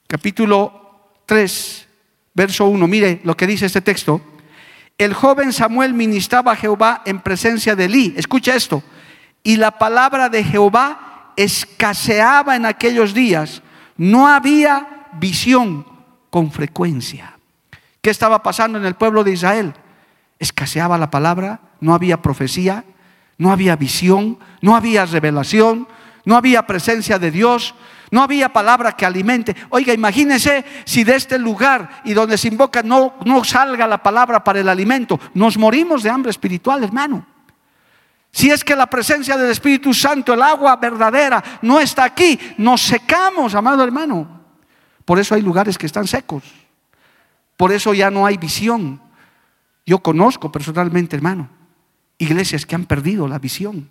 Capítulo 0.07 1.11
3, 1.27 1.89
verso 2.33 2.65
1, 2.65 2.89
mire 2.89 3.21
lo 3.23 3.37
que 3.37 3.47
dice 3.47 3.67
este 3.67 3.83
texto. 3.83 4.23
El 4.97 5.13
joven 5.13 5.53
Samuel 5.53 5.93
ministraba 5.93 6.53
a 6.53 6.57
Jehová 6.57 7.03
en 7.05 7.21
presencia 7.21 7.77
de 7.77 7.85
Elí. 7.85 8.15
Escucha 8.17 8.57
esto 8.57 8.83
y 9.43 9.59
la 9.59 9.73
palabra 9.73 10.31
de 10.31 10.43
Jehová 10.43 11.35
escaseaba 11.37 12.57
en 12.57 12.65
aquellos 12.65 13.13
días. 13.13 13.63
No 13.99 14.27
había 14.27 15.09
visión 15.21 15.85
con 16.31 16.51
frecuencia. 16.51 17.37
¿Qué 18.01 18.09
estaba 18.09 18.43
pasando 18.43 18.79
en 18.79 18.87
el 18.87 18.95
pueblo 18.95 19.23
de 19.23 19.33
Israel? 19.33 19.75
Escaseaba 20.39 20.97
la 20.97 21.11
palabra, 21.11 21.61
no 21.81 21.95
había 21.95 22.23
profecía, 22.23 22.85
no 23.39 23.53
había 23.53 23.77
visión, 23.77 24.39
no 24.61 24.77
había 24.77 25.07
revelación, 25.07 25.89
no 26.25 26.37
había 26.37 26.67
presencia 26.67 27.19
de 27.19 27.31
Dios, 27.31 27.75
no 28.11 28.23
había 28.23 28.53
palabra 28.53 28.93
que 28.93 29.07
alimente. 29.07 29.55
Oiga, 29.71 29.93
imagínese 29.93 30.65
si 30.85 31.05
de 31.05 31.17
este 31.17 31.39
lugar 31.39 32.03
y 32.05 32.15
donde 32.15 32.39
se 32.39 32.49
invoca 32.49 32.83
no, 32.83 33.15
no 33.25 33.45
salga 33.45 33.87
la 33.87 34.03
palabra 34.03 34.43
para 34.43 34.61
el 34.61 34.69
alimento. 34.69 35.19
Nos 35.35 35.59
morimos 35.59 36.03
de 36.03 36.11
hambre 36.11 36.31
espiritual, 36.31 36.83
hermano. 36.85 37.27
Si 38.31 38.51
es 38.51 38.63
que 38.63 38.77
la 38.77 38.87
presencia 38.87 39.37
del 39.37 39.51
Espíritu 39.51 39.95
Santo, 39.95 40.35
el 40.35 40.43
agua 40.43 40.77
verdadera, 40.77 41.43
no 41.63 41.81
está 41.81 42.05
aquí, 42.05 42.39
nos 42.59 42.83
secamos, 42.83 43.55
amado 43.55 43.83
hermano. 43.83 44.29
Por 45.05 45.19
eso 45.19 45.35
hay 45.35 45.43
lugares 45.43 45.79
que 45.79 45.87
están 45.87 46.07
secos. 46.07 46.43
Por 47.57 47.73
eso 47.73 47.95
ya 47.95 48.11
no 48.11 48.27
hay 48.27 48.37
visión. 48.37 49.01
Yo 49.87 50.01
conozco 50.01 50.53
personalmente, 50.53 51.17
hermano, 51.17 51.49
iglesias 52.19 52.67
que 52.67 52.75
han 52.75 52.85
perdido 52.85 53.29
la 53.29 53.39
visión. 53.39 53.91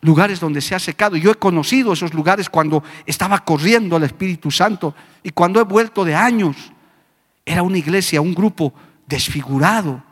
Lugares 0.00 0.40
donde 0.40 0.60
se 0.60 0.74
ha 0.74 0.78
secado. 0.78 1.16
Yo 1.16 1.30
he 1.30 1.36
conocido 1.36 1.92
esos 1.92 2.14
lugares 2.14 2.48
cuando 2.48 2.82
estaba 3.06 3.38
corriendo 3.44 3.96
el 3.96 4.04
Espíritu 4.04 4.50
Santo 4.50 4.94
y 5.22 5.30
cuando 5.30 5.60
he 5.60 5.64
vuelto 5.64 6.04
de 6.04 6.14
años. 6.14 6.56
Era 7.44 7.62
una 7.62 7.78
iglesia, 7.78 8.20
un 8.20 8.34
grupo 8.34 8.72
desfigurado. 9.06 10.02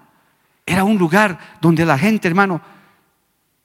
Era 0.64 0.84
un 0.84 0.98
lugar 0.98 1.38
donde 1.60 1.84
la 1.84 1.98
gente, 1.98 2.26
hermano, 2.26 2.60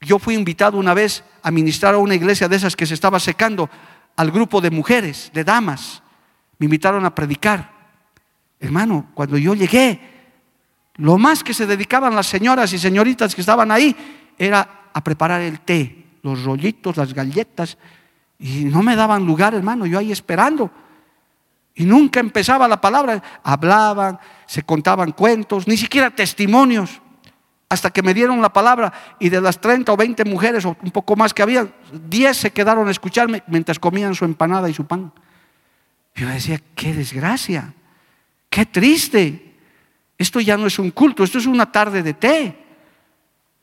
yo 0.01 0.19
fui 0.19 0.35
invitado 0.35 0.77
una 0.77 0.93
vez 0.93 1.23
a 1.43 1.51
ministrar 1.51 1.95
a 1.95 1.99
una 1.99 2.15
iglesia 2.15 2.47
de 2.47 2.55
esas 2.55 2.75
que 2.75 2.85
se 2.85 2.93
estaba 2.93 3.19
secando, 3.19 3.69
al 4.15 4.31
grupo 4.31 4.61
de 4.61 4.71
mujeres, 4.71 5.31
de 5.33 5.43
damas. 5.43 6.03
Me 6.57 6.65
invitaron 6.65 7.05
a 7.05 7.15
predicar. 7.15 7.71
Hermano, 8.59 9.07
cuando 9.13 9.37
yo 9.37 9.55
llegué, 9.55 10.10
lo 10.95 11.17
más 11.17 11.43
que 11.43 11.53
se 11.53 11.65
dedicaban 11.65 12.15
las 12.15 12.27
señoras 12.27 12.73
y 12.73 12.79
señoritas 12.79 13.33
que 13.33 13.41
estaban 13.41 13.71
ahí 13.71 13.95
era 14.37 14.89
a 14.93 15.03
preparar 15.03 15.41
el 15.41 15.61
té, 15.61 16.05
los 16.23 16.43
rollitos, 16.43 16.97
las 16.97 17.13
galletas. 17.13 17.77
Y 18.39 18.65
no 18.65 18.83
me 18.83 18.95
daban 18.95 19.25
lugar, 19.25 19.53
hermano, 19.53 19.85
yo 19.85 19.99
ahí 19.99 20.11
esperando. 20.11 20.69
Y 21.75 21.85
nunca 21.85 22.19
empezaba 22.19 22.67
la 22.67 22.81
palabra. 22.81 23.21
Hablaban, 23.43 24.19
se 24.45 24.63
contaban 24.63 25.11
cuentos, 25.11 25.67
ni 25.67 25.77
siquiera 25.77 26.09
testimonios 26.09 27.01
hasta 27.71 27.89
que 27.89 28.03
me 28.03 28.13
dieron 28.13 28.41
la 28.41 28.51
palabra 28.51 28.91
y 29.17 29.29
de 29.29 29.39
las 29.39 29.61
30 29.61 29.93
o 29.93 29.95
20 29.95 30.25
mujeres 30.25 30.65
o 30.65 30.75
un 30.83 30.91
poco 30.91 31.15
más 31.15 31.33
que 31.33 31.41
había, 31.41 31.69
10 32.09 32.35
se 32.35 32.51
quedaron 32.51 32.89
a 32.89 32.91
escucharme 32.91 33.43
mientras 33.47 33.79
comían 33.79 34.13
su 34.13 34.25
empanada 34.25 34.69
y 34.69 34.73
su 34.73 34.85
pan. 34.85 35.13
Yo 36.13 36.27
decía, 36.27 36.59
qué 36.75 36.93
desgracia, 36.93 37.73
qué 38.49 38.65
triste. 38.65 39.50
Esto 40.21 40.39
ya 40.39 40.55
no 40.55 40.67
es 40.67 40.77
un 40.77 40.91
culto, 40.91 41.23
esto 41.23 41.39
es 41.39 41.47
una 41.47 41.71
tarde 41.71 42.03
de 42.03 42.13
té. 42.13 42.55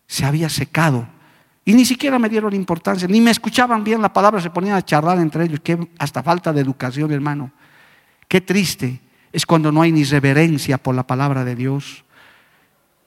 Se 0.08 0.24
había 0.24 0.48
secado. 0.48 1.06
Y 1.64 1.72
ni 1.72 1.84
siquiera 1.84 2.18
me 2.18 2.28
dieron 2.28 2.52
importancia, 2.52 3.06
ni 3.06 3.20
me 3.20 3.30
escuchaban 3.30 3.84
bien 3.84 4.02
la 4.02 4.12
palabra, 4.12 4.40
se 4.40 4.50
ponían 4.50 4.74
a 4.74 4.84
charlar 4.84 5.18
entre 5.18 5.44
ellos, 5.44 5.60
que 5.60 5.78
hasta 6.00 6.20
falta 6.20 6.52
de 6.52 6.60
educación, 6.60 7.12
hermano. 7.12 7.52
Qué 8.26 8.40
triste 8.40 9.00
es 9.32 9.46
cuando 9.46 9.70
no 9.70 9.82
hay 9.82 9.92
ni 9.92 10.02
reverencia 10.02 10.78
por 10.78 10.96
la 10.96 11.06
palabra 11.06 11.44
de 11.44 11.54
Dios. 11.54 12.04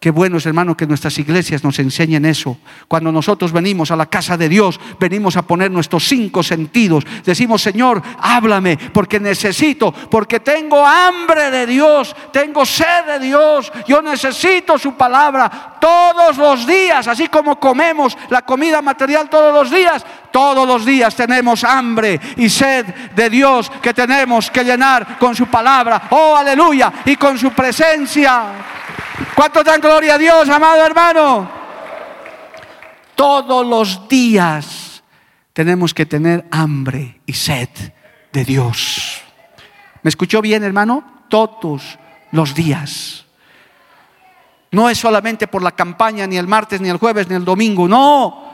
Qué 0.01 0.09
bueno 0.09 0.37
es, 0.37 0.47
hermano, 0.47 0.75
que 0.75 0.87
nuestras 0.87 1.15
iglesias 1.19 1.63
nos 1.63 1.77
enseñen 1.77 2.25
eso. 2.25 2.57
Cuando 2.87 3.11
nosotros 3.11 3.51
venimos 3.51 3.91
a 3.91 3.95
la 3.95 4.07
casa 4.07 4.35
de 4.35 4.49
Dios, 4.49 4.79
venimos 4.99 5.37
a 5.37 5.43
poner 5.43 5.69
nuestros 5.69 6.07
cinco 6.07 6.41
sentidos. 6.41 7.05
Decimos, 7.23 7.61
Señor, 7.61 8.01
háblame, 8.19 8.79
porque 8.91 9.19
necesito, 9.19 9.91
porque 9.91 10.39
tengo 10.39 10.83
hambre 10.83 11.51
de 11.51 11.67
Dios, 11.67 12.15
tengo 12.33 12.65
sed 12.65 13.05
de 13.05 13.19
Dios, 13.19 13.71
yo 13.87 14.01
necesito 14.01 14.79
su 14.79 14.95
palabra 14.95 15.77
todos 15.79 16.35
los 16.35 16.65
días, 16.65 17.07
así 17.07 17.27
como 17.27 17.59
comemos 17.59 18.17
la 18.31 18.41
comida 18.41 18.81
material 18.81 19.29
todos 19.29 19.53
los 19.53 19.69
días. 19.69 20.03
Todos 20.31 20.67
los 20.67 20.83
días 20.83 21.13
tenemos 21.15 21.63
hambre 21.63 22.19
y 22.37 22.49
sed 22.49 22.87
de 23.13 23.29
Dios 23.29 23.69
que 23.83 23.93
tenemos 23.93 24.49
que 24.49 24.63
llenar 24.63 25.19
con 25.19 25.35
su 25.35 25.45
palabra. 25.45 26.07
Oh, 26.09 26.35
aleluya, 26.35 26.91
y 27.05 27.15
con 27.17 27.37
su 27.37 27.51
presencia. 27.51 28.53
¿Cuánto 29.35 29.63
dan 29.63 29.81
gloria 29.81 30.15
a 30.15 30.17
Dios, 30.17 30.49
amado 30.49 30.85
hermano? 30.85 31.49
Todos 33.15 33.65
los 33.65 34.07
días 34.07 35.03
tenemos 35.53 35.93
que 35.93 36.05
tener 36.05 36.47
hambre 36.51 37.21
y 37.25 37.33
sed 37.33 37.69
de 38.31 38.45
Dios. 38.45 39.21
¿Me 40.01 40.09
escuchó 40.09 40.41
bien, 40.41 40.63
hermano? 40.63 41.23
Todos 41.29 41.99
los 42.31 42.55
días. 42.55 43.25
No 44.71 44.89
es 44.89 44.97
solamente 44.97 45.47
por 45.47 45.61
la 45.61 45.71
campaña, 45.71 46.25
ni 46.25 46.37
el 46.37 46.47
martes, 46.47 46.79
ni 46.81 46.89
el 46.89 46.97
jueves, 46.97 47.27
ni 47.27 47.35
el 47.35 47.45
domingo, 47.45 47.87
no. 47.87 48.49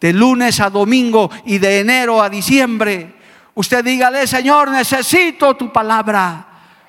De 0.00 0.12
lunes 0.12 0.60
a 0.60 0.70
domingo 0.70 1.30
y 1.44 1.58
de 1.58 1.80
enero 1.80 2.22
a 2.22 2.30
diciembre. 2.30 3.14
Usted 3.54 3.84
dígale, 3.84 4.26
Señor, 4.26 4.70
necesito 4.70 5.54
tu 5.54 5.70
palabra, 5.70 6.46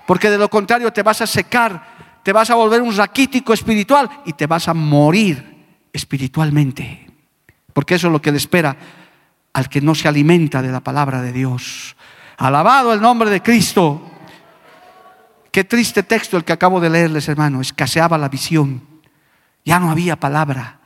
porque 0.07 0.29
de 0.29 0.37
lo 0.37 0.49
contrario 0.49 0.93
te 0.93 1.03
vas 1.03 1.21
a 1.21 1.27
secar 1.27 2.00
te 2.23 2.33
vas 2.33 2.49
a 2.49 2.55
volver 2.55 2.81
un 2.81 2.95
raquítico 2.95 3.53
espiritual 3.53 4.09
y 4.25 4.33
te 4.33 4.47
vas 4.47 4.67
a 4.67 4.73
morir 4.73 5.65
espiritualmente. 5.91 7.07
Porque 7.73 7.95
eso 7.95 8.07
es 8.07 8.13
lo 8.13 8.21
que 8.21 8.31
le 8.31 8.37
espera 8.37 8.75
al 9.53 9.69
que 9.69 9.81
no 9.81 9.95
se 9.95 10.07
alimenta 10.07 10.61
de 10.61 10.71
la 10.71 10.81
palabra 10.81 11.21
de 11.21 11.31
Dios. 11.31 11.95
Alabado 12.37 12.93
el 12.93 13.01
nombre 13.01 13.29
de 13.29 13.41
Cristo. 13.41 14.01
Qué 15.51 15.63
triste 15.63 16.03
texto 16.03 16.37
el 16.37 16.43
que 16.43 16.53
acabo 16.53 16.79
de 16.79 16.89
leerles, 16.89 17.27
hermano. 17.27 17.61
Escaseaba 17.61 18.17
la 18.17 18.29
visión. 18.29 18.81
Ya 19.65 19.79
no 19.79 19.91
había 19.91 20.15
palabra. 20.15 20.79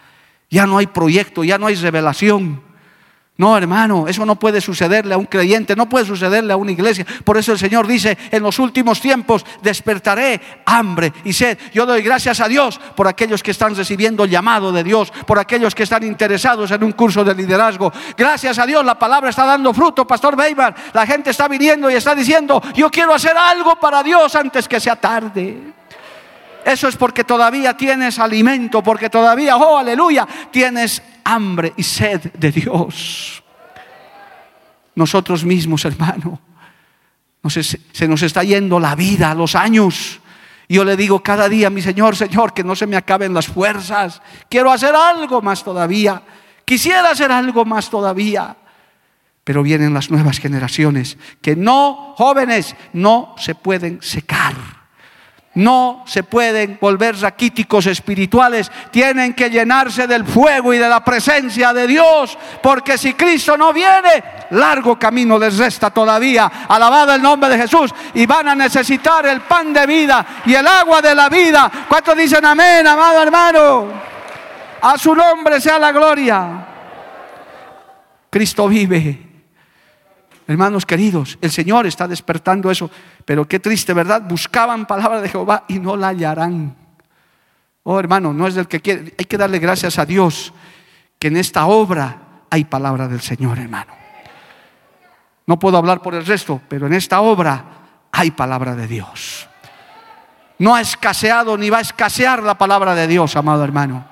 Ya 0.49 0.65
no 0.65 0.77
hay 0.77 0.87
proyecto, 0.87 1.43
ya 1.43 1.57
no 1.57 1.67
hay 1.67 1.75
revelación. 1.75 2.61
No, 3.37 3.57
hermano, 3.57 4.07
eso 4.07 4.25
no 4.25 4.37
puede 4.37 4.61
sucederle 4.61 5.13
a 5.13 5.17
un 5.17 5.25
creyente, 5.25 5.75
no 5.75 5.89
puede 5.89 6.05
sucederle 6.05 6.53
a 6.53 6.55
una 6.55 6.71
iglesia. 6.71 7.05
Por 7.25 7.37
eso 7.37 7.51
el 7.51 7.59
Señor 7.59 7.85
dice, 7.85 8.17
en 8.31 8.41
los 8.41 8.59
últimos 8.59 9.01
tiempos 9.01 9.45
despertaré 9.61 10.39
hambre 10.65 11.11
y 11.25 11.33
sed. 11.33 11.57
Yo 11.73 11.85
doy 11.85 12.01
gracias 12.01 12.39
a 12.39 12.47
Dios 12.47 12.79
por 12.95 13.09
aquellos 13.09 13.43
que 13.43 13.51
están 13.51 13.75
recibiendo 13.75 14.23
el 14.23 14.29
llamado 14.29 14.71
de 14.71 14.85
Dios, 14.85 15.11
por 15.25 15.37
aquellos 15.37 15.75
que 15.75 15.83
están 15.83 16.03
interesados 16.03 16.71
en 16.71 16.81
un 16.81 16.93
curso 16.93 17.25
de 17.25 17.35
liderazgo. 17.35 17.91
Gracias 18.17 18.57
a 18.57 18.65
Dios 18.65 18.85
la 18.85 18.97
palabra 18.97 19.31
está 19.31 19.45
dando 19.45 19.73
fruto, 19.73 20.07
Pastor 20.07 20.35
Weimar. 20.37 20.73
La 20.93 21.05
gente 21.05 21.31
está 21.31 21.49
viniendo 21.49 21.89
y 21.89 21.95
está 21.95 22.15
diciendo, 22.15 22.61
yo 22.73 22.89
quiero 22.89 23.13
hacer 23.13 23.35
algo 23.35 23.75
para 23.77 24.01
Dios 24.01 24.33
antes 24.35 24.65
que 24.65 24.79
sea 24.79 24.95
tarde. 24.95 25.73
Eso 26.63 26.87
es 26.87 26.95
porque 26.95 27.25
todavía 27.25 27.75
tienes 27.75 28.17
alimento, 28.17 28.81
porque 28.81 29.09
todavía, 29.09 29.57
oh 29.57 29.77
aleluya, 29.77 30.25
tienes 30.51 31.01
hambre 31.25 31.73
y 31.75 31.83
sed 31.83 32.31
de 32.33 32.51
Dios. 32.51 33.43
Nosotros 34.95 35.43
mismos, 35.43 35.83
hermano, 35.83 36.39
se 37.49 38.07
nos 38.07 38.21
está 38.21 38.43
yendo 38.43 38.79
la 38.79 38.95
vida, 38.95 39.35
los 39.35 39.55
años. 39.55 40.21
Yo 40.69 40.85
le 40.85 40.95
digo 40.95 41.21
cada 41.21 41.49
día, 41.49 41.69
mi 41.69 41.81
Señor, 41.81 42.15
Señor, 42.15 42.53
que 42.53 42.63
no 42.63 42.75
se 42.75 42.87
me 42.87 42.95
acaben 42.95 43.33
las 43.33 43.47
fuerzas. 43.47 44.21
Quiero 44.49 44.71
hacer 44.71 44.95
algo 44.95 45.41
más 45.41 45.63
todavía. 45.63 46.23
Quisiera 46.63 47.11
hacer 47.11 47.31
algo 47.31 47.65
más 47.65 47.89
todavía. 47.89 48.55
Pero 49.43 49.61
vienen 49.61 49.93
las 49.93 50.09
nuevas 50.09 50.39
generaciones 50.39 51.17
que 51.41 51.55
no, 51.55 52.15
jóvenes, 52.17 52.75
no 52.93 53.35
se 53.37 53.53
pueden 53.53 54.01
secar 54.01 54.84
no 55.55 56.03
se 56.05 56.23
pueden 56.23 56.77
volver 56.79 57.19
raquíticos 57.19 57.85
espirituales, 57.87 58.71
tienen 58.91 59.33
que 59.33 59.49
llenarse 59.49 60.07
del 60.07 60.25
fuego 60.25 60.73
y 60.73 60.77
de 60.77 60.89
la 60.89 61.03
presencia 61.03 61.73
de 61.73 61.87
Dios, 61.87 62.37
porque 62.61 62.97
si 62.97 63.13
Cristo 63.13 63.57
no 63.57 63.71
viene, 63.73 64.23
largo 64.51 64.99
camino 64.99 65.39
les 65.39 65.57
resta 65.57 65.89
todavía. 65.89 66.51
Alabado 66.67 67.13
el 67.13 67.21
nombre 67.21 67.49
de 67.49 67.57
Jesús 67.57 67.93
y 68.13 68.25
van 68.25 68.49
a 68.49 68.55
necesitar 68.55 69.25
el 69.25 69.41
pan 69.41 69.73
de 69.73 69.85
vida 69.85 70.25
y 70.45 70.53
el 70.53 70.67
agua 70.67 71.01
de 71.01 71.15
la 71.15 71.29
vida. 71.29 71.71
¿Cuántos 71.87 72.17
dicen 72.17 72.45
amén, 72.45 72.85
amado 72.85 73.21
hermano? 73.21 73.87
A 74.81 74.97
su 74.97 75.15
nombre 75.15 75.59
sea 75.61 75.79
la 75.79 75.91
gloria. 75.91 76.67
Cristo 78.29 78.67
vive. 78.67 79.25
Hermanos 80.47 80.85
queridos, 80.85 81.39
el 81.41 81.49
Señor 81.49 81.87
está 81.87 82.07
despertando 82.07 82.69
eso, 82.69 82.91
pero 83.25 83.47
qué 83.47 83.59
triste, 83.59 83.93
¿verdad? 83.93 84.21
Buscaban 84.21 84.85
palabra 84.85 85.19
de 85.19 85.29
Jehová 85.29 85.65
y 85.67 85.79
no 85.79 85.97
la 85.97 86.09
hallarán. 86.09 86.75
Oh, 87.83 87.99
hermano, 87.99 88.33
no 88.33 88.47
es 88.47 88.55
del 88.55 88.67
que 88.67 88.79
quiere. 88.79 89.13
Hay 89.17 89.25
que 89.25 89.37
darle 89.37 89.59
gracias 89.59 89.99
a 89.99 90.05
Dios 90.05 90.53
que 91.19 91.27
en 91.27 91.37
esta 91.37 91.65
obra 91.65 92.17
hay 92.49 92.65
palabra 92.65 93.07
del 93.07 93.21
Señor, 93.21 93.59
hermano. 93.59 93.93
No 95.47 95.59
puedo 95.59 95.77
hablar 95.77 96.01
por 96.01 96.15
el 96.15 96.25
resto, 96.25 96.61
pero 96.67 96.87
en 96.87 96.93
esta 96.93 97.21
obra 97.21 97.65
hay 98.11 98.31
palabra 98.31 98.75
de 98.75 98.87
Dios. 98.87 99.47
No 100.57 100.73
ha 100.73 100.81
escaseado 100.81 101.57
ni 101.57 101.69
va 101.69 101.79
a 101.79 101.81
escasear 101.81 102.41
la 102.41 102.57
palabra 102.57 102.95
de 102.95 103.07
Dios, 103.07 103.35
amado 103.35 103.63
hermano. 103.63 104.05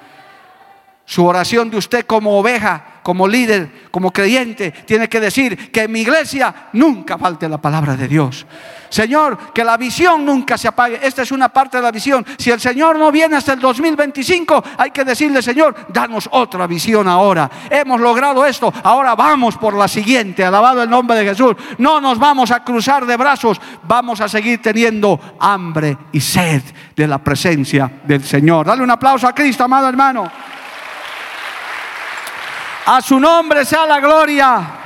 Su 1.05 1.25
oración 1.25 1.69
de 1.69 1.77
usted 1.77 2.05
como 2.05 2.37
oveja, 2.37 2.92
como 3.03 3.27
líder, 3.27 3.89
como 3.91 4.11
creyente, 4.11 4.71
tiene 4.71 5.07
que 5.07 5.19
decir 5.19 5.71
que 5.71 5.83
en 5.83 5.91
mi 5.91 6.01
iglesia 6.01 6.69
nunca 6.73 7.17
falte 7.17 7.47
la 7.47 7.59
palabra 7.59 7.95
de 7.95 8.07
Dios. 8.07 8.45
Señor, 8.93 9.51
que 9.53 9.63
la 9.63 9.75
visión 9.75 10.23
nunca 10.23 10.55
se 10.55 10.67
apague. 10.67 10.99
Esta 11.01 11.23
es 11.23 11.31
una 11.31 11.49
parte 11.49 11.77
de 11.77 11.83
la 11.83 11.91
visión. 11.91 12.23
Si 12.37 12.51
el 12.51 12.59
Señor 12.59 12.99
no 12.99 13.11
viene 13.11 13.35
hasta 13.35 13.53
el 13.53 13.59
2025, 13.59 14.63
hay 14.77 14.91
que 14.91 15.03
decirle, 15.03 15.41
Señor, 15.41 15.87
danos 15.89 16.29
otra 16.31 16.67
visión 16.67 17.07
ahora. 17.07 17.49
Hemos 17.71 17.99
logrado 17.99 18.45
esto, 18.45 18.71
ahora 18.83 19.15
vamos 19.15 19.57
por 19.57 19.73
la 19.73 19.87
siguiente. 19.87 20.45
Alabado 20.45 20.83
el 20.83 20.91
nombre 20.91 21.17
de 21.17 21.25
Jesús. 21.25 21.55
No 21.79 21.99
nos 21.99 22.19
vamos 22.19 22.51
a 22.51 22.63
cruzar 22.63 23.07
de 23.07 23.17
brazos, 23.17 23.59
vamos 23.81 24.21
a 24.21 24.29
seguir 24.29 24.61
teniendo 24.61 25.19
hambre 25.39 25.97
y 26.11 26.21
sed 26.21 26.61
de 26.95 27.07
la 27.07 27.17
presencia 27.17 27.91
del 28.03 28.23
Señor. 28.23 28.67
Dale 28.67 28.83
un 28.83 28.91
aplauso 28.91 29.27
a 29.27 29.33
Cristo, 29.33 29.63
amado 29.63 29.89
hermano. 29.89 30.31
A 32.85 33.01
su 33.01 33.19
nombre 33.19 33.65
sea 33.65 33.85
la 33.85 33.99
gloria. 33.99 34.79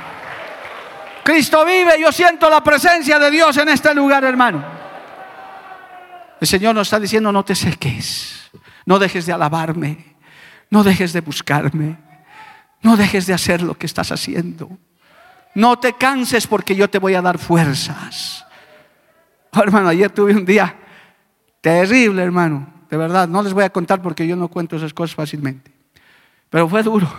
Cristo 1.24 1.64
vive, 1.64 2.00
yo 2.00 2.10
siento 2.12 2.48
la 2.48 2.62
presencia 2.62 3.18
de 3.18 3.30
Dios 3.30 3.56
en 3.56 3.68
este 3.68 3.94
lugar, 3.94 4.24
hermano. 4.24 4.64
El 6.40 6.46
Señor 6.46 6.74
nos 6.74 6.86
está 6.86 7.00
diciendo, 7.00 7.32
no 7.32 7.44
te 7.44 7.54
seques, 7.54 8.50
no 8.86 8.98
dejes 8.98 9.26
de 9.26 9.32
alabarme, 9.32 10.16
no 10.70 10.84
dejes 10.84 11.12
de 11.12 11.20
buscarme, 11.20 11.98
no 12.82 12.96
dejes 12.96 13.26
de 13.26 13.34
hacer 13.34 13.62
lo 13.62 13.74
que 13.74 13.86
estás 13.86 14.12
haciendo. 14.12 14.70
No 15.54 15.78
te 15.78 15.94
canses 15.94 16.46
porque 16.46 16.76
yo 16.76 16.88
te 16.88 16.98
voy 16.98 17.14
a 17.14 17.22
dar 17.22 17.38
fuerzas. 17.38 18.46
Oh, 19.52 19.60
hermano, 19.60 19.88
ayer 19.88 20.10
tuve 20.10 20.32
un 20.32 20.44
día 20.44 20.76
terrible, 21.60 22.22
hermano. 22.22 22.72
De 22.88 22.96
verdad, 22.96 23.26
no 23.26 23.42
les 23.42 23.52
voy 23.52 23.64
a 23.64 23.70
contar 23.70 24.00
porque 24.00 24.26
yo 24.26 24.36
no 24.36 24.48
cuento 24.48 24.76
esas 24.76 24.94
cosas 24.94 25.16
fácilmente. 25.16 25.72
Pero 26.48 26.68
fue 26.68 26.82
duro. 26.82 27.10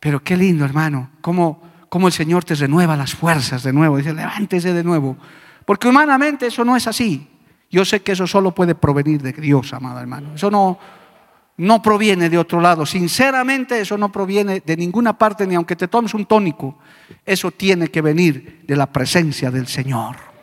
Pero 0.00 0.22
qué 0.22 0.36
lindo, 0.36 0.64
hermano, 0.64 1.10
cómo, 1.20 1.62
cómo 1.88 2.06
el 2.06 2.12
Señor 2.12 2.44
te 2.44 2.54
renueva 2.54 2.96
las 2.96 3.14
fuerzas 3.14 3.62
de 3.62 3.72
nuevo. 3.72 3.96
Dice, 3.96 4.12
levántese 4.12 4.72
de 4.72 4.84
nuevo. 4.84 5.16
Porque 5.64 5.88
humanamente 5.88 6.46
eso 6.46 6.64
no 6.64 6.76
es 6.76 6.86
así. 6.86 7.28
Yo 7.70 7.84
sé 7.84 8.02
que 8.02 8.12
eso 8.12 8.26
solo 8.26 8.54
puede 8.54 8.74
provenir 8.74 9.20
de 9.22 9.32
Dios, 9.32 9.72
amado 9.72 9.98
hermano. 9.98 10.34
Eso 10.34 10.50
no, 10.50 10.78
no 11.56 11.82
proviene 11.82 12.30
de 12.30 12.38
otro 12.38 12.60
lado. 12.60 12.86
Sinceramente, 12.86 13.80
eso 13.80 13.98
no 13.98 14.12
proviene 14.12 14.62
de 14.64 14.76
ninguna 14.76 15.18
parte, 15.18 15.46
ni 15.46 15.54
aunque 15.54 15.74
te 15.74 15.88
tomes 15.88 16.14
un 16.14 16.26
tónico. 16.26 16.78
Eso 17.24 17.50
tiene 17.50 17.88
que 17.88 18.02
venir 18.02 18.62
de 18.66 18.76
la 18.76 18.86
presencia 18.86 19.50
del 19.50 19.66
Señor 19.66 20.35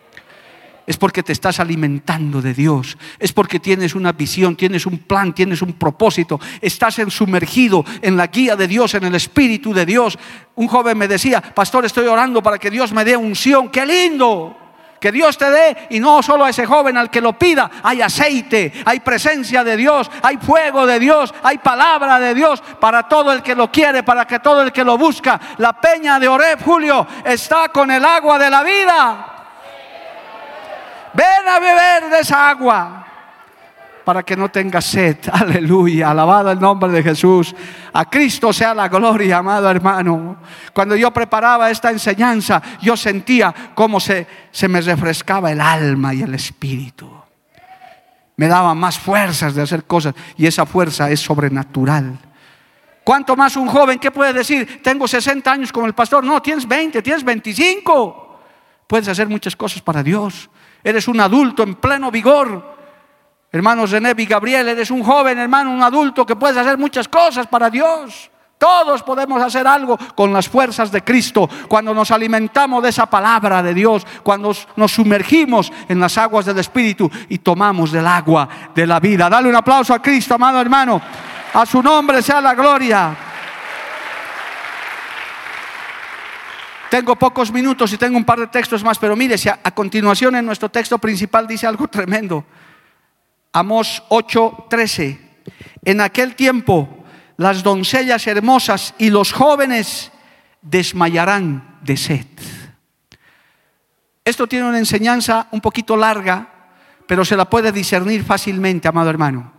es 0.86 0.98
porque 0.98 1.24
te 1.24 1.32
estás 1.32 1.60
alimentando 1.60 2.42
de 2.42 2.54
Dios, 2.54 2.98
es 3.20 3.32
porque 3.32 3.60
tienes 3.60 3.96
una 3.96 4.12
visión, 4.12 4.56
tienes 4.56 4.86
un 4.86 5.00
plan, 5.00 5.34
tienes 5.34 5.62
un 5.62 5.74
propósito, 5.74 6.40
estás 6.62 7.00
sumergido 7.10 7.86
en 8.02 8.18
la 8.18 8.28
guía 8.28 8.56
de 8.56 8.68
Dios, 8.68 8.94
en 8.96 9.06
el 9.06 9.16
Espíritu 9.16 9.74
de 9.74 9.86
Dios. 9.86 10.18
Un 10.56 10.68
joven 10.68 10.98
me 10.98 11.08
decía, 11.08 11.42
pastor, 11.42 11.86
estoy 11.86 12.08
orando 12.08 12.44
para 12.44 12.58
que 12.58 12.70
Dios 12.70 12.92
me 12.92 13.06
dé 13.06 13.16
unción, 13.16 13.70
qué 13.70 13.86
lindo. 13.86 14.58
Que 15.00 15.12
Dios 15.12 15.38
te 15.38 15.52
dé 15.52 15.88
y 15.90 16.00
no 16.00 16.24
solo 16.24 16.46
a 16.46 16.50
ese 16.50 16.66
joven 16.66 16.96
al 16.96 17.10
que 17.10 17.20
lo 17.20 17.38
pida, 17.38 17.70
hay 17.84 18.02
aceite, 18.02 18.72
hay 18.86 19.02
presencia 19.02 19.62
de 19.62 19.76
Dios, 19.76 20.10
hay 20.22 20.38
fuego 20.38 20.86
de 20.86 20.98
Dios, 20.98 21.34
hay 21.44 21.58
palabra 21.58 22.22
de 22.22 22.34
Dios 22.34 22.64
para 22.80 23.04
todo 23.04 23.34
el 23.34 23.44
que 23.44 23.54
lo 23.54 23.70
quiere, 23.70 24.04
para 24.04 24.26
que 24.26 24.40
todo 24.40 24.62
el 24.62 24.72
que 24.72 24.86
lo 24.86 24.98
busca. 24.98 25.38
La 25.58 25.74
peña 25.74 26.22
de 26.22 26.30
Oreb, 26.30 26.64
Julio, 26.64 27.06
está 27.26 27.68
con 27.68 27.92
el 27.92 28.06
agua 28.06 28.40
de 28.40 28.50
la 28.50 28.64
vida. 28.64 29.33
Ven 31.14 31.48
a 31.48 31.60
beber 31.60 32.10
de 32.10 32.20
esa 32.20 32.50
agua 32.50 33.08
para 34.04 34.24
que 34.24 34.36
no 34.36 34.50
tengas 34.50 34.86
sed. 34.86 35.18
Aleluya, 35.32 36.12
alabado 36.12 36.52
el 36.52 36.60
nombre 36.60 36.92
de 36.92 37.04
Jesús. 37.04 37.56
A 37.94 38.10
Cristo 38.10 38.52
sea 38.52 38.74
la 38.74 38.88
gloria, 38.88 39.38
amado 39.38 39.70
hermano. 39.70 40.38
Cuando 40.74 40.96
yo 40.96 41.12
preparaba 41.12 41.70
esta 41.70 41.92
enseñanza, 41.92 42.62
yo 42.82 42.98
sentía 42.98 43.54
cómo 43.74 44.00
se, 44.00 44.28
se 44.52 44.68
me 44.68 44.82
refrescaba 44.82 45.52
el 45.52 45.62
alma 45.62 46.14
y 46.14 46.22
el 46.24 46.34
espíritu. 46.36 47.10
Me 48.36 48.48
daba 48.48 48.74
más 48.74 48.98
fuerzas 48.98 49.54
de 49.54 49.62
hacer 49.62 49.84
cosas 49.86 50.16
y 50.38 50.48
esa 50.48 50.66
fuerza 50.66 51.10
es 51.10 51.20
sobrenatural. 51.20 52.18
¿Cuánto 53.04 53.36
más 53.36 53.56
un 53.58 53.68
joven? 53.68 54.00
¿Qué 54.00 54.12
puede 54.12 54.34
decir? 54.34 54.82
Tengo 54.82 55.08
60 55.08 55.52
años 55.52 55.72
como 55.72 55.86
el 55.86 55.94
pastor. 55.94 56.24
No, 56.24 56.42
tienes 56.42 56.68
20, 56.68 57.02
tienes 57.02 57.24
25. 57.24 58.40
Puedes 58.88 59.08
hacer 59.08 59.28
muchas 59.28 59.56
cosas 59.56 59.82
para 59.82 60.02
Dios. 60.02 60.50
Eres 60.84 61.08
un 61.08 61.20
adulto 61.20 61.64
en 61.64 61.76
pleno 61.76 62.12
vigor. 62.12 62.74
Hermanos 63.52 63.92
René 63.92 64.14
y 64.18 64.26
Gabriel, 64.26 64.68
eres 64.68 64.90
un 64.92 65.04
joven, 65.04 65.38
hermano, 65.38 65.72
un 65.72 65.84
adulto 65.84 66.26
que 66.26 66.36
puedes 66.36 66.58
hacer 66.58 66.78
muchas 66.78 67.08
cosas 67.08 67.48
para 67.48 67.70
Dios. 67.70 68.32
Todos 68.58 69.04
podemos 69.04 69.42
hacer 69.44 69.68
algo 69.68 69.98
con 70.16 70.32
las 70.32 70.48
fuerzas 70.48 70.92
de 70.92 71.04
Cristo 71.04 71.50
cuando 71.68 71.94
nos 71.94 72.12
alimentamos 72.12 72.82
de 72.82 72.90
esa 72.90 73.06
palabra 73.06 73.62
de 73.62 73.74
Dios, 73.74 74.08
cuando 74.24 74.56
nos 74.76 74.92
sumergimos 74.92 75.72
en 75.90 76.00
las 76.00 76.18
aguas 76.18 76.46
del 76.46 76.60
Espíritu 76.60 77.12
y 77.30 77.40
tomamos 77.40 77.92
del 77.92 78.08
agua 78.08 78.48
de 78.74 78.88
la 78.88 79.00
vida. 79.00 79.30
Dale 79.30 79.50
un 79.50 79.56
aplauso 79.56 79.94
a 79.94 80.02
Cristo, 80.02 80.36
amado 80.36 80.62
hermano. 80.62 81.02
A 81.54 81.66
su 81.66 81.84
nombre 81.84 82.22
sea 82.22 82.42
la 82.42 82.56
gloria. 82.56 83.33
Tengo 86.94 87.16
pocos 87.16 87.52
minutos 87.52 87.92
y 87.92 87.98
tengo 87.98 88.20
un 88.20 88.24
par 88.24 88.38
de 88.38 88.46
textos 88.46 88.84
más, 88.84 89.00
pero 89.00 89.16
mire, 89.16 89.36
si 89.36 89.50
a, 89.50 89.58
continuación 89.74 90.36
en 90.36 90.46
nuestro 90.46 90.70
texto 90.70 91.00
principal 91.00 91.48
dice 91.48 91.66
algo 91.66 91.88
tremendo. 91.90 92.46
Amos 93.52 94.04
8:13. 94.10 95.20
En 95.86 96.02
aquel 96.02 96.36
tiempo 96.36 97.04
las 97.36 97.64
doncellas 97.64 98.28
hermosas 98.28 98.94
y 99.00 99.10
los 99.10 99.32
jóvenes 99.32 100.12
desmayarán 100.62 101.80
de 101.82 101.98
sed. 101.98 102.28
Esto 104.24 104.46
tiene 104.46 104.70
una 104.70 104.78
enseñanza 104.78 105.48
un 105.50 105.62
poquito 105.62 105.98
larga, 105.98 106.48
pero 107.08 107.26
se 107.26 107.36
la 107.36 107.50
puede 107.50 107.72
discernir 107.72 108.24
fácilmente, 108.24 108.88
amado 108.88 109.10
hermano. 109.10 109.52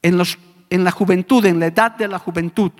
En, 0.00 0.16
los, 0.16 0.38
en 0.70 0.82
la 0.82 0.92
juventud, 0.92 1.44
en 1.44 1.60
la 1.60 1.66
edad 1.66 1.90
de 1.90 2.08
la 2.08 2.18
juventud, 2.18 2.72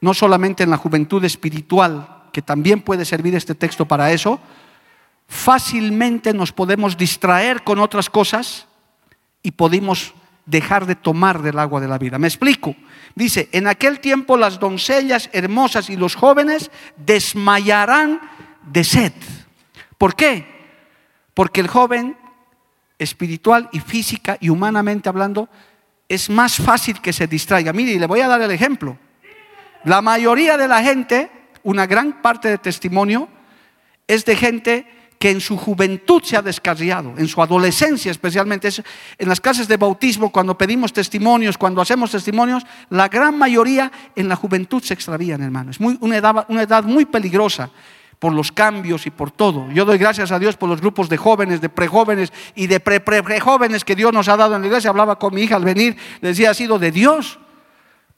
no 0.00 0.14
solamente 0.14 0.62
en 0.62 0.70
la 0.70 0.76
juventud 0.76 1.24
espiritual, 1.24 2.24
que 2.32 2.42
también 2.42 2.80
puede 2.80 3.04
servir 3.04 3.34
este 3.34 3.54
texto 3.54 3.86
para 3.86 4.12
eso, 4.12 4.40
fácilmente 5.26 6.32
nos 6.32 6.52
podemos 6.52 6.96
distraer 6.96 7.62
con 7.62 7.78
otras 7.78 8.08
cosas 8.10 8.66
y 9.42 9.52
podemos 9.52 10.14
dejar 10.46 10.86
de 10.86 10.96
tomar 10.96 11.42
del 11.42 11.58
agua 11.58 11.80
de 11.80 11.88
la 11.88 11.98
vida. 11.98 12.18
Me 12.18 12.26
explico. 12.26 12.74
Dice, 13.14 13.48
en 13.52 13.66
aquel 13.66 14.00
tiempo 14.00 14.36
las 14.36 14.58
doncellas 14.58 15.30
hermosas 15.32 15.90
y 15.90 15.96
los 15.96 16.14
jóvenes 16.14 16.70
desmayarán 16.96 18.20
de 18.66 18.84
sed. 18.84 19.12
¿Por 19.98 20.14
qué? 20.14 20.46
Porque 21.34 21.60
el 21.60 21.68
joven 21.68 22.16
espiritual 22.98 23.68
y 23.72 23.80
física 23.80 24.36
y 24.40 24.50
humanamente 24.50 25.08
hablando 25.08 25.48
es 26.08 26.28
más 26.28 26.56
fácil 26.56 27.00
que 27.00 27.12
se 27.12 27.26
distraiga. 27.26 27.72
Mire, 27.72 27.92
y 27.92 27.98
le 27.98 28.06
voy 28.06 28.20
a 28.20 28.28
dar 28.28 28.42
el 28.42 28.50
ejemplo. 28.50 28.98
La 29.84 30.02
mayoría 30.02 30.56
de 30.56 30.68
la 30.68 30.82
gente, 30.82 31.30
una 31.62 31.86
gran 31.86 32.20
parte 32.22 32.48
de 32.48 32.58
testimonio, 32.58 33.28
es 34.06 34.24
de 34.24 34.36
gente 34.36 34.86
que 35.20 35.30
en 35.30 35.42
su 35.42 35.58
juventud 35.58 36.22
se 36.24 36.38
ha 36.38 36.42
descarriado, 36.42 37.12
en 37.18 37.28
su 37.28 37.42
adolescencia 37.42 38.10
especialmente. 38.10 38.70
en 39.18 39.28
las 39.28 39.38
clases 39.38 39.68
de 39.68 39.76
bautismo, 39.76 40.32
cuando 40.32 40.56
pedimos 40.56 40.94
testimonios, 40.94 41.58
cuando 41.58 41.82
hacemos 41.82 42.10
testimonios, 42.10 42.64
la 42.88 43.08
gran 43.08 43.36
mayoría 43.36 43.92
en 44.16 44.30
la 44.30 44.36
juventud 44.36 44.82
se 44.82 44.94
extravían, 44.94 45.42
hermano. 45.42 45.72
Es 45.72 45.78
muy, 45.78 45.98
una, 46.00 46.16
edad, 46.16 46.84
muy 46.84 47.04
peligrosa 47.04 47.70
por 48.18 48.32
los 48.32 48.50
cambios 48.50 49.06
y 49.06 49.10
por 49.10 49.30
todo. 49.30 49.70
Yo 49.72 49.84
doy 49.84 49.98
gracias 49.98 50.32
a 50.32 50.38
Dios 50.38 50.56
por 50.56 50.70
los 50.70 50.80
grupos 50.80 51.10
de 51.10 51.18
jóvenes, 51.18 51.60
de 51.60 51.68
prejóvenes 51.68 52.32
y 52.54 52.66
de 52.66 52.80
pre-pre-pre-jóvenes 52.80 53.84
que 53.84 53.94
Dios 53.94 54.14
nos 54.14 54.26
ha 54.28 54.38
dado 54.38 54.56
en 54.56 54.62
la 54.62 54.68
iglesia. 54.68 54.88
Hablaba 54.88 55.18
con 55.18 55.34
mi 55.34 55.42
hija 55.42 55.56
al 55.56 55.64
venir, 55.64 55.98
decía, 56.22 56.50
ha 56.50 56.54
sido 56.54 56.78
de 56.78 56.92
Dios. 56.92 57.38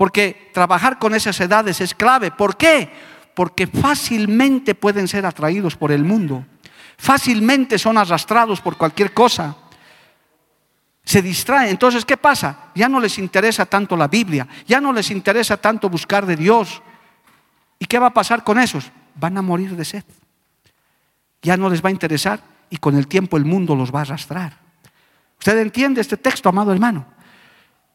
Porque 0.02 0.50
trabajar 0.52 0.98
con 0.98 1.14
esas 1.14 1.38
edades 1.38 1.80
es 1.80 1.94
clave. 1.94 2.32
¿Por 2.32 2.56
qué? 2.56 2.90
Porque 3.34 3.68
fácilmente 3.68 4.74
pueden 4.74 5.06
ser 5.06 5.24
atraídos 5.24 5.76
por 5.76 5.92
el 5.92 6.02
mundo. 6.02 6.44
Fácilmente 6.98 7.78
son 7.78 7.96
arrastrados 7.96 8.60
por 8.60 8.76
cualquier 8.76 9.14
cosa. 9.14 9.56
Se 11.04 11.22
distraen. 11.22 11.68
Entonces, 11.68 12.04
¿qué 12.04 12.16
pasa? 12.16 12.72
Ya 12.74 12.88
no 12.88 12.98
les 12.98 13.16
interesa 13.16 13.64
tanto 13.64 13.96
la 13.96 14.08
Biblia. 14.08 14.48
Ya 14.66 14.80
no 14.80 14.92
les 14.92 15.08
interesa 15.12 15.56
tanto 15.56 15.88
buscar 15.88 16.26
de 16.26 16.34
Dios. 16.34 16.82
¿Y 17.78 17.86
qué 17.86 18.00
va 18.00 18.08
a 18.08 18.12
pasar 18.12 18.42
con 18.42 18.58
esos? 18.58 18.90
Van 19.14 19.38
a 19.38 19.42
morir 19.42 19.76
de 19.76 19.84
sed. 19.84 20.04
Ya 21.42 21.56
no 21.56 21.70
les 21.70 21.80
va 21.80 21.90
a 21.90 21.92
interesar 21.92 22.40
y 22.70 22.78
con 22.78 22.96
el 22.96 23.06
tiempo 23.06 23.36
el 23.36 23.44
mundo 23.44 23.76
los 23.76 23.94
va 23.94 24.00
a 24.00 24.02
arrastrar. 24.02 24.58
¿Usted 25.38 25.56
entiende 25.58 26.00
este 26.00 26.16
texto, 26.16 26.48
amado 26.48 26.72
hermano? 26.72 27.06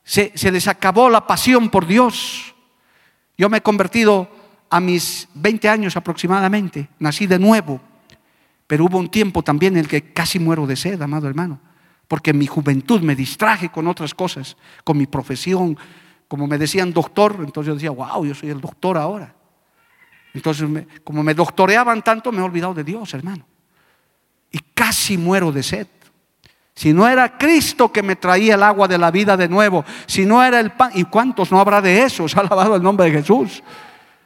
Se, 0.07 0.31
se 0.35 0.53
les 0.53 0.69
acabó 0.69 1.09
la 1.09 1.27
pasión 1.27 1.69
por 1.69 1.85
Dios. 1.85 2.55
Yo 3.37 3.49
me 3.49 3.57
he 3.57 3.61
convertido 3.61 4.29
a 4.69 4.79
mis 4.79 5.27
20 5.33 5.67
años 5.67 5.97
aproximadamente, 5.97 6.87
nací 6.97 7.27
de 7.27 7.37
nuevo, 7.37 7.81
pero 8.67 8.85
hubo 8.85 8.97
un 8.99 9.09
tiempo 9.09 9.43
también 9.43 9.73
en 9.73 9.79
el 9.81 9.87
que 9.89 10.13
casi 10.13 10.39
muero 10.39 10.65
de 10.65 10.77
sed, 10.77 11.01
amado 11.01 11.27
hermano, 11.27 11.59
porque 12.07 12.31
en 12.31 12.37
mi 12.37 12.47
juventud 12.47 13.01
me 13.01 13.15
distraje 13.17 13.67
con 13.67 13.85
otras 13.85 14.13
cosas, 14.13 14.55
con 14.85 14.97
mi 14.97 15.07
profesión, 15.07 15.77
como 16.29 16.47
me 16.47 16.57
decían 16.57 16.93
doctor, 16.93 17.35
entonces 17.39 17.67
yo 17.67 17.73
decía, 17.75 17.91
wow, 17.91 18.25
yo 18.25 18.33
soy 18.33 18.49
el 18.49 18.61
doctor 18.61 18.97
ahora. 18.97 19.35
Entonces, 20.33 20.87
como 21.03 21.21
me 21.21 21.33
doctoreaban 21.33 22.01
tanto, 22.01 22.31
me 22.31 22.39
he 22.39 22.43
olvidado 22.43 22.73
de 22.73 22.85
Dios, 22.85 23.13
hermano. 23.13 23.45
Y 24.51 24.59
casi 24.73 25.17
muero 25.17 25.51
de 25.51 25.63
sed. 25.63 25.87
Si 26.77 26.93
no 26.93 27.07
era 27.07 27.39
Cristo 27.39 27.91
que 27.91 28.03
me 28.03 28.15
traía 28.15 28.53
el 28.53 28.61
agua 28.61 28.87
de 28.87 28.99
la 28.99 29.09
vida 29.09 29.35
de 29.35 29.49
nuevo, 29.49 29.83
si 30.05 30.27
no 30.27 30.43
era 30.43 30.59
el 30.59 30.73
pan, 30.73 30.91
¿y 30.93 31.05
cuántos 31.05 31.51
no 31.51 31.59
habrá 31.59 31.81
de 31.81 32.03
esos? 32.03 32.37
Alabado 32.37 32.75
el 32.75 32.83
nombre 32.83 33.07
de 33.07 33.13
Jesús. 33.13 33.63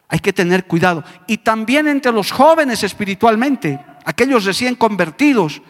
Hay 0.09 0.19
que 0.19 0.33
tener 0.33 0.65
cuidado. 0.65 1.01
Y 1.27 1.37
también 1.37 1.87
entre 1.87 2.11
los 2.11 2.29
jóvenes 2.29 2.83
espiritualmente, 2.83 3.79
aquellos 4.03 4.43
recién 4.43 4.75
convertidos, 4.75 5.61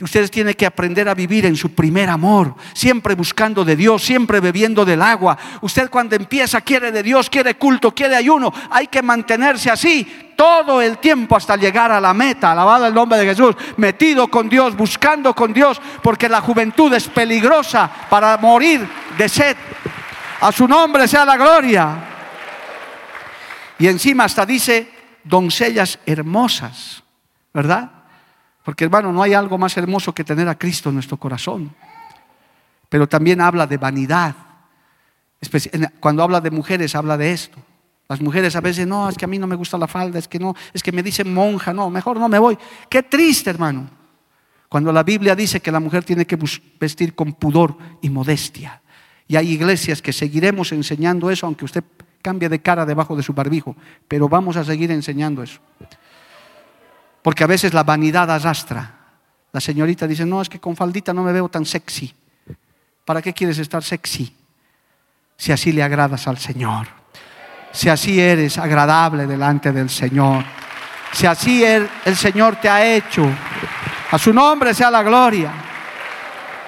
Ustedes 0.00 0.30
tienen 0.30 0.54
que 0.54 0.64
aprender 0.64 1.08
a 1.08 1.14
vivir 1.14 1.44
en 1.44 1.56
su 1.56 1.74
primer 1.74 2.08
amor, 2.08 2.54
siempre 2.72 3.16
buscando 3.16 3.64
de 3.64 3.74
Dios, 3.74 4.04
siempre 4.04 4.38
bebiendo 4.38 4.84
del 4.84 5.02
agua. 5.02 5.36
Usted 5.60 5.90
cuando 5.90 6.14
empieza 6.14 6.60
quiere 6.60 6.92
de 6.92 7.02
Dios, 7.02 7.28
quiere 7.28 7.56
culto, 7.56 7.92
quiere 7.92 8.14
ayuno. 8.14 8.52
Hay 8.70 8.86
que 8.86 9.02
mantenerse 9.02 9.72
así 9.72 10.32
todo 10.36 10.80
el 10.80 10.98
tiempo 10.98 11.34
hasta 11.34 11.56
llegar 11.56 11.90
a 11.90 12.00
la 12.00 12.14
meta. 12.14 12.52
Alabado 12.52 12.86
el 12.86 12.94
nombre 12.94 13.18
de 13.18 13.26
Jesús. 13.26 13.56
Metido 13.76 14.28
con 14.28 14.48
Dios, 14.48 14.76
buscando 14.76 15.34
con 15.34 15.52
Dios, 15.52 15.80
porque 16.00 16.28
la 16.28 16.40
juventud 16.42 16.92
es 16.94 17.08
peligrosa 17.08 17.90
para 18.08 18.36
morir 18.36 18.88
de 19.18 19.28
sed. 19.28 19.56
A 20.40 20.52
su 20.52 20.68
nombre 20.68 21.08
sea 21.08 21.24
la 21.24 21.36
gloria. 21.36 22.04
Y 23.80 23.88
encima 23.88 24.24
hasta 24.24 24.46
dice 24.46 24.92
doncellas 25.24 25.98
hermosas, 26.06 27.02
¿verdad? 27.52 27.97
Porque 28.68 28.84
hermano, 28.84 29.14
no 29.14 29.22
hay 29.22 29.32
algo 29.32 29.56
más 29.56 29.74
hermoso 29.78 30.12
que 30.12 30.22
tener 30.22 30.46
a 30.46 30.58
Cristo 30.58 30.90
en 30.90 30.96
nuestro 30.96 31.16
corazón. 31.16 31.74
Pero 32.90 33.08
también 33.08 33.40
habla 33.40 33.66
de 33.66 33.78
vanidad. 33.78 34.36
Cuando 36.00 36.22
habla 36.22 36.42
de 36.42 36.50
mujeres, 36.50 36.94
habla 36.94 37.16
de 37.16 37.32
esto. 37.32 37.56
Las 38.10 38.20
mujeres 38.20 38.54
a 38.56 38.60
veces, 38.60 38.86
no, 38.86 39.08
es 39.08 39.16
que 39.16 39.24
a 39.24 39.28
mí 39.28 39.38
no 39.38 39.46
me 39.46 39.56
gusta 39.56 39.78
la 39.78 39.88
falda, 39.88 40.18
es 40.18 40.28
que 40.28 40.38
no, 40.38 40.54
es 40.74 40.82
que 40.82 40.92
me 40.92 41.02
dicen 41.02 41.32
monja, 41.32 41.72
no, 41.72 41.88
mejor 41.88 42.18
no 42.18 42.28
me 42.28 42.38
voy. 42.38 42.58
Qué 42.90 43.02
triste, 43.04 43.48
hermano. 43.48 43.88
Cuando 44.68 44.92
la 44.92 45.02
Biblia 45.02 45.34
dice 45.34 45.60
que 45.60 45.72
la 45.72 45.80
mujer 45.80 46.04
tiene 46.04 46.26
que 46.26 46.38
vestir 46.78 47.14
con 47.14 47.32
pudor 47.32 47.74
y 48.02 48.10
modestia. 48.10 48.82
Y 49.26 49.36
hay 49.36 49.50
iglesias 49.50 50.02
que 50.02 50.12
seguiremos 50.12 50.72
enseñando 50.72 51.30
eso, 51.30 51.46
aunque 51.46 51.64
usted 51.64 51.84
cambie 52.20 52.50
de 52.50 52.60
cara 52.60 52.84
debajo 52.84 53.16
de 53.16 53.22
su 53.22 53.32
barbijo, 53.32 53.74
pero 54.08 54.28
vamos 54.28 54.58
a 54.58 54.64
seguir 54.64 54.90
enseñando 54.90 55.42
eso. 55.42 55.58
Porque 57.28 57.44
a 57.44 57.46
veces 57.46 57.74
la 57.74 57.82
vanidad 57.82 58.30
arrastra. 58.30 58.90
La 59.52 59.60
señorita 59.60 60.06
dice, 60.06 60.24
no, 60.24 60.40
es 60.40 60.48
que 60.48 60.58
con 60.58 60.74
faldita 60.74 61.12
no 61.12 61.22
me 61.22 61.30
veo 61.30 61.50
tan 61.50 61.66
sexy. 61.66 62.10
¿Para 63.04 63.20
qué 63.20 63.34
quieres 63.34 63.58
estar 63.58 63.84
sexy? 63.84 64.34
Si 65.36 65.52
así 65.52 65.72
le 65.72 65.82
agradas 65.82 66.26
al 66.26 66.38
Señor. 66.38 66.86
Si 67.70 67.90
así 67.90 68.18
eres 68.18 68.56
agradable 68.56 69.26
delante 69.26 69.72
del 69.72 69.90
Señor. 69.90 70.42
Si 71.12 71.26
así 71.26 71.62
el, 71.62 72.16
Señor 72.16 72.56
te 72.56 72.70
ha 72.70 72.96
hecho. 72.96 73.30
A 74.10 74.16
su 74.16 74.32
nombre 74.32 74.72
sea 74.72 74.90
la 74.90 75.02
gloria. 75.02 75.52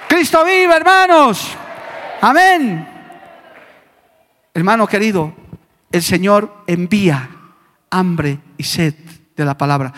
Cristo 0.07 0.45
vive, 0.45 0.75
hermanos. 0.75 1.57
Amén. 2.21 2.87
Hermano 4.53 4.85
querido, 4.85 5.33
el 5.91 6.03
Señor 6.03 6.65
envía 6.67 7.27
hambre 7.89 8.37
y 8.59 8.63
sed 8.63 8.93
de 9.35 9.43
la 9.43 9.57
palabra 9.57 9.91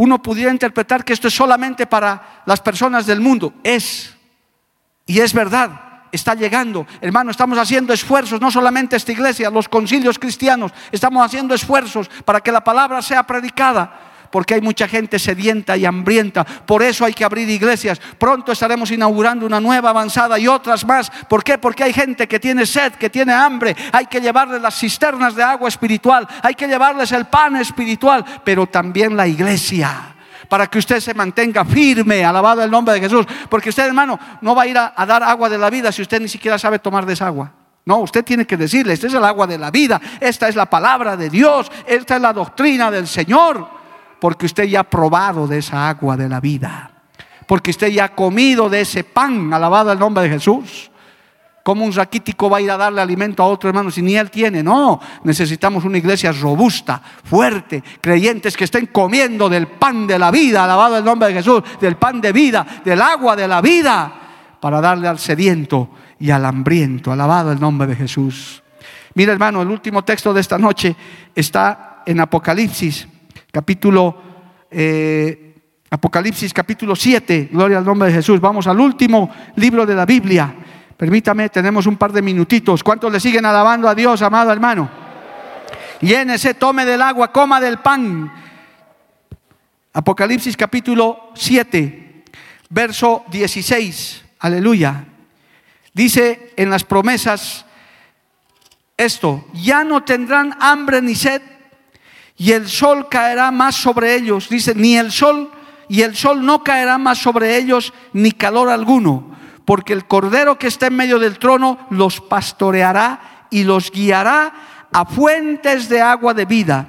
uno 0.00 0.22
pudiera 0.22 0.50
interpretar 0.50 1.04
que 1.04 1.12
esto 1.12 1.28
es 1.28 1.34
solamente 1.34 1.86
para 1.86 2.42
las 2.46 2.58
personas 2.58 3.04
del 3.04 3.20
mundo. 3.20 3.52
Es, 3.62 4.16
y 5.04 5.20
es 5.20 5.34
verdad, 5.34 6.04
está 6.10 6.34
llegando. 6.34 6.86
Hermano, 7.02 7.30
estamos 7.30 7.58
haciendo 7.58 7.92
esfuerzos, 7.92 8.40
no 8.40 8.50
solamente 8.50 8.96
esta 8.96 9.12
iglesia, 9.12 9.50
los 9.50 9.68
concilios 9.68 10.18
cristianos, 10.18 10.72
estamos 10.90 11.22
haciendo 11.22 11.54
esfuerzos 11.54 12.08
para 12.24 12.40
que 12.40 12.50
la 12.50 12.64
palabra 12.64 13.02
sea 13.02 13.24
predicada 13.24 14.09
porque 14.30 14.54
hay 14.54 14.60
mucha 14.60 14.86
gente 14.86 15.18
sedienta 15.18 15.76
y 15.76 15.84
hambrienta. 15.84 16.44
Por 16.44 16.82
eso 16.82 17.04
hay 17.04 17.12
que 17.12 17.24
abrir 17.24 17.48
iglesias. 17.48 18.00
Pronto 18.18 18.52
estaremos 18.52 18.90
inaugurando 18.90 19.46
una 19.46 19.60
nueva 19.60 19.90
avanzada 19.90 20.38
y 20.38 20.46
otras 20.46 20.84
más. 20.84 21.10
¿Por 21.28 21.42
qué? 21.42 21.58
Porque 21.58 21.84
hay 21.84 21.92
gente 21.92 22.28
que 22.28 22.38
tiene 22.38 22.64
sed, 22.64 22.92
que 22.92 23.10
tiene 23.10 23.32
hambre. 23.32 23.74
Hay 23.92 24.06
que 24.06 24.20
llevarles 24.20 24.62
las 24.62 24.78
cisternas 24.78 25.34
de 25.34 25.42
agua 25.42 25.68
espiritual. 25.68 26.26
Hay 26.42 26.54
que 26.54 26.68
llevarles 26.68 27.12
el 27.12 27.26
pan 27.26 27.56
espiritual, 27.56 28.24
pero 28.44 28.66
también 28.66 29.16
la 29.16 29.26
iglesia 29.26 30.14
para 30.48 30.66
que 30.66 30.80
usted 30.80 30.98
se 30.98 31.14
mantenga 31.14 31.64
firme, 31.64 32.24
alabado 32.24 32.64
el 32.64 32.70
nombre 32.72 32.94
de 32.94 33.00
Jesús. 33.00 33.24
Porque 33.48 33.68
usted, 33.68 33.86
hermano, 33.86 34.18
no 34.40 34.52
va 34.52 34.62
a 34.62 34.66
ir 34.66 34.76
a, 34.76 34.92
dar 35.06 35.22
agua 35.22 35.48
de 35.48 35.56
la 35.56 35.70
vida 35.70 35.92
si 35.92 36.02
usted 36.02 36.20
ni 36.20 36.26
siquiera 36.26 36.58
sabe 36.58 36.80
tomar 36.80 37.06
de. 37.06 37.16
No, 37.84 37.98
usted 37.98 38.24
tiene 38.24 38.44
que 38.46 38.56
decirle, 38.56 38.92
esta 38.92 39.06
es 39.06 39.14
el 39.14 39.24
agua 39.24 39.46
de 39.46 39.58
la 39.58 39.70
vida, 39.70 40.00
esta 40.18 40.48
es 40.48 40.56
la 40.56 40.66
palabra 40.66 41.16
de 41.16 41.30
Dios, 41.30 41.70
esta 41.86 42.16
es 42.16 42.22
la 42.22 42.32
doctrina 42.32 42.90
del 42.90 43.06
Señor 43.06 43.79
porque 44.20 44.46
usted 44.46 44.64
ya 44.64 44.80
ha 44.80 44.84
probado 44.84 45.46
de 45.46 45.58
esa 45.58 45.88
agua 45.88 46.16
de 46.16 46.28
la 46.28 46.40
vida, 46.40 46.90
porque 47.46 47.70
usted 47.70 47.88
ya 47.88 48.04
ha 48.04 48.14
comido 48.14 48.68
de 48.68 48.82
ese 48.82 49.02
pan, 49.02 49.52
alabado 49.52 49.90
el 49.90 49.98
nombre 49.98 50.24
de 50.24 50.30
Jesús. 50.30 50.90
¿Cómo 51.62 51.84
un 51.84 51.92
raquítico 51.92 52.48
va 52.48 52.56
a 52.56 52.60
ir 52.60 52.70
a 52.70 52.76
darle 52.76 53.02
alimento 53.02 53.42
a 53.42 53.46
otro 53.46 53.68
hermano 53.68 53.90
si 53.90 54.00
ni 54.00 54.16
él 54.16 54.30
tiene? 54.30 54.62
No, 54.62 54.98
necesitamos 55.24 55.84
una 55.84 55.98
iglesia 55.98 56.32
robusta, 56.32 57.02
fuerte, 57.24 57.82
creyentes 58.00 58.56
que 58.56 58.64
estén 58.64 58.86
comiendo 58.86 59.48
del 59.48 59.66
pan 59.66 60.06
de 60.06 60.18
la 60.18 60.30
vida, 60.30 60.64
alabado 60.64 60.96
el 60.96 61.04
nombre 61.04 61.28
de 61.28 61.34
Jesús, 61.34 61.62
del 61.78 61.96
pan 61.96 62.20
de 62.20 62.32
vida, 62.32 62.66
del 62.82 63.00
agua 63.02 63.36
de 63.36 63.46
la 63.46 63.60
vida, 63.60 64.12
para 64.58 64.80
darle 64.80 65.06
al 65.06 65.18
sediento 65.18 65.90
y 66.18 66.30
al 66.30 66.46
hambriento, 66.46 67.12
alabado 67.12 67.52
el 67.52 67.60
nombre 67.60 67.86
de 67.86 67.96
Jesús. 67.96 68.62
Mira 69.14 69.32
hermano, 69.32 69.60
el 69.60 69.68
último 69.68 70.02
texto 70.02 70.32
de 70.32 70.40
esta 70.40 70.56
noche 70.56 70.96
está 71.34 72.02
en 72.06 72.20
Apocalipsis 72.20 73.06
capítulo 73.50 74.16
eh, 74.70 75.50
Apocalipsis 75.90 76.54
capítulo 76.54 76.94
7, 76.94 77.48
gloria 77.50 77.78
al 77.78 77.84
nombre 77.84 78.08
de 78.08 78.14
Jesús. 78.14 78.40
Vamos 78.40 78.68
al 78.68 78.78
último 78.78 79.28
libro 79.56 79.84
de 79.84 79.94
la 79.94 80.06
Biblia. 80.06 80.54
Permítame, 80.96 81.48
tenemos 81.48 81.86
un 81.86 81.96
par 81.96 82.12
de 82.12 82.22
minutitos. 82.22 82.84
¿Cuántos 82.84 83.10
le 83.10 83.18
siguen 83.18 83.44
alabando 83.44 83.88
a 83.88 83.94
Dios, 83.94 84.22
amado 84.22 84.52
hermano? 84.52 84.88
Llénese, 86.00 86.54
tome 86.54 86.84
del 86.84 87.02
agua, 87.02 87.32
coma 87.32 87.60
del 87.60 87.78
pan. 87.78 88.32
Apocalipsis 89.92 90.56
capítulo 90.56 91.32
7, 91.34 92.24
verso 92.68 93.24
16. 93.28 94.24
Aleluya. 94.38 95.04
Dice 95.92 96.52
en 96.56 96.70
las 96.70 96.84
promesas 96.84 97.66
esto, 98.96 99.44
ya 99.54 99.82
no 99.82 100.04
tendrán 100.04 100.56
hambre 100.60 101.02
ni 101.02 101.16
sed 101.16 101.42
y 102.40 102.52
el 102.52 102.68
sol 102.70 103.06
caerá 103.10 103.50
más 103.50 103.74
sobre 103.74 104.14
ellos. 104.14 104.48
Dice, 104.48 104.74
ni 104.74 104.96
el 104.96 105.12
sol 105.12 105.50
y 105.90 106.00
el 106.00 106.16
sol 106.16 106.42
no 106.42 106.64
caerá 106.64 106.96
más 106.96 107.18
sobre 107.18 107.58
ellos 107.58 107.92
ni 108.14 108.32
calor 108.32 108.70
alguno, 108.70 109.36
porque 109.66 109.92
el 109.92 110.06
cordero 110.06 110.58
que 110.58 110.66
está 110.66 110.86
en 110.86 110.96
medio 110.96 111.18
del 111.18 111.38
trono 111.38 111.76
los 111.90 112.22
pastoreará 112.22 113.46
y 113.50 113.64
los 113.64 113.90
guiará 113.90 114.54
a 114.90 115.04
fuentes 115.04 115.90
de 115.90 116.00
agua 116.00 116.32
de 116.32 116.46
vida, 116.46 116.86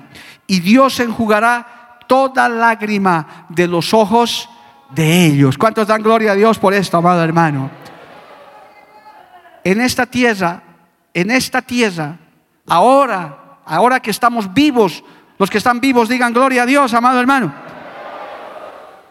y 0.48 0.62
Dios 0.62 1.02
enjugará 1.02 2.00
toda 2.08 2.48
lágrima 2.48 3.46
de 3.50 3.68
los 3.68 3.94
ojos 3.94 4.50
de 4.92 5.26
ellos. 5.26 5.58
¿Cuántos 5.58 5.86
dan 5.86 6.02
gloria 6.02 6.32
a 6.32 6.36
Dios 6.36 6.58
por 6.60 6.74
esto, 6.74 6.96
amado 6.96 7.22
hermano? 7.22 7.70
En 9.66 9.82
esta 9.82 10.06
tierra, 10.06 10.64
en 11.14 11.30
esta 11.30 11.62
tierra, 11.62 12.18
ahora, 12.68 13.60
ahora 13.66 14.00
que 14.00 14.12
estamos 14.12 14.54
vivos, 14.54 15.04
los 15.42 15.50
que 15.50 15.58
están 15.58 15.82
vivos 15.82 16.08
digan 16.08 16.36
gloria 16.36 16.62
a 16.62 16.66
Dios, 16.68 16.94
amado 16.94 17.20
hermano. 17.20 17.52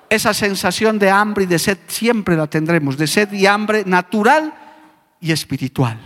Esa 0.09 0.33
sensación 0.33 0.97
de 0.97 1.11
hambre 1.11 1.43
y 1.43 1.47
de 1.49 1.59
sed 1.59 1.78
siempre 1.89 2.37
la 2.37 2.47
tendremos, 2.47 2.97
de 2.97 3.09
sed 3.09 3.33
y 3.33 3.47
hambre 3.47 3.83
natural 3.85 4.55
y 5.18 5.33
espiritual. 5.33 5.99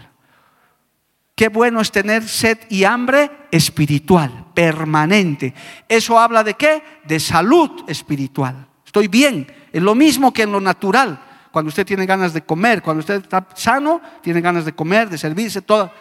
Qué 1.34 1.48
bueno 1.48 1.82
es 1.82 1.92
tener 1.92 2.26
sed 2.26 2.58
y 2.70 2.84
hambre 2.84 3.30
espiritual, 3.50 4.46
permanente. 4.54 5.52
¿Eso 5.86 6.18
habla 6.18 6.42
de 6.42 6.54
qué? 6.54 6.82
De 7.04 7.20
salud 7.20 7.84
espiritual. 7.86 8.66
Estoy 8.86 9.08
bien, 9.08 9.46
es 9.70 9.82
lo 9.82 9.94
mismo 9.94 10.32
que 10.32 10.44
en 10.44 10.52
lo 10.52 10.60
natural. 10.62 11.22
Cuando 11.50 11.68
usted 11.68 11.84
tiene 11.84 12.06
ganas 12.06 12.32
de 12.32 12.40
comer, 12.40 12.80
cuando 12.80 13.00
usted 13.00 13.20
está 13.20 13.46
sano, 13.56 14.00
tiene 14.22 14.40
ganas 14.40 14.64
de 14.64 14.72
comer, 14.72 15.10
de 15.10 15.18
servirse, 15.18 15.60
todo. 15.60 15.92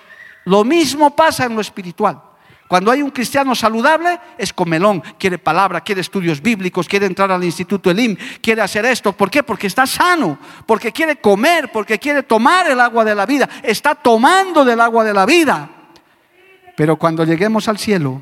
Lo 0.46 0.64
mismo 0.64 1.14
pasa 1.14 1.44
en 1.44 1.56
lo 1.56 1.60
espiritual. 1.60 2.22
Cuando 2.68 2.92
hay 2.92 3.02
un 3.02 3.12
cristiano 3.12 3.54
saludable, 3.54 4.20
es 4.38 4.54
comelón, 4.54 5.04
quiere 5.20 5.38
palabra, 5.38 5.82
quiere 5.82 6.02
estudios 6.02 6.42
bíblicos, 6.42 6.88
quiere 6.88 7.06
entrar 7.06 7.32
al 7.32 7.44
Instituto 7.44 7.92
Elim, 7.92 8.16
quiere 8.42 8.62
hacer 8.62 8.86
esto. 8.86 9.14
¿Por 9.14 9.30
qué? 9.30 9.44
Porque 9.44 9.68
está 9.68 9.86
sano, 9.86 10.38
porque 10.66 10.92
quiere 10.92 11.18
comer, 11.18 11.72
porque 11.72 12.00
quiere 12.00 12.24
tomar 12.24 12.70
el 12.70 12.80
agua 12.80 13.06
de 13.06 13.16
la 13.16 13.26
vida, 13.26 13.48
está 13.62 13.96
tomando 13.96 14.66
del 14.66 14.80
agua 14.80 15.04
de 15.04 15.14
la 15.14 15.26
vida. 15.26 15.70
Pero 16.76 16.98
cuando 16.98 17.24
lleguemos 17.24 17.68
al 17.68 17.78
cielo, 17.78 18.22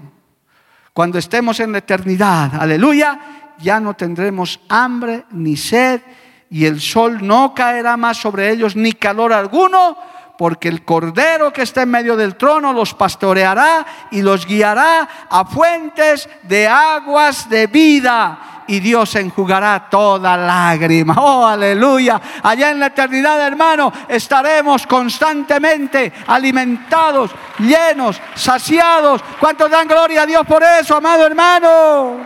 cuando 0.93 1.17
estemos 1.17 1.59
en 1.59 1.71
la 1.71 1.77
eternidad, 1.77 2.55
aleluya, 2.55 3.19
ya 3.59 3.79
no 3.79 3.93
tendremos 3.93 4.59
hambre 4.67 5.25
ni 5.31 5.55
sed 5.55 6.01
y 6.49 6.65
el 6.65 6.81
sol 6.81 7.25
no 7.25 7.53
caerá 7.55 7.95
más 7.95 8.17
sobre 8.17 8.49
ellos 8.51 8.75
ni 8.75 8.91
calor 8.91 9.31
alguno, 9.31 9.97
porque 10.41 10.69
el 10.69 10.83
Cordero 10.83 11.53
que 11.53 11.61
está 11.61 11.83
en 11.83 11.91
medio 11.91 12.15
del 12.15 12.35
trono 12.35 12.73
los 12.73 12.95
pastoreará 12.95 13.85
y 14.09 14.23
los 14.23 14.47
guiará 14.47 15.07
a 15.29 15.45
fuentes 15.45 16.27
de 16.41 16.67
aguas 16.67 17.47
de 17.47 17.67
vida. 17.67 18.63
Y 18.65 18.79
Dios 18.79 19.13
enjugará 19.17 19.87
toda 19.87 20.35
lágrima. 20.35 21.13
Oh, 21.19 21.45
aleluya. 21.45 22.19
Allá 22.41 22.71
en 22.71 22.79
la 22.79 22.87
eternidad, 22.87 23.39
hermano, 23.39 23.93
estaremos 24.07 24.87
constantemente 24.87 26.11
alimentados, 26.25 27.29
llenos, 27.59 28.19
saciados. 28.33 29.21
¿Cuántos 29.39 29.69
dan 29.69 29.87
gloria 29.87 30.23
a 30.23 30.25
Dios 30.25 30.43
por 30.47 30.63
eso, 30.63 30.95
amado 30.95 31.23
hermano? 31.23 32.17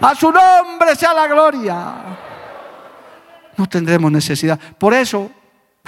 A 0.00 0.14
su 0.14 0.30
nombre 0.30 0.94
sea 0.94 1.12
la 1.12 1.26
gloria. 1.26 1.92
No 3.56 3.68
tendremos 3.68 4.12
necesidad. 4.12 4.60
Por 4.78 4.94
eso 4.94 5.39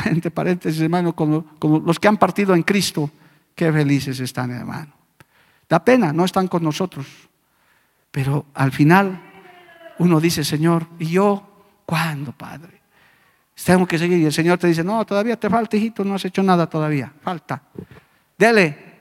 entre 0.05 0.31
paréntesis, 0.31 0.81
hermano, 0.81 1.15
como, 1.15 1.45
los 1.85 1.99
que 1.99 2.09
han 2.09 2.17
partido 2.17 2.55
en 2.55 2.63
Cristo, 2.63 3.11
qué 3.55 3.73
felices 3.73 4.19
están, 4.21 4.51
hermano. 4.51 4.93
Da 5.69 5.85
pena, 5.85 6.13
no 6.13 6.25
están 6.25 6.49
con 6.49 6.63
nosotros. 6.63 7.07
Pero 8.11 8.47
al 8.55 8.73
final 8.73 9.21
uno 9.99 10.21
dice, 10.21 10.45
Señor, 10.45 10.87
¿y 10.99 11.07
yo 11.07 11.67
cuándo, 11.87 12.33
Padre? 12.33 12.83
Tengo 13.65 13.87
que 13.87 13.99
seguir. 13.99 14.19
Y 14.19 14.25
el 14.27 14.33
Señor 14.33 14.59
te 14.59 14.67
dice, 14.67 14.83
no, 14.83 15.05
todavía 15.07 15.39
te 15.39 15.49
falta, 15.49 15.77
hijito, 15.77 16.05
no 16.05 16.15
has 16.15 16.25
hecho 16.25 16.43
nada 16.43 16.67
todavía. 16.67 17.13
Falta. 17.23 17.63
Dele. 18.37 18.93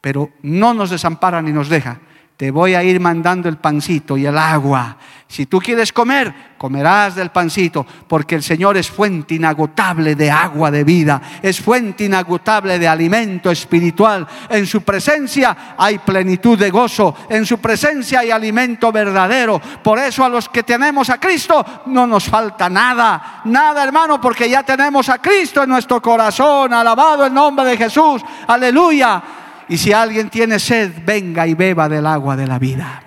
Pero 0.00 0.32
no 0.42 0.74
nos 0.74 0.90
desampara 0.90 1.40
ni 1.40 1.52
nos 1.52 1.68
deja 1.68 2.00
te 2.36 2.50
voy 2.50 2.74
a 2.74 2.82
ir 2.82 2.98
mandando 2.98 3.48
el 3.48 3.58
pancito 3.58 4.16
y 4.16 4.26
el 4.26 4.36
agua. 4.36 4.96
Si 5.28 5.46
tú 5.46 5.58
quieres 5.58 5.92
comer, 5.92 6.54
comerás 6.58 7.14
del 7.14 7.30
pancito, 7.30 7.86
porque 8.08 8.34
el 8.34 8.42
Señor 8.42 8.76
es 8.76 8.90
fuente 8.90 9.34
inagotable 9.34 10.14
de 10.14 10.30
agua 10.30 10.70
de 10.70 10.84
vida, 10.84 11.20
es 11.42 11.60
fuente 11.60 12.04
inagotable 12.04 12.78
de 12.78 12.88
alimento 12.88 13.50
espiritual. 13.50 14.26
En 14.48 14.66
su 14.66 14.82
presencia 14.82 15.74
hay 15.78 15.98
plenitud 15.98 16.58
de 16.58 16.70
gozo, 16.70 17.16
en 17.28 17.46
su 17.46 17.58
presencia 17.58 18.20
hay 18.20 18.30
alimento 18.30 18.90
verdadero. 18.90 19.60
Por 19.60 19.98
eso 19.98 20.24
a 20.24 20.28
los 20.28 20.48
que 20.48 20.62
tenemos 20.62 21.10
a 21.10 21.18
Cristo 21.18 21.64
no 21.86 22.06
nos 22.06 22.24
falta 22.24 22.68
nada, 22.68 23.42
nada 23.44 23.82
hermano, 23.82 24.20
porque 24.20 24.48
ya 24.48 24.62
tenemos 24.62 25.08
a 25.08 25.18
Cristo 25.18 25.62
en 25.62 25.70
nuestro 25.70 26.02
corazón. 26.02 26.72
Alabado 26.72 27.26
el 27.26 27.34
nombre 27.34 27.64
de 27.64 27.76
Jesús, 27.76 28.22
aleluya. 28.46 29.22
Y 29.68 29.78
si 29.78 29.92
alguien 29.92 30.30
tiene 30.30 30.58
sed, 30.58 30.92
venga 31.04 31.46
y 31.46 31.54
beba 31.54 31.88
del 31.88 32.06
agua 32.06 32.36
de 32.36 32.46
la 32.46 32.58
vida. 32.58 33.02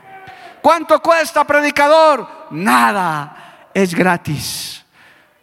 ¿Cuánto 0.62 1.02
cuesta, 1.02 1.46
predicador? 1.46 2.28
Nada, 2.52 3.70
es 3.74 3.94
gratis. 3.94 4.84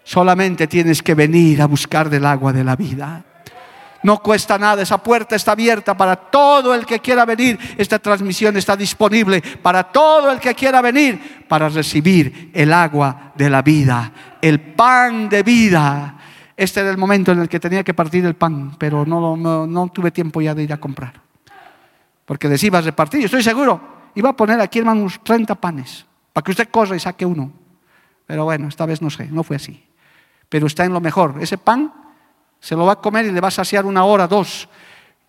Solamente 0.03 0.67
tienes 0.67 1.03
que 1.03 1.15
venir 1.15 1.63
a 1.63 1.67
buscar 1.67 2.11
del 2.11 2.27
agua 2.27 2.53
de 2.53 2.65
la 2.65 2.77
vida. 2.77 3.25
No 4.03 4.19
cuesta 4.19 4.59
nada, 4.59 4.83
esa 4.83 4.99
puerta 4.99 5.35
está 5.35 5.53
abierta 5.53 5.97
para 5.97 6.15
todo 6.15 6.75
el 6.75 6.85
que 6.85 7.01
quiera 7.01 7.25
venir. 7.25 7.59
Esta 7.79 7.99
transmisión 7.99 8.55
está 8.59 8.77
disponible 8.77 9.41
para 9.63 9.85
todo 9.85 10.31
el 10.31 10.39
que 10.41 10.55
quiera 10.55 10.83
venir 10.83 11.47
para 11.49 11.71
recibir 11.71 12.51
el 12.53 12.71
agua 12.75 13.33
de 13.35 13.49
la 13.49 13.63
vida, 13.63 14.13
el 14.43 14.61
pan 14.61 15.31
de 15.31 15.43
vida 15.43 16.17
este 16.57 16.81
era 16.81 16.91
el 16.91 16.99
momento 16.99 17.33
en 17.33 17.41
el 17.41 17.49
que 17.49 17.59
tenía 17.59 17.83
que 17.83 17.95
partir 17.95 18.25
el 18.25 18.35
pan, 18.35 18.77
pero 18.79 19.05
no, 19.05 19.91
tuve 19.93 20.11
tiempo 20.11 20.41
ya 20.41 20.55
de 20.55 20.63
ir 20.63 20.73
a 20.73 20.79
comprar. 20.79 21.21
Porque 22.25 22.49
les 22.49 22.63
iba 22.65 22.79
a 22.79 22.83
repartir, 22.83 23.21
yo 23.21 23.27
estoy 23.27 23.43
seguro, 23.43 23.81
iba 24.15 24.31
a 24.31 24.37
poner 24.37 24.61
aquí 24.61 24.79
hermano 24.79 25.01
unos 25.01 25.23
30 25.23 25.55
panes, 25.57 26.07
para 26.33 26.45
que 26.45 26.53
usted 26.53 26.69
corra 26.69 26.97
y 26.97 27.01
saque 27.01 27.27
uno. 27.27 27.53
Pero 28.27 28.45
bueno, 28.45 28.69
esta 28.69 28.87
vez 28.87 29.03
no 29.03 29.11
sé, 29.11 29.29
no 29.31 29.43
fue 29.43 29.57
así. 29.57 29.85
Pero 30.49 30.67
está 30.67 30.85
en 30.85 30.93
lo 30.93 31.01
mejor. 31.01 31.37
Ese 31.41 31.59
pan 31.59 31.93
se 32.61 32.75
lo 32.75 32.87
va 32.87 32.95
a 32.95 32.97
comer 32.97 33.27
y 33.27 33.33
le 33.33 33.41
va 33.41 33.49
a 33.49 33.51
saciar 33.51 33.85
una 33.85 34.05
hora, 34.05 34.27
dos 34.27 34.69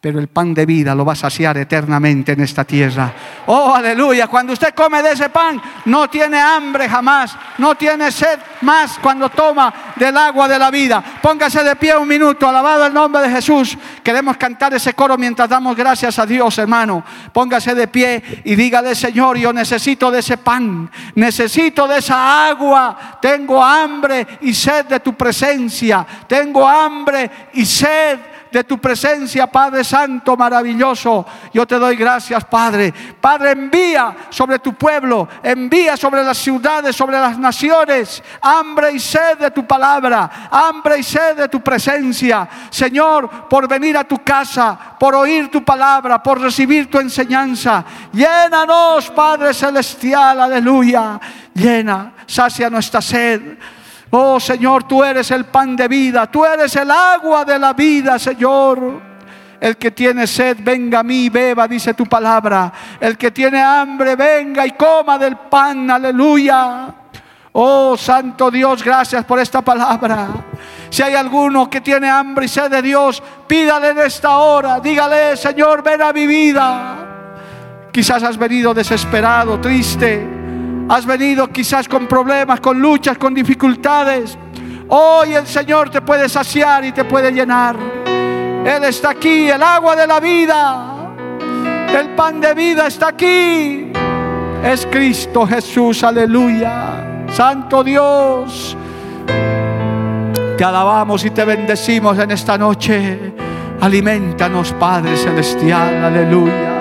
pero 0.06 0.20
el 0.20 0.28
pan 0.28 0.54
de 0.54 0.68
vida 0.68 0.94
lo 0.94 1.04
va 1.04 1.14
a 1.14 1.16
saciar 1.16 1.58
eternamente 1.58 2.34
en 2.34 2.42
esta 2.42 2.64
tierra. 2.64 3.12
Oh, 3.48 3.74
aleluya, 3.74 4.28
cuando 4.28 4.54
usted 4.54 4.72
come 4.76 5.02
de 5.02 5.14
ese 5.14 5.30
pan, 5.30 5.60
no 5.86 6.08
tiene 6.08 6.40
hambre 6.40 6.88
jamás, 6.88 7.36
no 7.58 7.74
tiene 7.74 8.12
sed 8.12 8.38
más 8.62 9.00
cuando 9.02 9.30
toma 9.30 9.74
del 9.96 10.16
agua 10.16 10.48
de 10.48 10.60
la 10.60 10.70
vida. 10.70 11.04
Póngase 11.24 11.64
de 11.64 11.76
pie 11.76 11.98
un 11.98 12.08
minuto, 12.08 12.48
alabado 12.48 12.86
el 12.86 12.94
nombre 12.94 13.24
de 13.24 13.32
Jesús. 13.32 13.76
Queremos 14.04 14.38
cantar 14.38 14.76
ese 14.76 14.94
coro 14.94 15.18
mientras 15.18 15.50
damos 15.50 15.76
gracias 15.76 16.20
a 16.20 16.26
Dios, 16.28 16.56
hermano. 16.60 17.04
Póngase 17.34 17.74
de 17.74 17.88
pie 17.88 18.44
y 18.44 18.54
dígale, 18.54 18.94
Señor, 18.94 19.38
yo 19.38 19.52
necesito 19.52 20.12
de 20.12 20.20
ese 20.20 20.38
pan, 20.38 20.88
necesito 21.16 21.88
de 21.88 21.98
esa 21.98 22.48
agua. 22.48 23.18
Tengo 23.20 23.64
hambre 23.64 24.38
y 24.42 24.54
sed 24.54 24.86
de 24.86 25.00
tu 25.00 25.16
presencia, 25.16 26.06
tengo 26.28 26.68
hambre 26.68 27.50
y 27.54 27.66
sed 27.66 28.35
de 28.56 28.64
tu 28.64 28.78
presencia, 28.78 29.48
Padre 29.48 29.84
Santo, 29.84 30.38
maravilloso. 30.38 31.26
Yo 31.54 31.68
te 31.68 31.76
doy 31.76 31.98
gracias, 31.98 32.46
Padre. 32.46 32.94
Padre, 33.20 33.52
envía 33.52 34.16
sobre 34.30 34.60
tu 34.60 34.76
pueblo, 34.76 35.28
envía 35.44 35.98
sobre 35.98 36.24
las 36.24 36.38
ciudades, 36.38 36.96
sobre 36.96 37.20
las 37.20 37.38
naciones, 37.38 38.24
hambre 38.42 38.94
y 38.94 39.00
sed 39.00 39.40
de 39.40 39.52
tu 39.52 39.68
palabra, 39.68 40.48
hambre 40.50 41.00
y 41.00 41.04
sed 41.04 41.36
de 41.36 41.50
tu 41.50 41.60
presencia. 41.60 42.48
Señor, 42.70 43.30
por 43.50 43.68
venir 43.68 43.98
a 43.98 44.06
tu 44.06 44.24
casa, 44.24 44.96
por 44.98 45.16
oír 45.16 45.52
tu 45.52 45.62
palabra, 45.62 46.24
por 46.24 46.40
recibir 46.40 46.90
tu 46.90 46.98
enseñanza. 46.98 47.84
Llénanos, 48.14 49.12
Padre 49.12 49.54
Celestial, 49.54 50.40
aleluya. 50.40 51.20
Llena, 51.54 52.14
sacia 52.26 52.70
nuestra 52.70 53.02
sed. 53.02 53.58
Oh 54.18 54.40
Señor, 54.40 54.86
tú 54.86 55.04
eres 55.04 55.30
el 55.32 55.44
pan 55.44 55.76
de 55.76 55.90
vida, 55.90 56.26
tú 56.32 56.46
eres 56.46 56.74
el 56.78 56.90
agua 56.90 57.44
de 57.44 57.60
la 57.60 57.74
vida, 57.74 58.18
Señor. 58.18 59.02
El 59.60 59.76
que 59.76 59.92
tiene 59.92 60.26
sed, 60.26 60.60
venga 60.62 61.00
a 61.00 61.04
mí, 61.04 61.28
beba, 61.28 61.68
dice 61.68 61.94
tu 61.94 62.06
palabra. 62.06 62.72
El 62.98 63.18
que 63.18 63.32
tiene 63.32 63.62
hambre, 63.62 64.16
venga 64.16 64.66
y 64.66 64.72
coma 64.72 65.18
del 65.18 65.36
pan, 65.36 65.92
aleluya. 65.92 66.88
Oh 67.52 67.98
Santo 67.98 68.50
Dios, 68.50 68.82
gracias 68.82 69.26
por 69.26 69.38
esta 69.38 69.62
palabra. 69.62 70.30
Si 70.90 71.04
hay 71.04 71.16
alguno 71.16 71.70
que 71.70 71.82
tiene 71.82 72.10
hambre 72.10 72.46
y 72.46 72.48
sed 72.48 72.72
de 72.72 72.82
Dios, 72.82 73.22
pídale 73.46 73.90
en 73.90 74.00
esta 74.00 74.38
hora. 74.38 74.80
Dígale, 74.80 75.36
Señor, 75.36 75.84
ven 75.84 76.02
a 76.02 76.14
mi 76.14 76.26
vida. 76.26 77.88
Quizás 77.92 78.24
has 78.24 78.38
venido 78.38 78.74
desesperado, 78.74 79.60
triste 79.60 80.35
Has 80.88 81.06
venido 81.06 81.48
quizás 81.48 81.88
con 81.88 82.06
problemas, 82.06 82.60
con 82.60 82.80
luchas, 82.80 83.18
con 83.18 83.34
dificultades. 83.34 84.38
Hoy 84.90 85.34
el 85.34 85.48
Señor 85.48 85.90
te 85.90 86.02
puede 86.02 86.30
saciar 86.30 86.86
y 86.86 86.92
te 86.92 87.04
puede 87.06 87.32
llenar. 87.32 87.76
Él 88.66 88.84
está 88.84 89.10
aquí, 89.10 89.50
el 89.50 89.64
agua 89.64 89.96
de 89.96 90.06
la 90.06 90.20
vida. 90.20 90.96
El 91.92 92.10
pan 92.10 92.40
de 92.40 92.54
vida 92.54 92.86
está 92.86 93.08
aquí. 93.08 93.92
Es 94.64 94.86
Cristo 94.86 95.48
Jesús, 95.48 96.04
aleluya. 96.04 97.26
Santo 97.32 97.84
Dios. 97.84 98.78
Te 100.58 100.64
alabamos 100.64 101.26
y 101.26 101.32
te 101.32 101.46
bendecimos 101.46 102.18
en 102.20 102.30
esta 102.30 102.60
noche. 102.60 103.34
Alimentanos, 103.82 104.72
Padre 104.74 105.18
Celestial, 105.18 106.06
aleluya. 106.06 106.75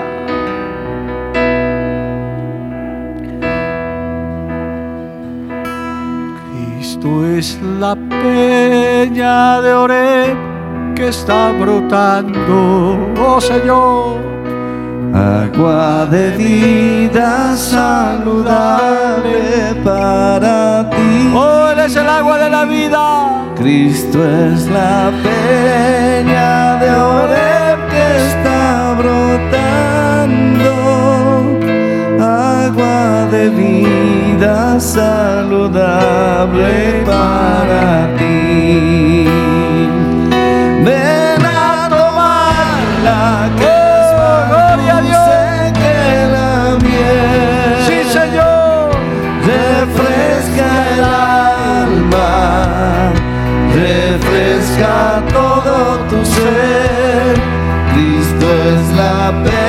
Tú 7.05 7.23
es 7.23 7.61
la 7.79 7.93
peña 7.93 9.61
de 9.61 9.73
Oreb 9.75 10.35
que 10.95 11.09
está 11.09 11.51
brotando, 11.51 12.97
oh 13.23 13.39
Señor. 13.39 14.17
Agua 15.13 16.07
de 16.07 16.31
vida 16.31 17.55
saludable 17.55 19.39
para 19.83 20.89
ti. 20.89 21.31
Oh, 21.35 21.67
Él 21.71 21.79
es 21.85 21.95
el 21.95 22.09
agua 22.09 22.39
de 22.39 22.49
la 22.49 22.65
vida. 22.65 23.53
Cristo 23.55 24.25
es 24.27 24.65
la 24.65 25.11
peña 25.21 26.77
de 26.77 26.89
Oreb 26.89 27.87
que 27.91 28.17
está 28.17 28.95
brotando 28.97 29.45
de 33.31 33.49
vida 33.49 34.79
saludable 34.79 36.73
para 37.05 38.07
ti. 38.17 39.27
Ven 40.87 41.43
a 41.45 41.87
tomar 41.89 42.77
la 43.03 43.49
que 43.59 43.73
es 43.99 44.09
oh, 44.11 44.17
más 44.19 44.41
gloria 44.49 44.95
dulce 45.01 45.41
que 45.81 45.99
la 46.35 46.53
miel. 46.85 47.75
Sí, 47.87 47.97
Señor. 48.17 48.89
Refresca 49.53 50.67
el 50.95 51.03
alma, 51.03 52.31
refresca 53.73 54.93
todo 55.33 55.73
tu 56.09 56.19
ser. 56.25 57.33
Cristo 57.93 58.45
es 58.71 58.83
la 58.95 59.31
pena 59.43 59.64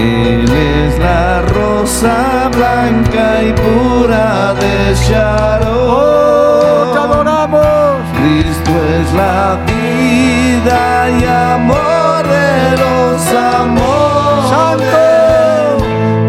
Él 0.00 0.50
es 0.50 0.98
la 0.98 1.42
rosa 1.42 2.48
blanca 2.56 3.42
y 3.42 3.52
pura 3.52 4.54
de 4.54 4.70
Oh, 4.90 4.92
te 4.92 4.94
Sharon. 5.12 6.98
adoramos. 6.98 7.96
Cristo 8.18 8.72
es 8.98 9.08
la 9.12 9.58
vida 9.66 11.10
y 11.10 11.12
amor 11.24 12.22
de 12.36 12.52
los 12.82 13.20
amores. 13.34 14.50
Santo. 14.50 15.02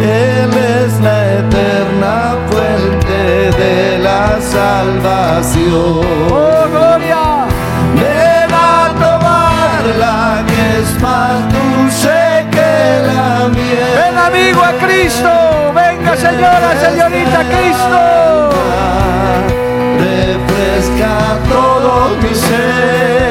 Él 0.02 0.52
es 0.82 0.92
la 1.02 1.18
eterna 1.40 2.16
fuente 2.50 3.22
de 3.62 3.78
la 4.00 4.24
salvación. 4.42 6.41
Señorita, 16.80 17.44
Cristo. 17.50 18.50
Refresca 20.00 21.38
todo 21.50 22.18
mi 22.22 22.36
ser. 22.36 23.31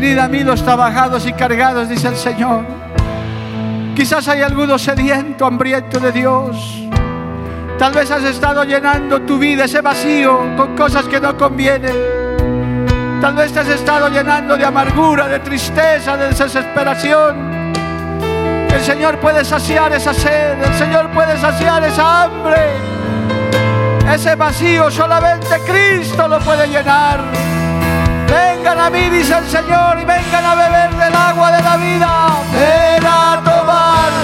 Venid 0.00 0.18
a 0.18 0.28
mí 0.28 0.44
los 0.44 0.62
trabajados 0.62 1.26
y 1.26 1.32
cargados, 1.32 1.88
dice 1.88 2.06
el 2.06 2.14
Señor. 2.14 2.64
Quizás 3.96 4.28
hay 4.28 4.42
alguno 4.42 4.78
sediento, 4.78 5.44
hambriento 5.44 5.98
de 5.98 6.12
Dios. 6.12 6.84
Tal 7.76 7.92
vez 7.92 8.08
has 8.08 8.22
estado 8.22 8.62
llenando 8.62 9.22
tu 9.22 9.38
vida, 9.40 9.64
ese 9.64 9.80
vacío, 9.80 10.54
con 10.56 10.76
cosas 10.76 11.06
que 11.06 11.20
no 11.20 11.36
convienen. 11.36 11.96
Tal 13.20 13.34
vez 13.34 13.52
te 13.52 13.58
has 13.58 13.68
estado 13.70 14.08
llenando 14.08 14.56
de 14.56 14.64
amargura, 14.64 15.26
de 15.26 15.40
tristeza, 15.40 16.16
de 16.16 16.28
desesperación. 16.28 17.72
El 18.72 18.80
Señor 18.80 19.18
puede 19.18 19.44
saciar 19.44 19.92
esa 19.92 20.14
sed, 20.14 20.62
el 20.62 20.74
Señor 20.74 21.08
puede 21.10 21.36
saciar 21.40 21.82
esa 21.82 22.22
hambre. 22.22 22.70
Ese 24.14 24.36
vacío 24.36 24.92
solamente 24.92 25.58
Cristo 25.66 26.28
lo 26.28 26.38
puede 26.38 26.68
llenar. 26.68 27.57
Vengan 28.28 28.78
a 28.80 28.90
mí, 28.90 29.08
dice 29.08 29.36
el 29.38 29.48
Señor, 29.48 29.98
y 30.00 30.04
vengan 30.04 30.44
a 30.44 30.54
beber 30.54 30.94
del 30.94 31.14
agua 31.14 31.50
de 31.52 31.62
la 31.62 31.76
vida. 31.76 32.28
Tomarla 33.44 34.17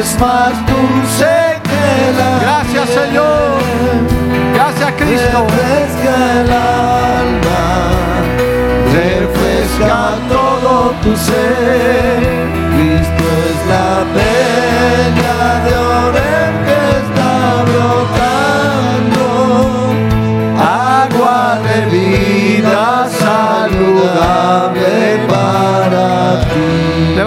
es 0.00 0.18
más 0.18 0.52
dulce 0.66 1.60
que 1.62 2.18
la 2.18 2.38
Gracias, 2.40 2.86
miel. 2.88 3.06
Señor. 3.06 3.60
Gracias, 4.54 4.92
Cristo. 4.92 5.46
Refresca 5.46 6.40
el 6.40 6.52
alma, 6.52 7.62
refresca 8.94 10.16
todo 10.28 10.94
tu 11.02 11.16
ser. 11.16 12.48
Cristo 12.74 13.24
es 13.50 13.60
la 13.68 14.04
peña 14.14 14.69